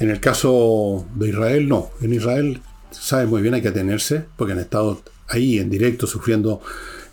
En 0.00 0.10
el 0.10 0.18
caso 0.18 1.06
de 1.14 1.28
Israel, 1.28 1.68
no. 1.68 1.90
En 2.00 2.12
Israel 2.12 2.60
sabe 2.90 3.26
muy 3.26 3.42
bien 3.42 3.54
hay 3.54 3.62
que 3.62 3.68
atenerse, 3.68 4.24
porque 4.36 4.54
han 4.54 4.58
estado 4.58 5.02
ahí 5.28 5.58
en 5.58 5.70
directo 5.70 6.06
sufriendo 6.06 6.60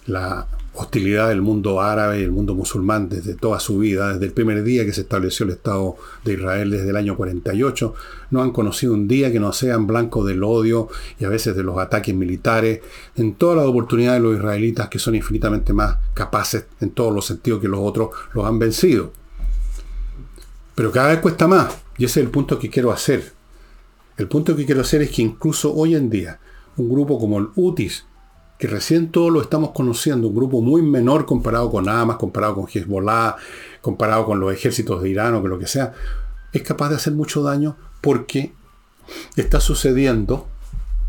la 0.05 0.47
hostilidad 0.73 1.29
del 1.29 1.41
mundo 1.41 1.81
árabe 1.81 2.19
y 2.19 2.23
el 2.23 2.31
mundo 2.31 2.53
musulmán 2.53 3.09
desde 3.09 3.33
toda 3.33 3.59
su 3.59 3.79
vida, 3.79 4.13
desde 4.13 4.27
el 4.27 4.31
primer 4.31 4.63
día 4.63 4.85
que 4.85 4.93
se 4.93 5.01
estableció 5.01 5.45
el 5.45 5.51
Estado 5.51 5.97
de 6.23 6.33
Israel 6.33 6.69
desde 6.69 6.89
el 6.89 6.95
año 6.95 7.17
48. 7.17 7.93
No 8.31 8.41
han 8.41 8.51
conocido 8.51 8.93
un 8.93 9.07
día 9.07 9.31
que 9.31 9.39
no 9.39 9.51
sean 9.53 9.87
blanco 9.87 10.23
del 10.23 10.43
odio 10.43 10.87
y 11.19 11.25
a 11.25 11.29
veces 11.29 11.55
de 11.55 11.63
los 11.63 11.79
ataques 11.79 12.13
militares, 12.15 12.81
en 13.15 13.35
todas 13.35 13.57
las 13.57 13.65
oportunidades 13.65 14.21
de 14.21 14.29
los 14.29 14.37
israelitas 14.37 14.87
que 14.87 14.99
son 14.99 15.15
infinitamente 15.15 15.73
más 15.73 15.97
capaces 16.13 16.67
en 16.79 16.91
todos 16.91 17.13
los 17.13 17.25
sentidos 17.25 17.59
que 17.59 17.67
los 17.67 17.81
otros 17.81 18.09
los 18.33 18.45
han 18.45 18.59
vencido. 18.59 19.11
Pero 20.75 20.91
cada 20.91 21.09
vez 21.09 21.19
cuesta 21.19 21.47
más. 21.47 21.86
Y 21.97 22.05
ese 22.05 22.19
es 22.19 22.25
el 22.25 22.31
punto 22.31 22.59
que 22.59 22.69
quiero 22.69 22.91
hacer. 22.91 23.33
El 24.17 24.27
punto 24.27 24.55
que 24.55 24.65
quiero 24.65 24.81
hacer 24.81 25.01
es 25.01 25.11
que 25.11 25.21
incluso 25.21 25.73
hoy 25.73 25.95
en 25.95 26.09
día, 26.09 26.39
un 26.77 26.89
grupo 26.89 27.19
como 27.19 27.37
el 27.39 27.49
UTIS, 27.55 28.05
que 28.57 28.67
recién 28.67 29.11
todos 29.11 29.31
lo 29.31 29.41
estamos 29.41 29.71
conociendo, 29.71 30.27
un 30.27 30.35
grupo 30.35 30.61
muy 30.61 30.81
menor 30.81 31.25
comparado 31.25 31.69
con 31.69 31.87
Hamas, 31.87 32.17
comparado 32.17 32.55
con 32.55 32.67
Hezbollah, 32.67 33.35
comparado 33.81 34.25
con 34.25 34.39
los 34.39 34.51
ejércitos 34.51 35.01
de 35.01 35.09
Irán 35.09 35.35
o 35.35 35.41
con 35.41 35.49
lo 35.49 35.59
que 35.59 35.67
sea, 35.67 35.93
es 36.51 36.63
capaz 36.63 36.89
de 36.89 36.95
hacer 36.95 37.13
mucho 37.13 37.43
daño 37.43 37.77
porque 38.01 38.53
está 39.35 39.59
sucediendo 39.59 40.47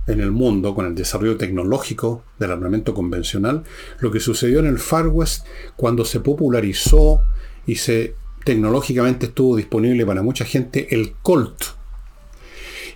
en 0.07 0.21
el 0.21 0.31
mundo 0.31 0.75
con 0.75 0.87
el 0.87 0.95
desarrollo 0.95 1.37
tecnológico 1.37 2.23
del 2.39 2.53
armamento 2.53 2.95
convencional, 2.95 3.65
lo 4.01 4.11
que 4.11 4.21
sucedió 4.21 4.59
en 4.59 4.67
el 4.67 4.79
Far 4.79 5.09
West 5.09 5.47
cuando 5.77 6.05
se 6.05 6.21
popularizó 6.21 7.21
y 7.67 7.77
se 7.77 8.15
tecnológicamente 8.49 9.27
estuvo 9.27 9.57
disponible 9.57 10.07
para 10.07 10.23
mucha 10.23 10.47
gente 10.47 10.95
el 10.95 11.13
Colt. 11.21 11.65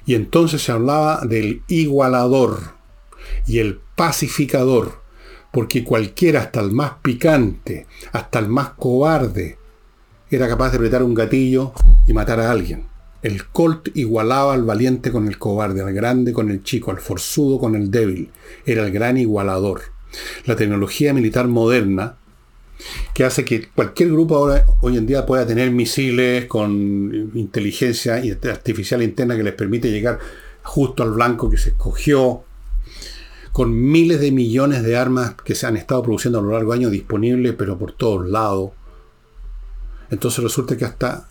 Y 0.07 0.14
entonces 0.14 0.62
se 0.62 0.72
hablaba 0.72 1.20
del 1.26 1.62
igualador 1.68 2.72
y 3.46 3.59
el 3.59 3.78
pacificador, 3.94 5.03
porque 5.53 5.84
cualquiera, 5.84 6.40
hasta 6.40 6.61
el 6.61 6.72
más 6.72 6.92
picante, 7.03 7.86
hasta 8.12 8.38
el 8.38 8.48
más 8.48 8.70
cobarde, 8.70 9.59
era 10.30 10.48
capaz 10.48 10.70
de 10.70 10.76
apretar 10.78 11.03
un 11.03 11.12
gatillo 11.12 11.74
y 12.07 12.14
matar 12.14 12.40
a 12.40 12.50
alguien. 12.50 12.86
El 13.20 13.46
Colt 13.48 13.94
igualaba 13.94 14.55
al 14.55 14.64
valiente 14.64 15.12
con 15.12 15.28
el 15.28 15.36
cobarde, 15.36 15.82
al 15.82 15.92
grande 15.92 16.32
con 16.32 16.50
el 16.50 16.62
chico, 16.62 16.92
al 16.92 16.98
forzudo 16.98 17.59
con 17.59 17.74
el 17.74 17.90
débil. 17.90 18.30
Era 18.64 18.86
el 18.86 18.90
gran 18.90 19.18
igualador. 19.18 19.82
La 20.46 20.57
tecnología 20.57 21.12
militar 21.12 21.46
moderna, 21.46 22.16
que 23.14 23.24
hace 23.24 23.45
que 23.45 23.68
cualquier 23.68 24.11
grupo 24.11 24.37
ahora, 24.37 24.64
hoy 24.80 24.97
en 24.97 25.07
día 25.07 25.26
pueda 25.26 25.47
tener 25.47 25.70
misiles 25.70 26.47
con 26.47 27.30
inteligencia 27.35 28.22
artificial 28.51 29.03
interna 29.03 29.37
que 29.37 29.43
les 29.43 29.55
permite 29.55 29.91
llegar 29.91 30.18
justo 30.62 31.03
al 31.03 31.12
blanco 31.12 31.51
que 31.51 31.59
se 31.59 31.70
escogió, 31.70 32.45
con 33.53 33.74
miles 33.74 34.20
de 34.20 34.33
millones 34.33 34.83
de 34.83 34.97
armas 34.97 35.35
que 35.45 35.55
se 35.55 35.66
han 35.66 35.76
estado 35.76 36.03
produciendo 36.03 36.39
a 36.39 36.43
lo 36.43 36.53
largo 36.53 36.72
de 36.72 36.78
años 36.78 36.93
disponibles, 36.93 37.55
pero 37.57 37.78
por 37.78 37.93
todos 37.93 38.28
lados. 38.28 38.70
Entonces 40.11 40.43
resulta 40.43 40.76
que 40.76 40.85
hasta 40.85 41.28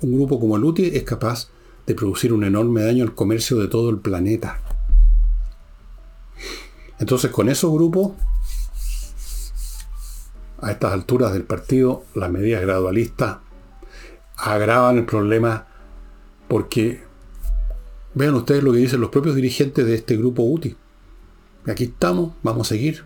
un 0.00 0.16
grupo 0.16 0.40
como 0.40 0.56
el 0.56 0.64
UTI 0.64 0.96
es 0.96 1.02
capaz 1.04 1.50
de 1.86 1.94
producir 1.94 2.32
un 2.32 2.44
enorme 2.44 2.82
daño 2.82 3.04
al 3.04 3.14
comercio 3.14 3.58
de 3.58 3.68
todo 3.68 3.90
el 3.90 3.98
planeta. 3.98 4.60
Entonces 6.98 7.30
con 7.30 7.48
esos 7.48 7.72
grupos, 7.72 8.12
a 10.60 10.70
estas 10.70 10.92
alturas 10.92 11.32
del 11.32 11.44
partido, 11.44 12.04
las 12.14 12.30
medidas 12.30 12.62
gradualistas 12.62 13.38
agravan 14.36 14.98
el 14.98 15.04
problema 15.04 15.66
porque 16.48 17.02
vean 18.14 18.34
ustedes 18.34 18.62
lo 18.62 18.72
que 18.72 18.78
dicen 18.78 19.00
los 19.00 19.10
propios 19.10 19.36
dirigentes 19.36 19.86
de 19.86 19.94
este 19.94 20.16
grupo 20.16 20.42
UTI. 20.42 20.76
Aquí 21.66 21.84
estamos, 21.84 22.34
vamos 22.42 22.66
a 22.66 22.70
seguir. 22.70 23.04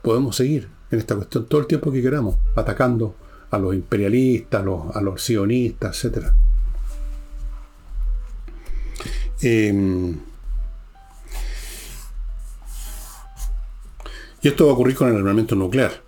Podemos 0.00 0.36
seguir 0.36 0.68
en 0.90 0.98
esta 0.98 1.14
cuestión 1.16 1.46
todo 1.46 1.60
el 1.60 1.66
tiempo 1.66 1.90
que 1.92 2.02
queramos, 2.02 2.36
atacando 2.54 3.14
a 3.50 3.58
los 3.58 3.74
imperialistas, 3.74 4.64
a 4.94 5.00
los, 5.00 5.22
sionistas, 5.22 6.04
etc. 6.04 6.32
y 14.42 14.48
esto 14.48 14.66
va 14.66 14.72
a 14.72 14.74
ocurrir 14.74 14.96
con 14.96 15.08
el 15.08 15.16
armamento 15.16 15.54
nuclear. 15.54 16.02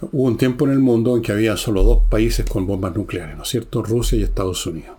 Hubo 0.00 0.24
un 0.24 0.36
tiempo 0.36 0.64
en 0.66 0.72
el 0.72 0.80
mundo 0.80 1.16
en 1.16 1.22
que 1.22 1.32
había 1.32 1.56
solo 1.56 1.84
dos 1.84 2.02
países 2.08 2.44
con 2.44 2.66
bombas 2.66 2.94
nucleares, 2.94 3.36
¿no 3.36 3.44
es 3.44 3.48
cierto? 3.48 3.82
Rusia 3.82 4.18
y 4.18 4.22
Estados 4.22 4.66
Unidos. 4.66 4.96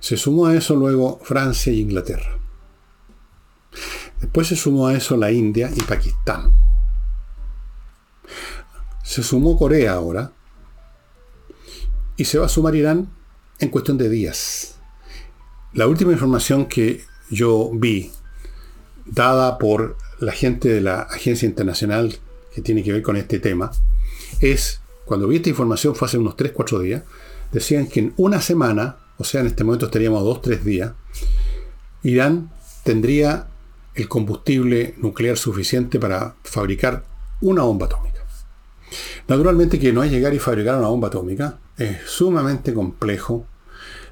Se 0.00 0.16
sumó 0.16 0.46
a 0.46 0.54
eso 0.54 0.74
luego 0.74 1.20
Francia 1.22 1.72
e 1.72 1.76
Inglaterra. 1.76 2.38
Después 4.20 4.48
se 4.48 4.56
sumó 4.56 4.88
a 4.88 4.94
eso 4.94 5.16
la 5.16 5.30
India 5.30 5.70
y 5.74 5.80
Pakistán. 5.82 6.52
Se 9.04 9.22
sumó 9.22 9.58
Corea 9.58 9.94
ahora, 9.94 10.32
y 12.18 12.24
se 12.24 12.38
va 12.38 12.46
a 12.46 12.50
sumar 12.50 12.74
Irán 12.74 13.08
en 13.60 13.70
cuestión 13.70 13.96
de 13.96 14.10
días. 14.10 14.74
La 15.72 15.86
última 15.86 16.12
información 16.12 16.66
que 16.66 17.04
yo 17.30 17.70
vi, 17.72 18.10
dada 19.06 19.56
por 19.56 19.96
la 20.20 20.32
gente 20.32 20.68
de 20.68 20.80
la 20.80 21.02
agencia 21.02 21.46
internacional 21.46 22.16
que 22.54 22.62
tiene 22.62 22.82
que 22.82 22.92
ver 22.92 23.02
con 23.02 23.16
este 23.16 23.38
tema, 23.38 23.70
es, 24.40 24.80
cuando 25.04 25.28
vi 25.28 25.36
esta 25.36 25.48
información 25.48 25.94
fue 25.94 26.06
hace 26.06 26.18
unos 26.18 26.36
3-4 26.36 26.80
días, 26.80 27.02
decían 27.52 27.86
que 27.86 28.00
en 28.00 28.14
una 28.16 28.40
semana, 28.40 28.96
o 29.16 29.24
sea, 29.24 29.40
en 29.40 29.46
este 29.46 29.64
momento 29.64 29.86
estaríamos 29.86 30.22
2-3 30.22 30.60
días, 30.60 30.92
Irán 32.02 32.50
tendría 32.84 33.48
el 33.94 34.08
combustible 34.08 34.94
nuclear 34.98 35.36
suficiente 35.36 35.98
para 35.98 36.36
fabricar 36.42 37.04
una 37.40 37.62
bomba 37.62 37.86
atómica. 37.86 38.24
Naturalmente 39.26 39.78
que 39.78 39.92
no 39.92 40.02
es 40.02 40.10
llegar 40.10 40.32
y 40.32 40.38
fabricar 40.38 40.78
una 40.78 40.88
bomba 40.88 41.08
atómica, 41.08 41.58
es 41.76 41.98
sumamente 42.06 42.72
complejo. 42.72 43.44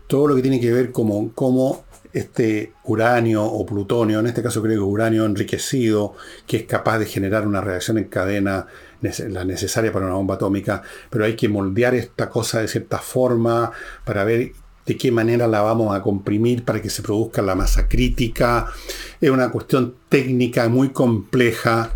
Todo 0.06 0.28
lo 0.28 0.36
que 0.36 0.42
tiene 0.42 0.60
que 0.60 0.72
ver 0.72 0.92
como 0.92 1.32
cómo 1.32 1.85
este 2.16 2.72
uranio 2.84 3.44
o 3.44 3.66
plutonio, 3.66 4.20
en 4.20 4.26
este 4.26 4.42
caso 4.42 4.62
creo 4.62 4.78
que 4.78 4.80
uranio 4.80 5.26
enriquecido, 5.26 6.14
que 6.46 6.58
es 6.58 6.62
capaz 6.64 6.98
de 6.98 7.06
generar 7.06 7.46
una 7.46 7.60
reacción 7.60 7.98
en 7.98 8.04
cadena, 8.04 8.66
la 9.28 9.44
necesaria 9.44 9.92
para 9.92 10.06
una 10.06 10.14
bomba 10.14 10.36
atómica, 10.36 10.82
pero 11.10 11.24
hay 11.24 11.36
que 11.36 11.48
moldear 11.48 11.94
esta 11.94 12.30
cosa 12.30 12.60
de 12.60 12.68
cierta 12.68 12.98
forma 12.98 13.70
para 14.04 14.24
ver 14.24 14.52
de 14.86 14.96
qué 14.96 15.12
manera 15.12 15.46
la 15.46 15.60
vamos 15.60 15.94
a 15.94 16.00
comprimir 16.00 16.64
para 16.64 16.80
que 16.80 16.90
se 16.90 17.02
produzca 17.02 17.42
la 17.42 17.54
masa 17.54 17.86
crítica. 17.88 18.66
Es 19.20 19.30
una 19.30 19.50
cuestión 19.50 19.96
técnica 20.08 20.68
muy 20.68 20.90
compleja, 20.90 21.92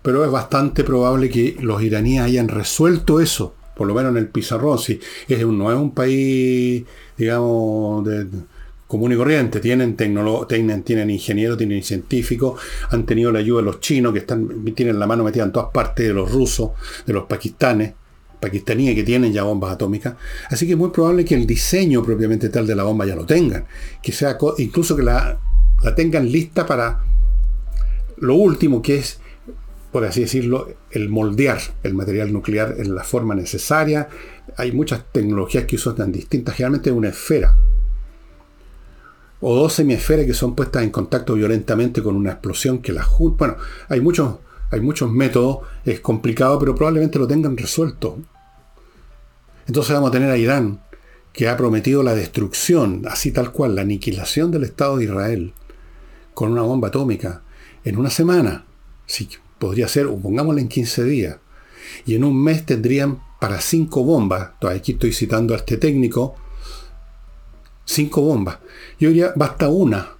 pero 0.00 0.24
es 0.24 0.30
bastante 0.30 0.82
probable 0.84 1.28
que 1.28 1.56
los 1.60 1.82
iraníes 1.82 2.22
hayan 2.22 2.48
resuelto 2.48 3.20
eso 3.20 3.54
por 3.74 3.86
lo 3.86 3.94
menos 3.94 4.12
en 4.12 4.18
el 4.18 4.28
pizarrón, 4.28 4.78
si 4.78 5.00
es 5.28 5.42
un, 5.42 5.58
no 5.58 5.72
es 5.72 5.78
un 5.78 5.92
país, 5.92 6.84
digamos, 7.16 8.04
de, 8.04 8.26
común 8.92 9.10
y 9.10 9.16
corriente, 9.16 9.58
tienen, 9.58 9.96
tienen, 9.96 10.82
tienen 10.82 11.08
ingenieros, 11.08 11.56
tienen 11.56 11.82
científicos, 11.82 12.60
han 12.90 13.06
tenido 13.06 13.32
la 13.32 13.38
ayuda 13.38 13.60
de 13.60 13.64
los 13.64 13.80
chinos, 13.80 14.12
que 14.12 14.18
están, 14.18 14.66
tienen 14.74 14.98
la 14.98 15.06
mano 15.06 15.24
metida 15.24 15.44
en 15.44 15.50
todas 15.50 15.70
partes, 15.72 16.06
de 16.06 16.12
los 16.12 16.30
rusos, 16.30 16.72
de 17.06 17.14
los 17.14 17.24
pakistanes, 17.24 17.94
pakistaníes 18.38 18.94
que 18.94 19.02
tienen 19.02 19.32
ya 19.32 19.44
bombas 19.44 19.72
atómicas. 19.72 20.16
Así 20.50 20.66
que 20.66 20.72
es 20.72 20.78
muy 20.78 20.90
probable 20.90 21.24
que 21.24 21.34
el 21.34 21.46
diseño 21.46 22.02
propiamente 22.02 22.50
tal 22.50 22.66
de 22.66 22.74
la 22.74 22.82
bomba 22.82 23.06
ya 23.06 23.16
lo 23.16 23.24
tengan, 23.24 23.64
que 24.02 24.12
sea 24.12 24.36
incluso 24.58 24.94
que 24.94 25.02
la, 25.02 25.40
la 25.82 25.94
tengan 25.94 26.30
lista 26.30 26.66
para 26.66 27.02
lo 28.18 28.34
último 28.34 28.82
que 28.82 28.98
es 28.98 29.20
por 29.90 30.04
así 30.06 30.22
decirlo, 30.22 30.68
el 30.90 31.10
moldear 31.10 31.60
el 31.82 31.92
material 31.92 32.32
nuclear 32.32 32.76
en 32.78 32.94
la 32.94 33.04
forma 33.04 33.34
necesaria. 33.34 34.08
Hay 34.56 34.72
muchas 34.72 35.04
tecnologías 35.12 35.66
que 35.66 35.76
usan 35.76 36.10
distintas, 36.10 36.54
generalmente 36.54 36.90
una 36.90 37.10
esfera. 37.10 37.54
O 39.42 39.56
dos 39.56 39.74
semiesferas 39.74 40.24
que 40.24 40.34
son 40.34 40.54
puestas 40.54 40.84
en 40.84 40.90
contacto 40.90 41.34
violentamente 41.34 42.02
con 42.02 42.16
una 42.16 42.30
explosión 42.30 42.78
que 42.78 42.92
la 42.92 43.06
Bueno, 43.18 43.56
hay 43.88 44.00
muchos, 44.00 44.36
hay 44.70 44.80
muchos 44.80 45.10
métodos, 45.10 45.58
es 45.84 46.00
complicado, 46.00 46.58
pero 46.58 46.74
probablemente 46.74 47.18
lo 47.18 47.26
tengan 47.26 47.56
resuelto. 47.56 48.18
Entonces 49.66 49.92
vamos 49.92 50.10
a 50.10 50.12
tener 50.12 50.30
a 50.30 50.36
Irán, 50.36 50.80
que 51.32 51.48
ha 51.48 51.56
prometido 51.56 52.02
la 52.04 52.14
destrucción, 52.14 53.02
así 53.08 53.32
tal 53.32 53.52
cual, 53.52 53.74
la 53.74 53.82
aniquilación 53.82 54.52
del 54.52 54.64
Estado 54.64 54.98
de 54.98 55.04
Israel, 55.04 55.54
con 56.34 56.52
una 56.52 56.62
bomba 56.62 56.88
atómica, 56.88 57.42
en 57.84 57.96
una 57.96 58.10
semana. 58.10 58.64
Sí, 59.06 59.28
podría 59.58 59.88
ser, 59.88 60.08
pongámoslo 60.08 60.60
en 60.60 60.68
15 60.68 61.04
días, 61.04 61.36
y 62.06 62.14
en 62.14 62.24
un 62.24 62.42
mes 62.42 62.64
tendrían 62.64 63.20
para 63.40 63.60
cinco 63.60 64.04
bombas, 64.04 64.50
aquí 64.60 64.92
estoy 64.92 65.12
citando 65.12 65.54
a 65.54 65.56
este 65.56 65.76
técnico, 65.76 66.36
cinco 67.92 68.22
bombas. 68.22 68.58
Yo 68.98 69.08
diría, 69.08 69.32
basta 69.36 69.68
una, 69.68 70.10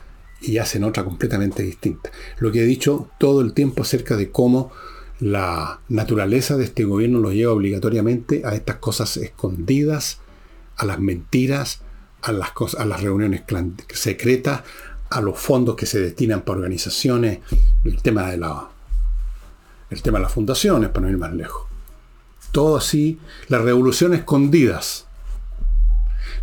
y 0.46 0.58
hacen 0.58 0.84
otra 0.84 1.04
completamente 1.04 1.62
distinta. 1.62 2.10
Lo 2.38 2.52
que 2.52 2.62
he 2.62 2.66
dicho 2.66 3.08
todo 3.18 3.40
el 3.40 3.52
tiempo 3.52 3.82
acerca 3.82 4.16
de 4.16 4.30
cómo 4.30 4.72
la 5.20 5.80
naturaleza 5.88 6.56
de 6.56 6.64
este 6.64 6.84
gobierno 6.84 7.18
los 7.20 7.34
lleva 7.34 7.52
obligatoriamente 7.52 8.42
a 8.44 8.54
estas 8.54 8.76
cosas 8.76 9.16
escondidas, 9.16 10.18
a 10.76 10.84
las 10.84 10.98
mentiras, 10.98 11.80
a 12.22 12.32
las, 12.32 12.52
cosas, 12.52 12.80
a 12.80 12.84
las 12.84 13.02
reuniones 13.02 13.42
secretas, 13.92 14.62
a 15.10 15.20
los 15.20 15.38
fondos 15.38 15.76
que 15.76 15.86
se 15.86 16.00
destinan 16.00 16.42
para 16.42 16.58
organizaciones, 16.58 17.40
el 17.84 18.02
tema 18.02 18.30
de 18.30 18.38
la, 18.38 18.68
el 19.90 20.02
tema 20.02 20.18
de 20.18 20.24
las 20.24 20.32
fundaciones, 20.32 20.90
para 20.90 21.06
no 21.06 21.12
ir 21.12 21.18
más 21.18 21.34
lejos. 21.34 21.66
Todo 22.50 22.76
así, 22.76 23.18
las 23.48 23.62
revoluciones 23.62 24.20
escondidas. 24.20 25.03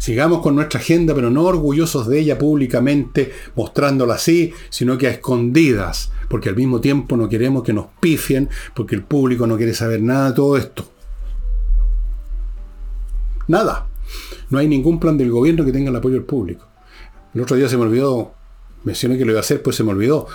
Sigamos 0.02 0.42
con 0.42 0.56
nuestra 0.56 0.80
agenda, 0.80 1.14
pero 1.14 1.30
no 1.30 1.44
orgullosos 1.44 2.08
de 2.08 2.18
ella 2.18 2.40
públicamente, 2.40 3.32
mostrándola 3.56 4.16
así, 4.16 4.52
sino 4.72 4.98
que 4.98 5.06
a 5.06 5.12
escondidas, 5.12 6.12
porque 6.28 6.50
al 6.50 6.56
mismo 6.56 6.82
tiempo 6.82 7.16
no 7.16 7.30
queremos 7.30 7.62
que 7.62 7.72
nos 7.72 7.86
pifien, 8.00 8.50
porque 8.74 8.96
el 8.96 9.04
público 9.04 9.46
no 9.46 9.58
quiere 9.58 9.76
saber 9.76 10.02
nada 10.02 10.30
de 10.30 10.36
todo 10.36 10.58
esto. 10.58 10.92
Nada. 13.48 13.86
No 14.50 14.58
hay 14.58 14.68
ningún 14.68 15.00
plan 15.00 15.20
del 15.20 15.30
gobierno 15.30 15.64
que 15.64 15.72
tenga 15.72 15.92
el 15.92 15.96
apoyo 15.96 16.16
del 16.16 16.24
público. 16.24 16.66
El 17.36 17.42
otro 17.42 17.56
día 17.56 17.70
se 17.70 17.78
me 17.78 17.84
olvidó 17.84 18.34
mencioné 18.84 19.20
que 19.20 19.26
lo 19.26 19.34
iba 19.34 19.40
a 19.40 19.42
hacer, 19.42 19.62
pues 19.62 19.76
se 19.76 19.84
me 19.84 19.92
olvidó. 19.92 20.26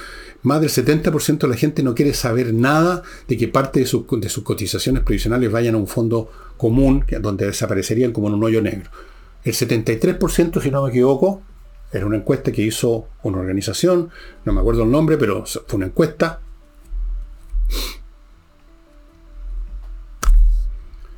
Más 0.44 0.60
del 0.60 0.70
70% 0.70 1.38
de 1.38 1.48
la 1.48 1.56
gente 1.56 1.82
no 1.82 1.96
quiere 1.96 2.14
saber 2.14 2.54
nada 2.54 3.02
de 3.26 3.36
que 3.36 3.48
parte 3.48 3.80
de, 3.80 3.86
sus 3.86 4.04
cotizaciones 4.44 5.02
previsionales 5.02 5.50
vayan 5.50 5.74
a 5.74 5.78
un 5.78 5.88
fondo 5.88 6.30
común, 6.56 7.04
donde 7.20 7.46
desaparecerían 7.46 8.12
como 8.12 8.28
en 8.28 8.34
un 8.34 8.44
hoyo 8.44 8.62
negro. 8.62 8.90
El 9.46 9.52
73%, 9.52 10.60
si 10.60 10.72
no 10.72 10.82
me 10.82 10.90
equivoco, 10.90 11.40
era 11.92 12.04
una 12.04 12.16
encuesta 12.16 12.50
que 12.50 12.62
hizo 12.62 13.06
una 13.22 13.38
organización, 13.38 14.10
no 14.44 14.52
me 14.52 14.58
acuerdo 14.58 14.82
el 14.82 14.90
nombre, 14.90 15.16
pero 15.16 15.46
fue 15.46 15.76
una 15.76 15.86
encuesta. 15.86 16.40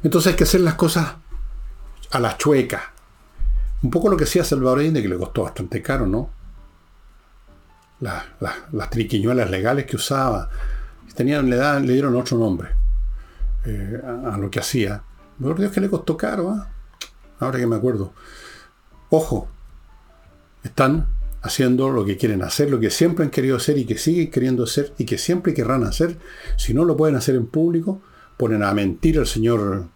Entonces 0.02 0.32
hay 0.32 0.36
que 0.36 0.44
hacer 0.44 0.60
las 0.60 0.74
cosas 0.74 1.14
a 2.10 2.20
la 2.20 2.36
chueca. 2.36 2.92
Un 3.82 3.88
poco 3.88 4.10
lo 4.10 4.16
que 4.18 4.24
hacía 4.24 4.44
Salvador 4.44 4.80
Allende, 4.80 5.00
que 5.00 5.08
le 5.08 5.16
costó 5.16 5.44
bastante 5.44 5.80
caro, 5.80 6.06
¿no? 6.06 6.30
las 8.00 8.90
triquiñuelas 8.90 9.48
legales 9.48 9.86
que 9.86 9.96
usaba. 9.96 10.50
Tenían, 11.14 11.48
le, 11.48 11.80
dieron 11.94 12.14
otro 12.14 12.36
nombre 12.36 12.68
eh, 13.64 14.02
a, 14.04 14.36
lo 14.36 14.50
que 14.50 14.60
hacía. 14.60 15.02
Por 15.40 15.58
Dios 15.58 15.72
que 15.72 15.80
le 15.80 15.88
costó 15.88 16.14
caro, 16.14 16.50
¿ah? 16.50 16.68
Ahora 17.38 17.58
que 17.58 17.66
me 17.66 17.76
acuerdo. 17.76 18.12
Ojo, 19.10 19.48
están 20.62 21.08
haciendo 21.42 21.90
lo 21.90 22.04
que 22.04 22.16
quieren 22.16 22.42
hacer, 22.42 22.70
lo 22.70 22.80
que 22.80 22.90
siempre 22.90 23.24
han 23.24 23.30
querido 23.30 23.56
hacer 23.56 23.78
y 23.78 23.84
que 23.84 23.96
siguen 23.96 24.30
queriendo 24.30 24.64
hacer 24.64 24.92
y 24.98 25.04
que 25.04 25.18
siempre 25.18 25.54
querrán 25.54 25.84
hacer. 25.84 26.18
Si 26.56 26.74
no 26.74 26.84
lo 26.84 26.96
pueden 26.96 27.16
hacer 27.16 27.36
en 27.36 27.46
público, 27.46 28.02
ponen 28.36 28.62
a 28.62 28.74
mentir 28.74 29.18
al 29.18 29.26
señor, 29.26 29.86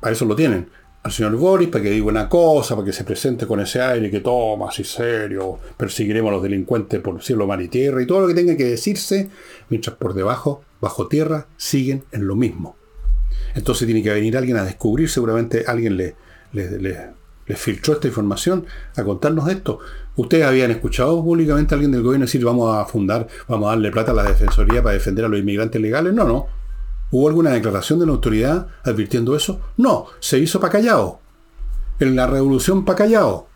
para 0.00 0.12
eso 0.12 0.24
lo 0.24 0.34
tienen, 0.34 0.68
al 1.02 1.10
señor 1.10 1.36
Boris 1.36 1.68
para 1.68 1.82
que 1.82 1.90
diga 1.90 2.06
una 2.06 2.28
cosa, 2.28 2.74
para 2.74 2.86
que 2.86 2.92
se 2.92 3.04
presente 3.04 3.46
con 3.46 3.60
ese 3.60 3.80
aire 3.80 4.10
que 4.10 4.20
toma 4.20 4.68
así 4.68 4.84
serio, 4.84 5.58
perseguiremos 5.76 6.30
a 6.30 6.34
los 6.34 6.42
delincuentes 6.42 7.00
por 7.00 7.22
cielo, 7.22 7.46
mar 7.46 7.60
y 7.60 7.68
tierra, 7.68 8.02
y 8.02 8.06
todo 8.06 8.22
lo 8.22 8.28
que 8.28 8.34
tenga 8.34 8.56
que 8.56 8.64
decirse, 8.64 9.28
mientras 9.68 9.96
por 9.96 10.14
debajo, 10.14 10.62
bajo 10.80 11.08
tierra, 11.08 11.48
siguen 11.56 12.04
en 12.12 12.26
lo 12.26 12.36
mismo. 12.36 12.76
Entonces 13.54 13.86
tiene 13.86 14.02
que 14.02 14.10
venir 14.10 14.36
alguien 14.36 14.56
a 14.56 14.64
descubrir, 14.64 15.10
seguramente 15.10 15.64
alguien 15.66 15.96
le, 15.96 16.14
le, 16.52 17.22
filtró 17.56 17.94
esta 17.94 18.08
información 18.08 18.66
a 18.96 19.04
contarnos 19.04 19.48
esto. 19.48 19.80
¿Ustedes 20.16 20.46
habían 20.46 20.70
escuchado 20.70 21.22
públicamente 21.22 21.74
a 21.74 21.76
alguien 21.76 21.92
del 21.92 22.02
gobierno 22.02 22.26
decir 22.26 22.44
vamos 22.44 22.74
a 22.74 22.84
fundar, 22.84 23.26
vamos 23.48 23.66
a 23.66 23.70
darle 23.70 23.90
plata 23.90 24.12
a 24.12 24.14
la 24.14 24.22
Defensoría 24.22 24.82
para 24.82 24.94
defender 24.94 25.24
a 25.24 25.28
los 25.28 25.40
inmigrantes 25.40 25.80
legales? 25.80 26.14
No, 26.14 26.24
no. 26.24 26.46
¿Hubo 27.10 27.28
alguna 27.28 27.50
declaración 27.50 27.98
de 27.98 28.06
la 28.06 28.12
autoridad 28.12 28.68
advirtiendo 28.84 29.36
eso? 29.36 29.60
No, 29.76 30.06
se 30.18 30.38
hizo 30.38 30.60
para 30.60 30.72
callado. 30.72 31.20
En 32.00 32.16
la 32.16 32.26
revolución 32.26 32.84
para 32.84 32.96
callado. 32.96 33.48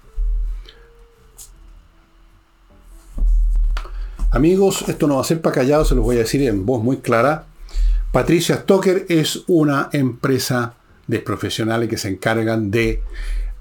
Amigos, 4.31 4.85
esto 4.89 5.07
no 5.07 5.17
va 5.17 5.23
a 5.23 5.25
ser 5.25 5.41
para 5.41 5.55
callado, 5.55 5.87
se 5.87 5.95
los 5.95 6.05
voy 6.05 6.17
a 6.17 6.21
decir 6.21 6.43
en 6.43 6.67
voz 6.67 6.83
muy 6.83 6.99
clara. 6.99 7.47
Patricia 8.13 8.57
Stoker 8.57 9.07
es 9.09 9.45
una 9.47 9.89
empresa 9.93 10.75
de 11.07 11.21
profesionales 11.21 11.89
que 11.89 11.97
se 11.97 12.09
encargan 12.09 12.71
de 12.71 13.03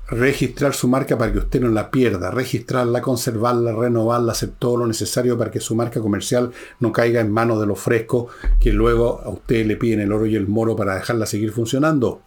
registrar 0.08 0.74
su 0.74 0.88
marca 0.88 1.18
para 1.18 1.32
que 1.32 1.40
usted 1.40 1.62
no 1.62 1.70
la 1.70 1.90
pierda, 1.90 2.30
registrarla, 2.30 3.02
conservarla, 3.02 3.74
renovarla, 3.74 4.34
hacer 4.34 4.52
todo 4.60 4.78
lo 4.78 4.88
necesario 4.88 5.38
para 5.38 5.50
que 5.52 5.60
su 5.60 5.76
marca 5.76 6.00
comercial 6.00 6.52
no 6.80 6.92
caiga 6.92 7.22
en 7.22 7.32
manos 7.32 7.60
de 7.60 7.66
los 7.66 7.80
frescos 7.80 8.32
que 8.60 8.72
luego 8.72 9.22
a 9.24 9.30
usted 9.30 9.66
le 9.66 9.78
piden 9.78 10.02
el 10.02 10.12
oro 10.12 10.26
y 10.26 10.36
el 10.36 10.48
moro 10.48 10.76
para 10.76 10.96
dejarla 10.96 11.26
seguir 11.26 11.52
funcionando. 11.52 12.22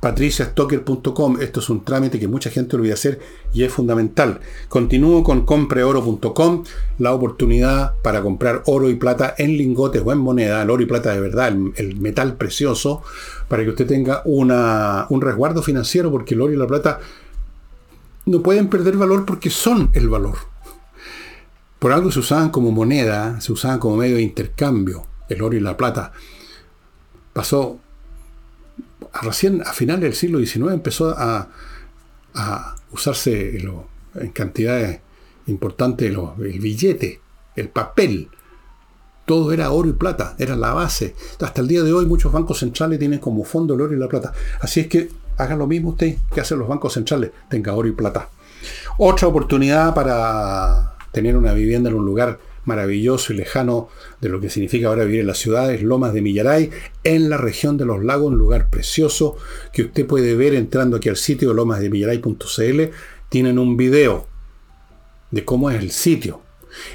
patriciastocker.com. 0.00 1.40
Esto 1.40 1.60
es 1.60 1.70
un 1.70 1.84
trámite 1.84 2.18
que 2.18 2.28
mucha 2.28 2.50
gente 2.50 2.76
olvida 2.76 2.94
hacer 2.94 3.20
y 3.52 3.64
es 3.64 3.72
fundamental. 3.72 4.40
Continúo 4.68 5.24
con 5.24 5.44
compreoro.com, 5.44 6.64
la 6.98 7.12
oportunidad 7.12 7.94
para 8.02 8.22
comprar 8.22 8.62
oro 8.66 8.88
y 8.88 8.94
plata 8.94 9.34
en 9.38 9.56
lingotes 9.56 10.02
o 10.04 10.12
en 10.12 10.18
moneda, 10.18 10.62
el 10.62 10.70
oro 10.70 10.82
y 10.82 10.86
plata 10.86 11.12
de 11.12 11.20
verdad, 11.20 11.48
el, 11.48 11.96
metal 11.98 12.36
precioso, 12.36 13.02
para 13.48 13.64
que 13.64 13.70
usted 13.70 13.86
tenga 13.86 14.22
una, 14.24 15.06
un 15.08 15.20
resguardo 15.20 15.62
financiero, 15.62 16.10
porque 16.10 16.34
el 16.34 16.42
oro 16.42 16.52
y 16.52 16.56
la 16.56 16.66
plata 16.66 17.00
no 18.26 18.42
pueden 18.42 18.68
perder 18.68 18.96
valor 18.96 19.24
porque 19.24 19.50
son 19.50 19.90
el 19.94 20.08
valor. 20.08 20.36
Por 21.78 21.92
algo 21.92 22.10
se 22.10 22.18
usaban 22.18 22.50
como 22.50 22.72
moneda, 22.72 23.40
se 23.40 23.52
usaban 23.52 23.78
como 23.78 23.96
medio 23.96 24.16
de 24.16 24.22
intercambio, 24.22 25.06
el 25.28 25.42
oro 25.42 25.56
y 25.56 25.60
la 25.60 25.76
plata. 25.76 26.12
Pasó 27.32 27.78
recién 29.22 29.62
a 29.62 29.72
finales 29.72 30.02
del 30.02 30.14
siglo 30.14 30.38
XIX 30.38 30.72
empezó 30.72 31.14
a, 31.16 31.48
usarse 32.90 33.58
en 34.14 34.30
cantidades 34.30 35.00
importantes 35.46 36.10
el 36.10 36.60
billete, 36.60 37.20
el 37.56 37.68
papel. 37.68 38.28
Todo 39.26 39.52
era 39.52 39.70
oro 39.72 39.88
y 39.88 39.92
plata, 39.92 40.36
era 40.38 40.56
la 40.56 40.72
base. 40.72 41.14
Hasta 41.40 41.60
el 41.60 41.68
día 41.68 41.82
de 41.82 41.92
hoy 41.92 42.06
muchos 42.06 42.32
bancos 42.32 42.60
centrales 42.60 42.98
tienen 42.98 43.18
como 43.18 43.44
fondo 43.44 43.74
el 43.74 43.80
oro 43.80 43.94
y 43.94 43.98
la 43.98 44.08
plata. 44.08 44.32
Así 44.60 44.80
es 44.80 44.86
que 44.86 45.10
haga 45.36 45.56
lo 45.56 45.66
mismo 45.66 45.90
usted 45.90 46.16
que 46.32 46.40
hacen 46.40 46.58
los 46.58 46.68
bancos 46.68 46.94
centrales, 46.94 47.32
tenga 47.50 47.74
oro 47.74 47.88
y 47.88 47.92
plata. 47.92 48.30
Otra 48.98 49.28
oportunidad 49.28 49.94
para 49.94 50.96
tener 51.12 51.36
una 51.36 51.52
vivienda 51.52 51.90
en 51.90 51.96
un 51.96 52.06
lugar 52.06 52.38
maravilloso 52.68 53.32
y 53.32 53.36
lejano 53.36 53.88
de 54.20 54.28
lo 54.28 54.40
que 54.40 54.50
significa 54.50 54.86
ahora 54.86 55.04
vivir 55.04 55.20
en 55.20 55.26
las 55.26 55.38
ciudades, 55.38 55.82
Lomas 55.82 56.12
de 56.12 56.22
Millaray, 56.22 56.70
en 57.02 57.28
la 57.28 57.36
región 57.36 57.76
de 57.76 57.84
los 57.84 58.04
lagos, 58.04 58.30
un 58.30 58.38
lugar 58.38 58.70
precioso 58.70 59.36
que 59.72 59.82
usted 59.82 60.06
puede 60.06 60.36
ver 60.36 60.54
entrando 60.54 60.96
aquí 60.96 61.08
al 61.08 61.16
sitio 61.16 61.52
lomasdemillaray.cl. 61.54 62.82
Tienen 63.28 63.58
un 63.58 63.76
video 63.76 64.26
de 65.32 65.44
cómo 65.44 65.70
es 65.70 65.82
el 65.82 65.90
sitio. 65.90 66.42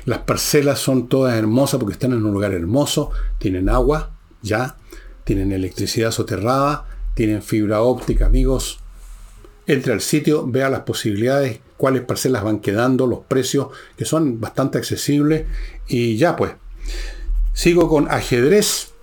Las 0.05 0.19
parcelas 0.19 0.79
son 0.79 1.09
todas 1.09 1.37
hermosas 1.37 1.79
porque 1.79 1.93
están 1.93 2.13
en 2.13 2.23
un 2.23 2.31
lugar 2.31 2.53
hermoso, 2.53 3.11
tienen 3.39 3.67
agua, 3.67 4.11
ya, 4.41 4.77
tienen 5.23 5.51
electricidad 5.51 6.11
soterrada, 6.11 6.85
tienen 7.15 7.41
fibra 7.41 7.81
óptica, 7.81 8.27
amigos. 8.27 8.79
Entre 9.65 9.93
al 9.93 10.01
sitio, 10.01 10.45
vea 10.47 10.69
las 10.69 10.81
posibilidades 10.81 11.59
cuáles 11.83 12.03
parcelas 12.03 12.45
van 12.45 12.61
quedando, 12.61 13.07
los 13.07 13.25
precios, 13.25 13.67
que 13.97 14.05
son 14.05 14.39
bastante 14.39 14.77
accesibles. 14.77 15.43
Y 15.85 16.15
ya 16.15 16.37
pues. 16.37 16.53
Sigo 17.51 17.89
con 17.89 18.09
ajedrez. 18.09 18.93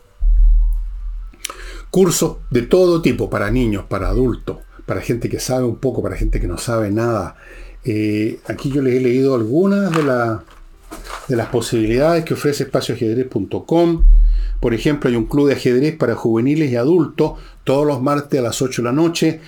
Cursos 1.90 2.38
de 2.48 2.62
todo 2.62 3.02
tipo, 3.02 3.28
para 3.28 3.50
niños, 3.50 3.84
para 3.86 4.08
adultos, 4.08 4.60
para 4.86 5.02
gente 5.02 5.28
que 5.28 5.40
sabe 5.40 5.66
un 5.66 5.76
poco, 5.76 6.02
para 6.02 6.16
gente 6.16 6.40
que 6.40 6.48
no 6.48 6.56
sabe 6.56 6.90
nada. 6.90 7.36
Eh, 7.84 8.40
aquí 8.46 8.70
yo 8.70 8.80
les 8.80 8.94
he 8.94 9.00
leído 9.00 9.34
algunas 9.34 9.90
de, 9.94 10.02
de 11.28 11.36
las 11.36 11.48
posibilidades 11.48 12.24
que 12.24 12.32
ofrece 12.32 12.62
espacioajedrez.com. 12.62 14.04
Por 14.58 14.72
ejemplo, 14.72 15.10
hay 15.10 15.16
un 15.16 15.26
club 15.26 15.48
de 15.48 15.54
ajedrez 15.56 15.96
para 15.98 16.14
juveniles 16.14 16.70
y 16.70 16.76
adultos 16.76 17.32
todos 17.64 17.86
los 17.86 18.00
martes 18.00 18.40
a 18.40 18.42
las 18.42 18.62
8 18.62 18.80
de 18.80 18.86
la 18.86 18.92
noche 18.92 19.40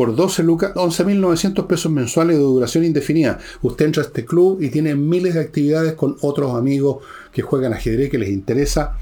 por 0.00 0.16
12 0.16 0.44
lucas, 0.44 0.72
11.900 0.76 1.66
pesos 1.66 1.92
mensuales 1.92 2.38
de 2.38 2.42
duración 2.42 2.86
indefinida. 2.86 3.38
Usted 3.60 3.84
entra 3.84 4.02
a 4.02 4.06
este 4.06 4.24
club 4.24 4.62
y 4.62 4.70
tiene 4.70 4.94
miles 4.94 5.34
de 5.34 5.40
actividades 5.40 5.92
con 5.92 6.16
otros 6.22 6.54
amigos 6.54 7.04
que 7.30 7.42
juegan 7.42 7.74
ajedrez 7.74 8.10
que 8.10 8.16
les 8.16 8.30
interesa. 8.30 8.96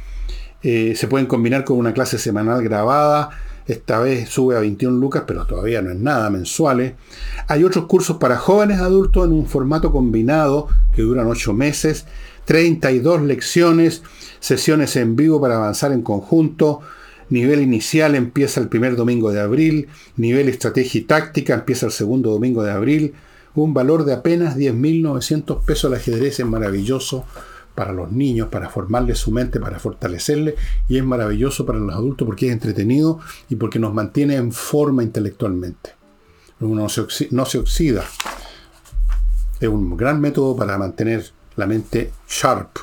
Eh, 0.61 0.95
se 0.97 1.07
pueden 1.07 1.29
combinar 1.29 1.63
con 1.63 1.79
una 1.79 1.95
clase 1.95 2.19
semanal 2.19 2.65
grabada. 2.65 3.31
Esta 3.69 4.01
vez 4.01 4.29
sube 4.29 4.57
a 4.57 4.59
21 4.59 4.99
lucas, 4.99 5.23
pero 5.25 5.47
todavía 5.47 5.81
no 5.83 5.93
es 5.93 5.99
nada, 6.01 6.31
mensuales. 6.31 6.95
Hay 7.47 7.63
otros 7.63 7.87
cursos 7.87 8.17
para 8.17 8.37
jóvenes 8.37 8.81
adultos 8.81 9.25
en 9.25 9.35
un 9.35 9.47
formato 9.47 9.93
combinado 9.93 10.67
que 10.97 11.03
duran 11.03 11.29
8 11.29 11.53
meses. 11.53 12.07
32 12.45 13.23
lecciones, 13.23 14.03
sesiones 14.41 14.97
en 14.97 15.15
vivo 15.15 15.41
para 15.41 15.59
avanzar 15.59 15.93
en 15.93 16.03
conjunto, 16.03 16.81
Nivel 17.31 17.61
inicial 17.61 18.15
empieza 18.15 18.61
el 18.61 18.69
primer 18.69 18.97
domingo 18.97 19.33
de 19.33 19.41
abril. 19.41 19.89
Nivel 20.17 20.49
estrategia 20.49 21.01
y 21.01 21.05
táctica 21.05 21.55
empieza 21.55 21.87
el 21.87 21.93
segundo 21.93 22.31
domingo 22.31 22.63
de 22.63 22.71
abril. 22.71 23.15
Un 23.55 23.75
valor 23.75 24.05
de 24.05 24.15
apenas 24.15 24.57
10.900 24.57 25.65
pesos. 25.65 25.91
El 25.91 25.99
ajedrez 25.99 26.41
es 26.41 26.47
maravilloso 26.47 27.25
para 27.75 27.93
los 27.93 28.11
niños, 28.11 28.49
para 28.49 28.69
formarles 28.69 29.19
su 29.19 29.31
mente, 29.31 29.61
para 29.61 29.79
fortalecerle. 29.79 30.55
Y 30.89 30.99
es 30.99 31.05
maravilloso 31.05 31.65
para 31.67 31.79
los 31.79 31.95
adultos 31.95 32.27
porque 32.27 32.47
es 32.47 32.53
entretenido 32.53 33.21
y 33.49 33.57
porque 33.57 33.79
nos 33.79 33.95
mantiene 33.95 34.37
en 34.37 34.53
forma 34.53 35.03
intelectualmente. 35.03 35.91
Uno 36.61 36.89
no 37.31 37.45
se 37.47 37.59
oxida. 37.59 38.05
Es 39.61 39.69
un 39.69 39.97
gran 39.97 40.21
método 40.21 40.57
para 40.57 40.79
mantener 40.79 41.31
la 41.57 41.67
mente 41.67 42.13
sharp. 42.29 42.79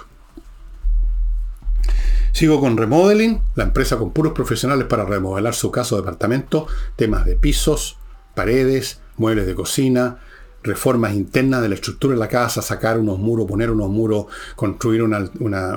Sigo 2.36 2.60
con 2.60 2.76
Remodeling, 2.76 3.40
la 3.56 3.64
empresa 3.64 3.96
con 3.98 4.12
puros 4.12 4.34
profesionales 4.34 4.88
para 4.88 5.06
remodelar 5.06 5.56
su 5.56 5.72
casa 5.72 5.96
o 5.96 6.00
departamento, 6.00 6.68
temas 6.98 7.26
de 7.26 7.38
pisos, 7.38 7.98
paredes, 8.34 9.00
muebles 9.16 9.48
de 9.48 9.56
cocina, 9.56 10.20
reformas 10.62 11.14
internas 11.14 11.62
de 11.62 11.70
la 11.70 11.76
estructura 11.76 12.14
de 12.14 12.20
la 12.20 12.28
casa, 12.28 12.62
sacar 12.62 13.00
unos 13.00 13.20
muros, 13.20 13.48
poner 13.48 13.72
unos 13.72 13.90
muros, 13.90 14.26
construir 14.58 15.02
una, 15.02 15.30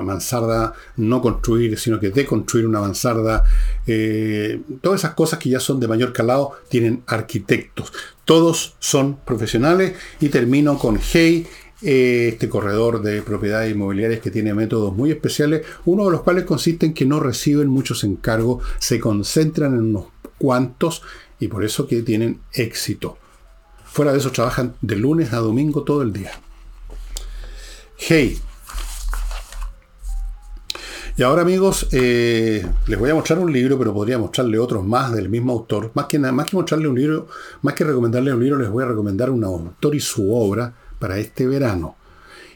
mansarda, 0.03 0.73
no 0.97 1.23
construir, 1.23 1.79
sino 1.79 2.01
que 2.01 2.11
deconstruir 2.11 2.67
una 2.67 2.81
mansarda. 2.81 3.45
Eh, 3.87 4.61
todas 4.83 5.03
esas 5.03 5.15
cosas 5.15 5.39
que 5.39 5.51
ya 5.51 5.61
son 5.61 5.79
de 5.79 5.87
mayor 5.87 6.13
calado 6.13 6.55
tienen 6.69 7.05
arquitectos. 7.07 7.93
Todos 8.25 8.75
son 8.81 9.19
profesionales 9.25 9.95
y 10.19 10.29
termino 10.29 10.77
con 10.77 10.99
Hey 11.01 11.47
este 11.81 12.49
corredor 12.49 13.03
de 13.03 13.23
propiedades 13.23 13.73
inmobiliarias 13.73 14.21
que 14.21 14.31
tiene 14.31 14.55
métodos 14.55 14.95
muy 14.95 15.11
especiales, 15.11 15.65
uno 15.85 16.07
de 16.07 16.11
los 16.11 16.23
cuales 16.23 16.45
consiste 16.45 16.87
en 16.87 16.95
que 16.95 17.07
no 17.07 17.21
reciben 17.21 17.69
muchos 17.69 18.05
encargos, 18.05 18.65
se 18.79 18.99
concentran 18.99 19.75
en 19.75 19.81
unos 19.81 20.07
cuantos 20.39 21.03
y 21.39 21.49
por 21.49 21.65
eso 21.65 21.87
que 21.87 22.03
tienen 22.03 22.41
éxito. 22.53 23.17
Fuera 23.85 24.13
de 24.13 24.19
eso 24.19 24.33
trabajan 24.33 24.75
de 24.81 24.97
lunes 24.97 25.33
a 25.33 25.39
domingo 25.39 25.83
todo 25.83 26.03
el 26.03 26.13
día. 26.13 26.33
Hey. 27.97 28.39
Y 31.17 31.23
ahora 31.25 31.43
amigos, 31.43 31.89
eh, 31.91 32.65
les 32.87 32.99
voy 32.99 33.11
a 33.11 33.15
mostrar 33.15 33.41
un 33.41 33.53
libro, 33.53 33.77
pero 33.77 33.93
podría 33.93 34.19
mostrarle 34.19 34.57
otros 34.57 34.85
más 34.85 35.13
del 35.13 35.29
mismo 35.29 35.53
autor. 35.53 35.91
Más 35.95 36.07
que, 36.07 36.17
más 36.19 36.49
que 36.49 36.57
mostrarle 36.57 36.87
un 36.87 36.97
libro, 36.97 37.27
más 37.63 37.75
que 37.75 37.83
recomendarle 37.83 38.33
un 38.33 38.41
libro, 38.41 38.59
les 38.59 38.71
voy 38.71 38.85
a 38.85 38.87
recomendar 38.87 39.31
un 39.31 39.43
autor 39.43 39.97
y 39.97 40.01
su 40.01 40.33
obra 40.33 40.73
para 40.99 41.19
este 41.19 41.47
verano. 41.47 41.97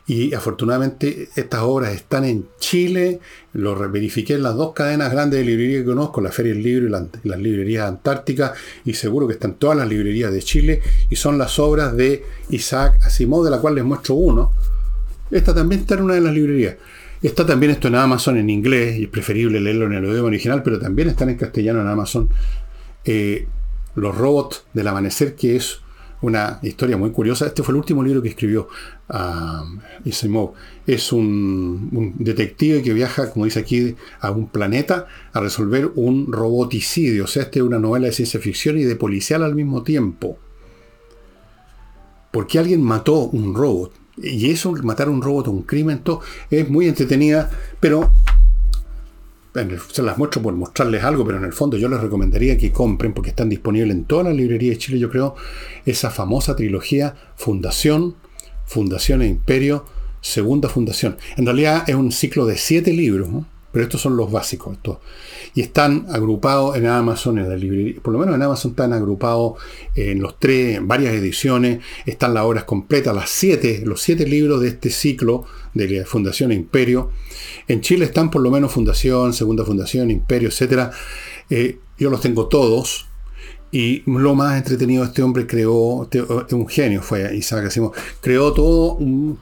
Y 0.07 0.35
afortunadamente 0.35 1.29
estas 1.37 1.61
obras 1.63 1.95
están 1.95 2.25
en 2.25 2.47
Chile, 2.59 3.21
lo 3.53 3.77
verifiqué 3.89 4.35
en 4.35 4.43
las 4.43 4.57
dos 4.57 4.73
cadenas 4.73 5.13
grandes 5.13 5.39
de 5.39 5.47
librería 5.47 5.79
que 5.79 5.85
conozco, 5.85 6.21
la 6.21 6.33
Feria 6.33 6.53
del 6.53 6.63
Libro 6.63 6.87
y, 6.87 7.29
las 7.29 7.39
librerías 7.39 7.89
antárticas, 7.89 8.53
y 8.85 8.95
seguro 8.95 9.29
que 9.29 9.35
están 9.35 9.55
todas 9.55 9.77
las 9.77 9.89
librerías 9.89 10.33
de 10.33 10.43
Chile, 10.43 10.83
y 11.09 11.15
son 11.15 11.39
las 11.39 11.59
obras 11.61 11.97
de 11.97 12.25
Isaac 12.51 12.99
Asimov, 13.03 13.45
de 13.45 13.53
la 13.53 13.61
cual 13.61 13.77
les 13.77 13.85
muestro 13.85 14.17
uno. 14.17 14.53
Esta 15.31 15.55
también 15.55 15.83
está 15.83 15.95
en 15.95 16.03
una 16.03 16.15
de 16.15 16.21
las 16.21 16.35
librerías. 16.35 16.77
Está 17.23 17.47
también 17.47 17.71
esto 17.71 17.87
en 17.87 17.95
Amazon 17.95 18.37
en 18.37 18.51
inglés, 18.51 18.99
y 18.99 19.05
es 19.05 19.09
preferible 19.09 19.61
leerlo 19.61 19.87
en 19.87 19.93
el 19.93 20.05
idioma 20.05 20.27
original, 20.27 20.65
pero 20.65 20.81
también 20.81 21.09
están 21.09 21.29
en 21.29 21.37
castellano 21.37 21.81
en 21.81 21.87
Amazon. 21.87 22.29
Eh, 23.05 23.47
los 23.95 24.17
robots 24.17 24.65
del 24.75 24.89
amanecer, 24.89 25.37
que 25.37 25.55
es 25.55 25.81
una 26.23 26.59
historia 26.63 26.97
muy 26.97 27.11
curiosa. 27.11 27.47
Este 27.47 27.63
fue 27.63 27.73
el 27.73 27.79
último 27.79 28.03
libro 28.03 28.23
que 28.23 28.31
escribió 28.31 28.69
Isimov. 30.05 30.53
Es 30.87 31.13
un, 31.13 32.15
detective 32.19 32.83
que 32.83 32.93
viaja, 32.93 33.31
como 33.31 33.45
dice 33.45 33.61
aquí, 33.61 33.97
a 34.21 34.31
un 34.31 34.49
planeta 34.49 35.07
a 35.33 35.41
resolver 35.41 35.91
un 35.95 36.33
roboticidio. 36.33 37.25
O 37.25 37.27
sea, 37.27 37.43
esta 37.43 37.59
es 37.59 37.65
una 37.65 37.79
novela 37.79 38.07
de 38.07 38.13
ciencia 38.13 38.41
ficción 38.41 38.79
y 38.79 38.85
de 38.85 38.97
policial 38.97 39.43
al 39.43 39.55
mismo 39.55 39.83
tiempo. 39.83 40.39
Porque 42.31 42.59
alguien 42.59 42.83
mató 42.83 43.25
un 43.25 43.55
robot. 43.55 43.93
Y 44.17 44.51
eso, 44.51 44.73
matar 44.83 45.09
un 45.09 45.23
robot, 45.23 45.49
un 45.49 45.63
crimen, 45.63 46.01
todo, 46.01 46.21
es 46.51 46.69
muy 46.69 46.87
entretenida, 46.87 47.51
pero 47.81 48.11
se 49.91 50.03
las 50.03 50.17
muestro 50.17 50.41
por 50.41 50.55
mostrarles 50.55 51.05
algo, 51.05 51.25
pero 51.25 51.39
en 51.39 51.45
el 51.45 51.53
fondo 51.53 51.77
yo 51.77 51.89
les 51.89 52.01
recomendaría 52.01 52.57
que 52.57 52.73
compren, 52.73 53.13
porque 53.13 53.31
están 53.31 53.49
disponibles 53.49 53.95
en 53.95 54.05
todas 54.05 54.27
las 54.27 54.35
librerías 54.35 54.77
de 54.77 54.79
Chile, 54.79 54.99
yo 54.99 55.11
creo, 55.11 55.35
esa 55.85 56.11
famosa 56.11 56.57
trilogía 56.57 57.15
Fundación, 57.37 58.17
Fundación 58.65 59.23
e 59.23 59.27
Imperio, 59.27 59.85
Segunda 60.21 60.69
Fundación. 60.69 61.17
En 61.37 61.45
realidad 61.45 61.85
es 61.87 61.95
un 61.95 62.13
ciclo 62.13 62.47
de 62.47 62.57
siete 62.57 62.93
libros, 62.93 63.29
pero 63.73 63.85
estos 63.85 64.01
son 64.01 64.17
los 64.17 64.31
básicos. 64.31 64.79
Y 65.55 65.63
están 65.63 66.07
agrupados 66.11 66.77
en 66.77 66.87
Amazon, 66.87 67.39
en 67.39 67.49
la 67.49 67.57
librería, 67.57 68.01
por 68.03 68.13
lo 68.13 68.19
menos 68.21 68.35
en 68.35 68.43
Amazon 68.43 68.73
están 68.73 68.93
agrupados 68.93 69.55
en 69.95 70.21
los 70.21 70.39
tres, 70.39 70.77
en 70.77 70.87
varias 70.87 71.15
ediciones, 71.15 71.81
están 72.07 72.35
las 72.35 72.45
obras 72.45 72.65
completas, 72.65 73.15
las 73.15 73.31
siete, 73.31 73.83
los 73.85 74.01
siete 74.01 74.27
libros 74.27 74.61
de 74.61 74.69
este 74.69 74.91
ciclo 74.91 75.45
de 75.75 75.89
la 75.89 76.07
Fundación 76.07 76.53
Imperio. 76.53 77.11
En 77.69 77.81
Chile 77.81 78.05
están 78.05 78.31
por 78.31 78.43
lo 78.43 78.51
menos 78.51 78.73
Fundación, 78.73 79.33
Segunda 79.33 79.65
Fundación, 79.65 80.11
Imperio, 80.11 80.49
etc. 80.49 80.93
Eh, 81.51 81.79
yo 81.99 82.11
los 82.11 82.21
tengo 82.21 82.49
todos. 82.49 83.07
Y 83.71 84.03
lo 84.05 84.35
más 84.35 84.59
entretenido, 84.59 85.03
este 85.03 85.23
hombre 85.23 85.47
creó, 85.47 86.07
un 86.51 86.69
genio 86.69 87.01
fue 87.01 87.35
Isaac 87.35 87.67
Asimov, 87.67 87.93
creó 88.21 88.53
todo 88.53 88.97
un 88.97 89.39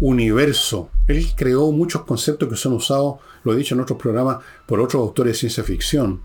universo. 0.00 0.90
Él 1.06 1.26
creó 1.36 1.70
muchos 1.72 2.04
conceptos 2.04 2.48
que 2.48 2.56
son 2.56 2.72
usados, 2.72 3.16
lo 3.44 3.52
he 3.52 3.56
dicho 3.56 3.74
en 3.74 3.82
otros 3.82 3.98
programas, 3.98 4.38
por 4.64 4.80
otros 4.80 5.02
autores 5.02 5.34
de 5.34 5.38
ciencia 5.40 5.62
ficción, 5.62 6.22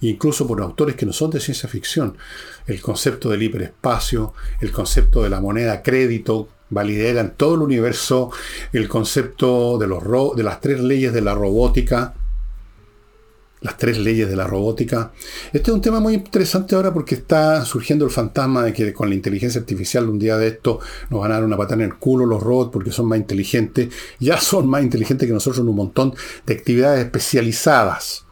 incluso 0.00 0.46
por 0.46 0.62
autores 0.62 0.96
que 0.96 1.04
no 1.04 1.12
son 1.12 1.30
de 1.30 1.40
ciencia 1.40 1.68
ficción. 1.68 2.16
El 2.66 2.80
concepto 2.80 3.28
del 3.28 3.42
hiperespacio, 3.42 4.32
el 4.62 4.72
concepto 4.72 5.22
de 5.22 5.28
la 5.28 5.42
moneda 5.42 5.82
crédito, 5.82 6.48
validera 6.74 7.20
en 7.20 7.30
todo 7.30 7.54
el 7.54 7.62
universo, 7.62 8.30
el 8.72 8.88
concepto 8.88 9.78
de, 9.78 9.86
los 9.86 10.02
de 10.36 10.42
las 10.42 10.60
tres 10.60 10.80
leyes 10.80 11.12
de 11.12 11.20
la 11.20 11.34
robótica, 11.34 12.14
las 13.64 13.78
tres 13.78 13.98
leyes 13.98 14.28
de 14.28 14.36
la 14.36 14.46
robótica. 14.46 15.12
Este 15.52 15.70
es 15.70 15.74
un 15.74 15.80
tema 15.80 15.98
muy 15.98 16.14
interesante 16.14 16.74
ahora 16.74 16.92
porque 16.92 17.14
está 17.14 17.64
surgiendo 17.64 18.04
el 18.04 18.10
fantasma 18.10 18.62
de 18.62 18.74
que 18.74 18.92
con 18.92 19.08
la 19.08 19.14
inteligencia 19.14 19.58
artificial 19.58 20.08
un 20.10 20.18
día 20.18 20.36
de 20.36 20.48
esto 20.48 20.80
nos 21.08 21.20
van 21.20 21.32
a 21.32 21.36
dar 21.36 21.44
una 21.44 21.56
patada 21.56 21.82
en 21.82 21.90
el 21.90 21.94
culo 21.96 22.26
los 22.26 22.42
robots 22.42 22.70
porque 22.70 22.92
son 22.92 23.06
más 23.06 23.18
inteligentes. 23.18 23.88
Ya 24.20 24.38
son 24.38 24.68
más 24.68 24.82
inteligentes 24.82 25.26
que 25.26 25.32
nosotros 25.32 25.62
en 25.62 25.68
un 25.68 25.76
montón 25.76 26.14
de 26.44 26.52
actividades 26.52 27.06
especializadas. 27.06 28.26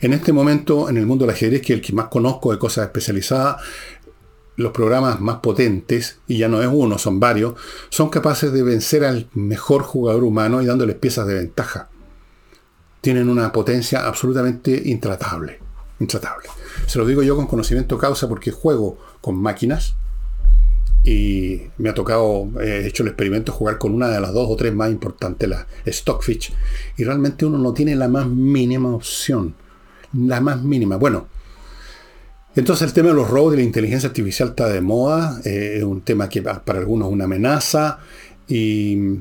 En 0.00 0.12
este 0.12 0.32
momento, 0.32 0.88
en 0.88 0.96
el 0.96 1.06
mundo 1.06 1.24
del 1.24 1.34
ajedrez, 1.34 1.62
que 1.62 1.72
es 1.72 1.78
el 1.78 1.84
que 1.84 1.92
más 1.92 2.08
conozco 2.08 2.52
de 2.52 2.58
cosas 2.58 2.86
especializadas, 2.86 3.62
los 4.60 4.72
programas 4.72 5.20
más 5.20 5.38
potentes, 5.38 6.18
y 6.26 6.38
ya 6.38 6.48
no 6.48 6.62
es 6.62 6.68
uno, 6.70 6.98
son 6.98 7.18
varios, 7.20 7.54
son 7.88 8.10
capaces 8.10 8.52
de 8.52 8.62
vencer 8.62 9.04
al 9.04 9.28
mejor 9.34 9.82
jugador 9.82 10.24
humano 10.24 10.62
y 10.62 10.66
dándoles 10.66 10.96
piezas 10.96 11.26
de 11.26 11.34
ventaja 11.34 11.88
tienen 13.00 13.28
una 13.28 13.52
potencia 13.52 14.06
absolutamente 14.06 14.82
intratable. 14.86 15.58
Intratable. 16.00 16.48
Se 16.86 16.98
lo 16.98 17.06
digo 17.06 17.22
yo 17.22 17.36
con 17.36 17.46
conocimiento 17.46 17.98
causa 17.98 18.28
porque 18.28 18.50
juego 18.50 18.98
con 19.20 19.36
máquinas 19.36 19.94
y 21.04 21.62
me 21.78 21.88
ha 21.88 21.94
tocado, 21.94 22.48
he 22.60 22.86
hecho 22.86 23.02
el 23.02 23.08
experimento, 23.08 23.52
jugar 23.52 23.78
con 23.78 23.94
una 23.94 24.08
de 24.08 24.20
las 24.20 24.32
dos 24.32 24.48
o 24.50 24.56
tres 24.56 24.74
más 24.74 24.90
importantes, 24.90 25.48
la 25.48 25.66
Stockfish, 25.86 26.52
y 26.98 27.04
realmente 27.04 27.46
uno 27.46 27.58
no 27.58 27.72
tiene 27.72 27.96
la 27.96 28.08
más 28.08 28.26
mínima 28.26 28.94
opción. 28.94 29.54
La 30.12 30.40
más 30.40 30.60
mínima. 30.62 30.96
Bueno, 30.96 31.28
entonces 32.56 32.88
el 32.88 32.92
tema 32.92 33.08
de 33.08 33.14
los 33.14 33.30
robos 33.30 33.52
de 33.52 33.58
la 33.58 33.64
inteligencia 33.64 34.08
artificial 34.08 34.50
está 34.50 34.68
de 34.68 34.80
moda, 34.80 35.40
eh, 35.44 35.76
es 35.78 35.84
un 35.84 36.00
tema 36.02 36.28
que 36.28 36.42
para 36.42 36.78
algunos 36.78 37.08
es 37.08 37.14
una 37.14 37.24
amenaza 37.24 37.98
y 38.48 39.20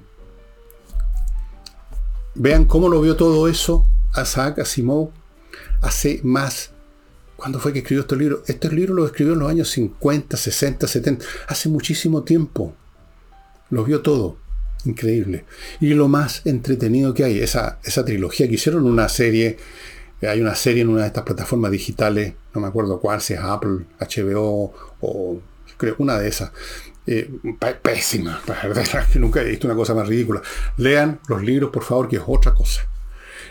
Vean 2.35 2.65
cómo 2.65 2.87
lo 2.87 3.01
vio 3.01 3.17
todo 3.17 3.49
eso 3.49 3.85
Isaac 4.15 4.59
Asimov 4.59 5.09
hace 5.81 6.21
más. 6.23 6.71
¿Cuándo 7.35 7.59
fue 7.59 7.73
que 7.73 7.79
escribió 7.79 8.01
este 8.01 8.15
libro? 8.15 8.43
Este 8.47 8.69
libro 8.71 8.93
lo 8.93 9.05
escribió 9.05 9.33
en 9.33 9.39
los 9.39 9.49
años 9.49 9.69
50, 9.69 10.35
60, 10.35 10.87
70, 10.87 11.25
hace 11.47 11.69
muchísimo 11.69 12.23
tiempo. 12.23 12.73
Lo 13.69 13.83
vio 13.83 14.01
todo. 14.01 14.37
Increíble. 14.85 15.45
Y 15.79 15.93
lo 15.93 16.07
más 16.07 16.45
entretenido 16.45 17.13
que 17.13 17.23
hay, 17.23 17.39
esa, 17.39 17.79
esa 17.83 18.03
trilogía 18.03 18.47
que 18.47 18.55
hicieron 18.55 18.85
una 18.85 19.09
serie, 19.09 19.57
hay 20.27 20.41
una 20.41 20.55
serie 20.55 20.81
en 20.81 20.89
una 20.89 21.01
de 21.01 21.07
estas 21.07 21.23
plataformas 21.23 21.71
digitales, 21.71 22.33
no 22.53 22.61
me 22.61 22.67
acuerdo 22.67 22.99
cuál, 22.99 23.21
si 23.21 23.33
es 23.33 23.39
Apple, 23.39 23.85
HBO 23.99 24.73
o 25.01 25.41
creo 25.77 25.95
una 25.99 26.19
de 26.19 26.27
esas, 26.27 26.51
eh, 27.07 27.29
pésima, 27.81 28.41
nunca 29.15 29.41
he 29.41 29.45
visto 29.45 29.65
una 29.65 29.75
cosa 29.75 29.95
más 29.95 30.07
ridícula. 30.07 30.41
Lean 30.77 31.19
los 31.27 31.41
libros, 31.41 31.71
por 31.71 31.83
favor, 31.83 32.07
que 32.07 32.17
es 32.17 32.23
otra 32.25 32.53
cosa. 32.53 32.81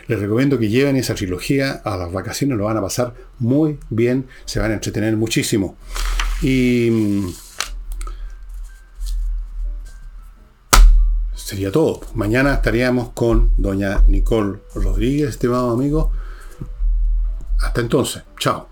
Les 0.07 0.19
recomiendo 0.19 0.57
que 0.57 0.69
lleven 0.69 0.95
esa 0.95 1.13
trilogía 1.13 1.81
a 1.83 1.97
las 1.97 2.11
vacaciones, 2.11 2.57
lo 2.57 2.65
van 2.65 2.77
a 2.77 2.81
pasar 2.81 3.13
muy 3.37 3.77
bien, 3.89 4.27
se 4.45 4.59
van 4.59 4.71
a 4.71 4.75
entretener 4.75 5.17
muchísimo. 5.17 5.77
Y 6.41 6.89
mm, 6.89 7.29
sería 11.33 11.71
todo. 11.71 12.01
Mañana 12.13 12.53
estaríamos 12.53 13.09
con 13.09 13.51
doña 13.57 14.03
Nicole 14.07 14.59
Rodríguez, 14.73 15.29
estimado 15.29 15.71
amigo. 15.71 16.11
Hasta 17.61 17.81
entonces, 17.81 18.23
chao. 18.37 18.68